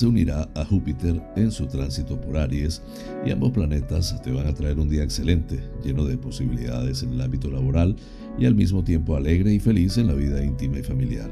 Se 0.04 0.08
unirá 0.08 0.49
a 0.54 0.66
Júpiter 0.66 1.24
en 1.38 1.49
su 1.49 1.66
tránsito 1.66 2.20
por 2.20 2.36
Aries 2.36 2.82
y 3.26 3.32
ambos 3.32 3.54
planetas 3.54 4.22
te 4.22 4.34
van 4.34 4.47
a 4.47 4.54
traer 4.54 4.78
un 4.78 4.89
día 4.89 5.01
excelente, 5.01 5.64
lleno 5.82 6.04
de 6.04 6.18
posibilidades 6.18 7.04
en 7.04 7.14
el 7.14 7.22
ámbito 7.22 7.49
laboral 7.49 7.95
y 8.38 8.45
al 8.45 8.54
mismo 8.54 8.84
tiempo 8.84 9.16
alegre 9.16 9.54
y 9.54 9.62
feliz 9.62 9.97
en 9.97 10.08
la 10.08 10.14
vida 10.14 10.43
íntima 10.43 10.78
y 10.80 10.84
familiar. 10.84 11.30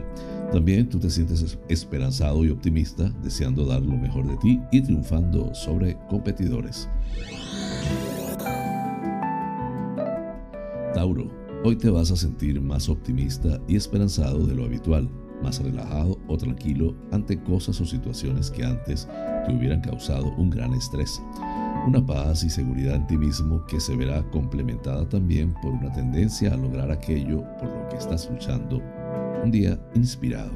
También 0.53 0.87
tú 0.87 0.99
te 0.99 1.09
sientes 1.09 1.57
esperanzado 1.67 2.45
y 2.45 2.49
optimista, 2.49 3.13
deseando 3.21 3.65
dar 3.65 3.81
lo 3.81 3.97
mejor 3.97 4.25
de 4.25 4.37
ti 4.37 4.61
y 4.71 4.79
triunfando 4.79 5.53
sobre 5.53 5.97
competidores. 6.09 6.87
Tauro, 10.93 11.29
hoy 11.65 11.75
te 11.75 11.89
vas 11.89 12.09
a 12.09 12.15
sentir 12.15 12.61
más 12.61 12.87
optimista 12.87 13.59
y 13.67 13.75
esperanzado 13.75 14.47
de 14.47 14.55
lo 14.55 14.63
habitual, 14.63 15.09
más 15.41 15.59
relajado 15.59 16.19
o 16.27 16.37
tranquilo 16.37 16.95
ante 17.11 17.41
cosas 17.41 17.79
o 17.81 17.85
situaciones 17.85 18.51
que 18.51 18.63
antes 18.63 19.07
te 19.45 19.53
hubieran 19.53 19.81
causado 19.81 20.33
un 20.37 20.49
gran 20.49 20.73
estrés 20.73 21.21
una 21.87 22.05
paz 22.05 22.43
y 22.43 22.49
seguridad 22.49 22.95
en 22.95 23.07
ti 23.07 23.17
mismo 23.17 23.65
que 23.65 23.79
se 23.79 23.95
verá 23.95 24.21
complementada 24.29 25.07
también 25.09 25.53
por 25.61 25.73
una 25.73 25.91
tendencia 25.91 26.53
a 26.53 26.57
lograr 26.57 26.91
aquello 26.91 27.43
por 27.59 27.69
lo 27.69 27.89
que 27.89 27.97
estás 27.97 28.29
luchando. 28.29 28.81
Un 29.43 29.49
día 29.49 29.79
inspirado. 29.95 30.51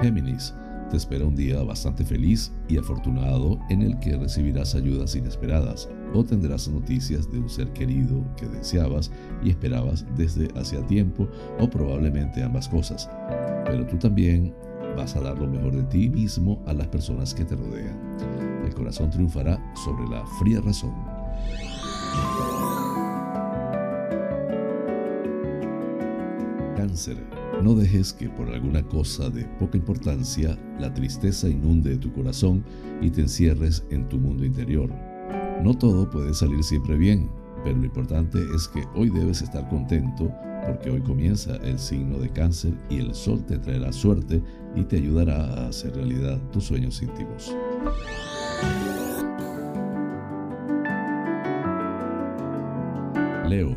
Géminis, 0.00 0.54
te 0.90 0.96
espera 0.96 1.26
un 1.26 1.36
día 1.36 1.62
bastante 1.62 2.04
feliz 2.04 2.50
y 2.68 2.78
afortunado 2.78 3.58
en 3.68 3.82
el 3.82 3.98
que 3.98 4.16
recibirás 4.16 4.74
ayudas 4.74 5.14
inesperadas 5.14 5.90
o 6.14 6.24
tendrás 6.24 6.68
noticias 6.68 7.30
de 7.30 7.38
un 7.38 7.48
ser 7.48 7.72
querido 7.72 8.24
que 8.36 8.46
deseabas 8.46 9.10
y 9.42 9.50
esperabas 9.50 10.04
desde 10.16 10.48
hacía 10.58 10.86
tiempo 10.86 11.28
o 11.58 11.68
probablemente 11.68 12.42
ambas 12.42 12.68
cosas. 12.68 13.08
Pero 13.64 13.86
tú 13.86 13.96
también 13.96 14.54
vas 14.96 15.16
a 15.16 15.20
dar 15.20 15.38
lo 15.38 15.46
mejor 15.46 15.74
de 15.74 15.82
ti 15.84 16.08
mismo 16.08 16.62
a 16.66 16.72
las 16.72 16.88
personas 16.88 17.34
que 17.34 17.44
te 17.44 17.56
rodean. 17.56 17.98
El 18.64 18.74
corazón 18.74 19.10
triunfará 19.10 19.58
sobre 19.84 20.06
la 20.08 20.24
fría 20.38 20.60
razón. 20.60 20.94
Cáncer. 26.76 27.16
No 27.62 27.74
dejes 27.74 28.14
que 28.14 28.30
por 28.30 28.48
alguna 28.48 28.82
cosa 28.82 29.28
de 29.28 29.44
poca 29.58 29.76
importancia 29.76 30.58
la 30.78 30.92
tristeza 30.94 31.48
inunde 31.48 31.98
tu 31.98 32.10
corazón 32.12 32.64
y 33.02 33.10
te 33.10 33.20
encierres 33.20 33.84
en 33.90 34.08
tu 34.08 34.18
mundo 34.18 34.44
interior. 34.46 34.90
No 35.62 35.74
todo 35.74 36.08
puede 36.08 36.32
salir 36.32 36.64
siempre 36.64 36.96
bien, 36.96 37.30
pero 37.62 37.76
lo 37.76 37.84
importante 37.84 38.38
es 38.54 38.66
que 38.66 38.82
hoy 38.94 39.10
debes 39.10 39.42
estar 39.42 39.68
contento 39.68 40.32
porque 40.66 40.90
hoy 40.90 41.02
comienza 41.02 41.56
el 41.56 41.78
signo 41.78 42.18
de 42.18 42.30
cáncer 42.30 42.72
y 42.88 42.98
el 42.98 43.14
sol 43.14 43.44
te 43.44 43.58
traerá 43.58 43.92
suerte 43.92 44.42
y 44.74 44.84
te 44.84 44.96
ayudará 44.96 45.44
a 45.44 45.68
hacer 45.68 45.94
realidad 45.94 46.40
tus 46.50 46.64
sueños 46.64 47.02
íntimos. 47.02 47.54
Leo, 53.46 53.74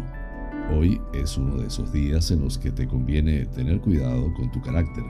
hoy 0.73 1.01
es 1.13 1.37
uno 1.37 1.57
de 1.57 1.67
esos 1.67 1.91
días 1.91 2.31
en 2.31 2.41
los 2.41 2.57
que 2.57 2.71
te 2.71 2.87
conviene 2.87 3.45
tener 3.47 3.81
cuidado 3.81 4.33
con 4.35 4.49
tu 4.51 4.61
carácter, 4.61 5.03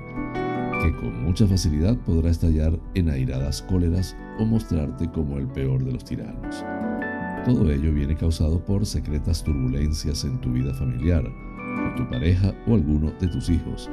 que 0.84 0.92
con 0.98 1.24
mucha 1.24 1.48
facilidad 1.48 1.96
podrá 2.00 2.30
estallar 2.30 2.78
en 2.94 3.10
airadas 3.10 3.62
cóleras 3.62 4.18
o 4.38 4.46
mostrarte 4.46 5.10
como 5.12 5.38
el 5.38 5.48
peor 5.48 5.84
de 5.84 5.94
los 5.94 6.04
tiranos. 6.04 6.64
Todo 7.46 7.72
ello 7.72 7.94
viene 7.94 8.16
causado 8.16 8.60
por 8.60 8.86
secretas 8.86 9.44
turbulencias 9.44 10.26
en 10.26 10.40
tu 10.42 10.52
vida 10.52 10.74
familiar, 10.74 11.24
con 11.24 11.96
tu 11.96 12.10
pareja 12.10 12.54
o 12.68 12.76
alguno 12.76 13.12
de 13.20 13.28
tus 13.28 13.50
hijos. 13.50 13.90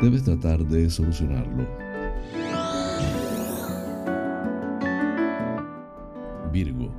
Debes 0.00 0.22
tratar 0.22 0.64
de 0.66 0.88
solucionarlo. 0.88 1.66
Virgo, 6.52 6.92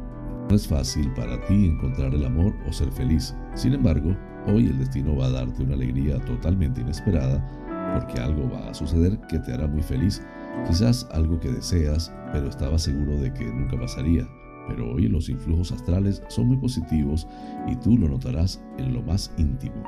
no 0.49 0.55
es 0.55 0.67
fácil 0.67 1.09
para 1.13 1.39
ti 1.45 1.67
encontrar 1.67 2.13
el 2.13 2.25
amor 2.25 2.53
o 2.67 2.73
ser 2.73 2.91
feliz. 2.91 3.33
Sin 3.53 3.73
embargo, 3.73 4.15
hoy 4.47 4.67
el 4.67 4.77
destino 4.77 5.15
va 5.15 5.27
a 5.27 5.31
darte 5.31 5.63
una 5.63 5.75
alegría 5.75 6.19
totalmente 6.25 6.81
inesperada 6.81 7.60
porque 7.93 8.19
algo 8.19 8.49
va 8.49 8.69
a 8.69 8.73
suceder 8.73 9.19
que 9.27 9.39
te 9.39 9.53
hará 9.53 9.67
muy 9.67 9.81
feliz. 9.81 10.21
Quizás 10.67 11.07
algo 11.11 11.39
que 11.39 11.49
deseas, 11.49 12.13
pero 12.31 12.47
estabas 12.49 12.83
seguro 12.83 13.17
de 13.17 13.33
que 13.33 13.45
nunca 13.45 13.79
pasaría 13.79 14.27
pero 14.67 14.93
hoy 14.93 15.07
los 15.07 15.29
influjos 15.29 15.71
astrales 15.71 16.23
son 16.29 16.47
muy 16.47 16.57
positivos 16.57 17.27
y 17.67 17.75
tú 17.77 17.97
lo 17.97 18.07
notarás 18.07 18.61
en 18.77 18.93
lo 18.93 19.01
más 19.01 19.33
íntimo. 19.37 19.83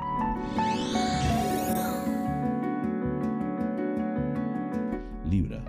Libra, 5.24 5.64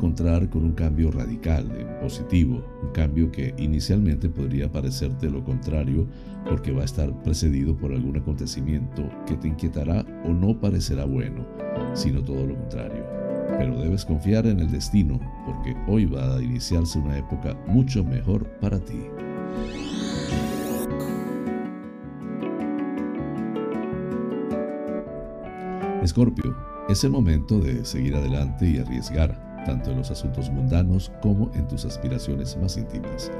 encontrar 0.00 0.48
con 0.48 0.64
un 0.64 0.72
cambio 0.72 1.10
radical, 1.10 1.70
en 1.78 2.00
positivo, 2.00 2.64
un 2.82 2.90
cambio 2.92 3.30
que 3.30 3.52
inicialmente 3.58 4.30
podría 4.30 4.72
parecerte 4.72 5.28
lo 5.28 5.44
contrario 5.44 6.06
porque 6.48 6.72
va 6.72 6.80
a 6.80 6.86
estar 6.86 7.12
precedido 7.22 7.76
por 7.76 7.92
algún 7.92 8.16
acontecimiento 8.16 9.06
que 9.26 9.36
te 9.36 9.48
inquietará 9.48 10.06
o 10.24 10.30
no 10.30 10.58
parecerá 10.58 11.04
bueno, 11.04 11.46
sino 11.92 12.24
todo 12.24 12.46
lo 12.46 12.56
contrario 12.56 13.04
pero 13.58 13.78
debes 13.78 14.06
confiar 14.06 14.46
en 14.46 14.60
el 14.60 14.70
destino, 14.70 15.20
porque 15.44 15.76
hoy 15.86 16.06
va 16.06 16.36
a 16.36 16.42
iniciarse 16.42 16.98
una 16.98 17.18
época 17.18 17.54
mucho 17.66 18.02
mejor 18.02 18.46
para 18.58 18.78
ti. 18.78 19.02
Escorpio, 26.02 26.56
es 26.88 27.04
el 27.04 27.10
momento 27.10 27.58
de 27.58 27.84
seguir 27.84 28.16
adelante 28.16 28.66
y 28.66 28.78
arriesgar, 28.78 29.49
tanto 29.64 29.90
en 29.90 29.98
los 29.98 30.10
asuntos 30.10 30.50
mundanos 30.50 31.12
como 31.22 31.50
en 31.54 31.66
tus 31.68 31.84
aspiraciones 31.84 32.56
más 32.56 32.76
íntimas. 32.76 33.30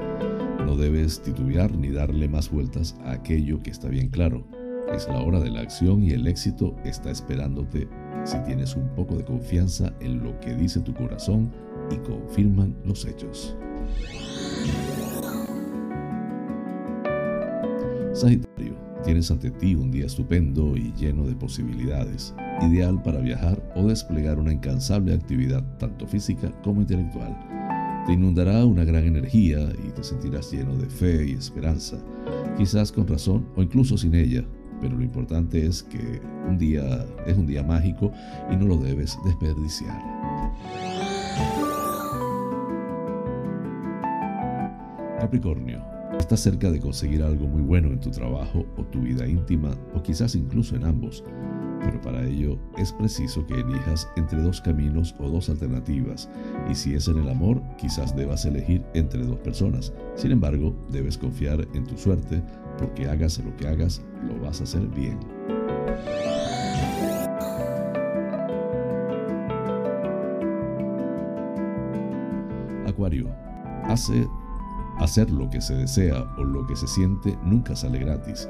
No 0.64 0.76
debes 0.76 1.20
titubear 1.22 1.72
ni 1.74 1.90
darle 1.90 2.28
más 2.28 2.50
vueltas 2.50 2.96
a 3.04 3.12
aquello 3.12 3.62
que 3.62 3.70
está 3.70 3.88
bien 3.88 4.08
claro. 4.08 4.46
Es 4.94 5.08
la 5.08 5.20
hora 5.20 5.40
de 5.40 5.50
la 5.50 5.60
acción 5.60 6.02
y 6.02 6.10
el 6.10 6.26
éxito 6.26 6.76
está 6.84 7.10
esperándote 7.10 7.88
si 8.24 8.38
tienes 8.44 8.76
un 8.76 8.88
poco 8.94 9.16
de 9.16 9.24
confianza 9.24 9.92
en 10.00 10.22
lo 10.22 10.38
que 10.40 10.54
dice 10.54 10.80
tu 10.80 10.92
corazón 10.94 11.50
y 11.90 11.96
confirman 11.98 12.76
los 12.84 13.04
hechos. 13.04 13.56
Sagitario, 18.20 18.74
tienes 19.02 19.30
ante 19.30 19.50
ti 19.50 19.74
un 19.74 19.90
día 19.90 20.04
estupendo 20.04 20.76
y 20.76 20.92
lleno 20.92 21.26
de 21.26 21.34
posibilidades, 21.34 22.34
ideal 22.60 23.02
para 23.02 23.18
viajar 23.18 23.62
o 23.74 23.88
desplegar 23.88 24.38
una 24.38 24.52
incansable 24.52 25.14
actividad 25.14 25.64
tanto 25.78 26.06
física 26.06 26.52
como 26.62 26.82
intelectual. 26.82 27.34
Te 28.04 28.12
inundará 28.12 28.66
una 28.66 28.84
gran 28.84 29.04
energía 29.04 29.60
y 29.82 29.90
te 29.92 30.04
sentirás 30.04 30.52
lleno 30.52 30.76
de 30.76 30.90
fe 30.90 31.28
y 31.28 31.32
esperanza, 31.32 31.96
quizás 32.58 32.92
con 32.92 33.08
razón 33.08 33.48
o 33.56 33.62
incluso 33.62 33.96
sin 33.96 34.14
ella, 34.14 34.44
pero 34.82 34.98
lo 34.98 35.02
importante 35.02 35.64
es 35.64 35.82
que 35.82 36.20
un 36.46 36.58
día 36.58 37.06
es 37.26 37.38
un 37.38 37.46
día 37.46 37.62
mágico 37.62 38.12
y 38.52 38.56
no 38.56 38.66
lo 38.66 38.76
debes 38.76 39.16
desperdiciar. 39.24 39.98
Capricornio, 45.18 45.99
estás 46.30 46.44
cerca 46.44 46.70
de 46.70 46.78
conseguir 46.78 47.24
algo 47.24 47.48
muy 47.48 47.60
bueno 47.60 47.88
en 47.88 47.98
tu 47.98 48.08
trabajo 48.12 48.64
o 48.76 48.84
tu 48.84 49.00
vida 49.00 49.26
íntima 49.26 49.76
o 49.96 50.00
quizás 50.00 50.36
incluso 50.36 50.76
en 50.76 50.84
ambos, 50.84 51.24
pero 51.80 52.00
para 52.00 52.24
ello 52.24 52.56
es 52.78 52.92
preciso 52.92 53.44
que 53.48 53.54
elijas 53.54 54.08
entre 54.14 54.40
dos 54.40 54.60
caminos 54.60 55.12
o 55.18 55.28
dos 55.28 55.50
alternativas 55.50 56.30
y 56.70 56.76
si 56.76 56.94
es 56.94 57.08
en 57.08 57.18
el 57.18 57.28
amor 57.28 57.60
quizás 57.76 58.14
debas 58.14 58.44
elegir 58.44 58.80
entre 58.94 59.26
dos 59.26 59.38
personas. 59.38 59.92
Sin 60.14 60.30
embargo, 60.30 60.72
debes 60.92 61.18
confiar 61.18 61.66
en 61.74 61.82
tu 61.82 61.98
suerte 61.98 62.40
porque 62.78 63.08
hagas 63.08 63.42
lo 63.44 63.56
que 63.56 63.66
hagas, 63.66 64.00
lo 64.24 64.38
vas 64.40 64.60
a 64.60 64.62
hacer 64.62 64.86
bien. 64.86 65.18
Acuario, 72.86 73.28
hace 73.88 74.28
hacer 75.00 75.30
lo 75.30 75.48
que 75.50 75.60
se 75.60 75.74
desea 75.74 76.22
o 76.36 76.44
lo 76.44 76.66
que 76.66 76.76
se 76.76 76.86
siente 76.86 77.36
nunca 77.42 77.74
sale 77.74 77.98
gratis. 77.98 78.48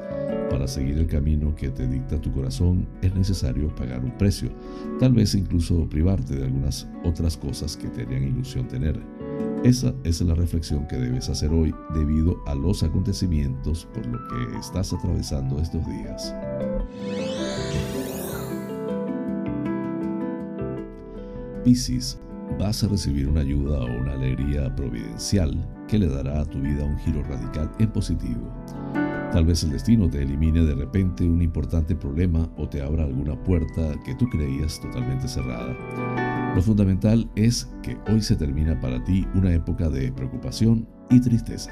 Para 0.49 0.67
seguir 0.67 0.97
el 0.97 1.07
camino 1.07 1.55
que 1.55 1.69
te 1.69 1.87
dicta 1.87 2.19
tu 2.19 2.31
corazón 2.31 2.87
es 3.01 3.15
necesario 3.15 3.73
pagar 3.73 4.03
un 4.03 4.11
precio, 4.17 4.49
tal 4.99 5.13
vez 5.13 5.33
incluso 5.33 5.87
privarte 5.87 6.35
de 6.35 6.43
algunas 6.43 6.87
otras 7.05 7.37
cosas 7.37 7.77
que 7.77 7.87
te 7.87 8.01
harían 8.01 8.23
ilusión 8.23 8.67
tener. 8.67 9.01
Esa 9.63 9.93
es 10.03 10.19
la 10.21 10.33
reflexión 10.33 10.87
que 10.87 10.97
debes 10.97 11.29
hacer 11.29 11.51
hoy 11.51 11.73
debido 11.93 12.41
a 12.47 12.55
los 12.55 12.83
acontecimientos 12.83 13.87
por 13.93 14.05
lo 14.07 14.19
que 14.27 14.59
estás 14.59 14.91
atravesando 14.91 15.59
estos 15.59 15.85
días. 15.85 16.35
Piscis, 21.63 22.19
vas 22.59 22.83
a 22.83 22.87
recibir 22.87 23.27
una 23.27 23.41
ayuda 23.41 23.79
o 23.79 23.85
una 23.85 24.13
alegría 24.13 24.73
providencial 24.75 25.55
que 25.87 25.99
le 25.99 26.07
dará 26.07 26.41
a 26.41 26.45
tu 26.45 26.59
vida 26.59 26.83
un 26.83 26.97
giro 26.99 27.23
radical 27.23 27.71
en 27.79 27.91
positivo. 27.91 28.51
Tal 29.31 29.45
vez 29.45 29.63
el 29.63 29.71
destino 29.71 30.09
te 30.09 30.21
elimine 30.21 30.65
de 30.65 30.75
repente 30.75 31.23
un 31.23 31.41
importante 31.41 31.95
problema 31.95 32.49
o 32.57 32.67
te 32.67 32.81
abra 32.81 33.05
alguna 33.05 33.41
puerta 33.43 33.93
que 34.05 34.13
tú 34.15 34.27
creías 34.29 34.79
totalmente 34.81 35.27
cerrada. 35.27 35.73
Lo 36.53 36.61
fundamental 36.61 37.29
es 37.35 37.69
que 37.81 37.97
hoy 38.11 38.21
se 38.21 38.35
termina 38.35 38.79
para 38.81 39.01
ti 39.05 39.25
una 39.33 39.53
época 39.53 39.89
de 39.89 40.11
preocupación 40.11 40.85
y 41.09 41.21
tristeza. 41.21 41.71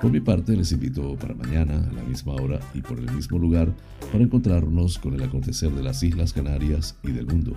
Por 0.00 0.10
mi 0.10 0.20
parte, 0.20 0.56
les 0.56 0.72
invito 0.72 1.16
para 1.16 1.34
mañana, 1.34 1.88
a 1.88 1.92
la 1.92 2.02
misma 2.02 2.34
hora 2.34 2.60
y 2.74 2.82
por 2.82 2.98
el 2.98 3.10
mismo 3.12 3.38
lugar, 3.38 3.72
para 4.12 4.22
encontrarnos 4.22 4.98
con 4.98 5.14
el 5.14 5.22
acontecer 5.22 5.70
de 5.70 5.82
las 5.82 6.02
Islas 6.02 6.32
Canarias 6.32 6.96
y 7.02 7.12
del 7.12 7.26
mundo. 7.26 7.56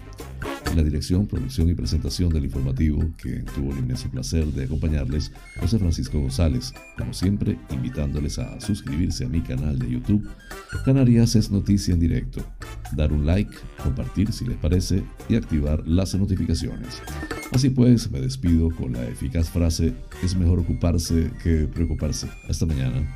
En 0.70 0.76
la 0.76 0.84
dirección, 0.84 1.28
producción 1.28 1.70
y 1.70 1.74
presentación 1.74 2.30
del 2.30 2.46
informativo, 2.46 3.00
que 3.18 3.44
tuvo 3.56 3.72
el 3.72 3.80
inmenso 3.80 4.10
placer 4.10 4.46
de 4.48 4.66
acompañarles, 4.66 5.32
José 5.60 5.80
Francisco 5.80 6.20
González, 6.20 6.74
como 6.98 7.14
siempre, 7.14 7.58
invitándoles 7.72 8.38
a 8.38 8.60
suscribirse 8.60 9.26
a 9.26 9.30
mi 9.30 9.42
canal 9.42 9.80
de 9.80 9.90
YouTube, 9.90 10.28
Canarias 10.84 11.36
es 11.36 11.50
Noticia 11.50 11.94
en 11.94 12.00
Directo, 12.00 12.44
dar 12.96 13.14
un 13.14 13.26
like, 13.26 13.56
compartir 13.82 14.32
si 14.32 14.46
les 14.46 14.58
parece 14.58 15.04
y 15.30 15.36
activar 15.36 15.88
las 15.88 16.14
notificaciones. 16.16 17.02
Así 17.52 17.70
pues, 17.70 18.12
me 18.12 18.20
despido 18.20 18.70
con 18.70 18.94
la 18.94 19.08
eficaz 19.08 19.50
frase, 19.50 19.94
es 20.24 20.36
mejor 20.36 20.60
ocuparse 20.60 21.32
que 21.42 21.68
preocuparse. 21.68 22.28
Hasta 22.50 22.66
mañana. 22.66 23.16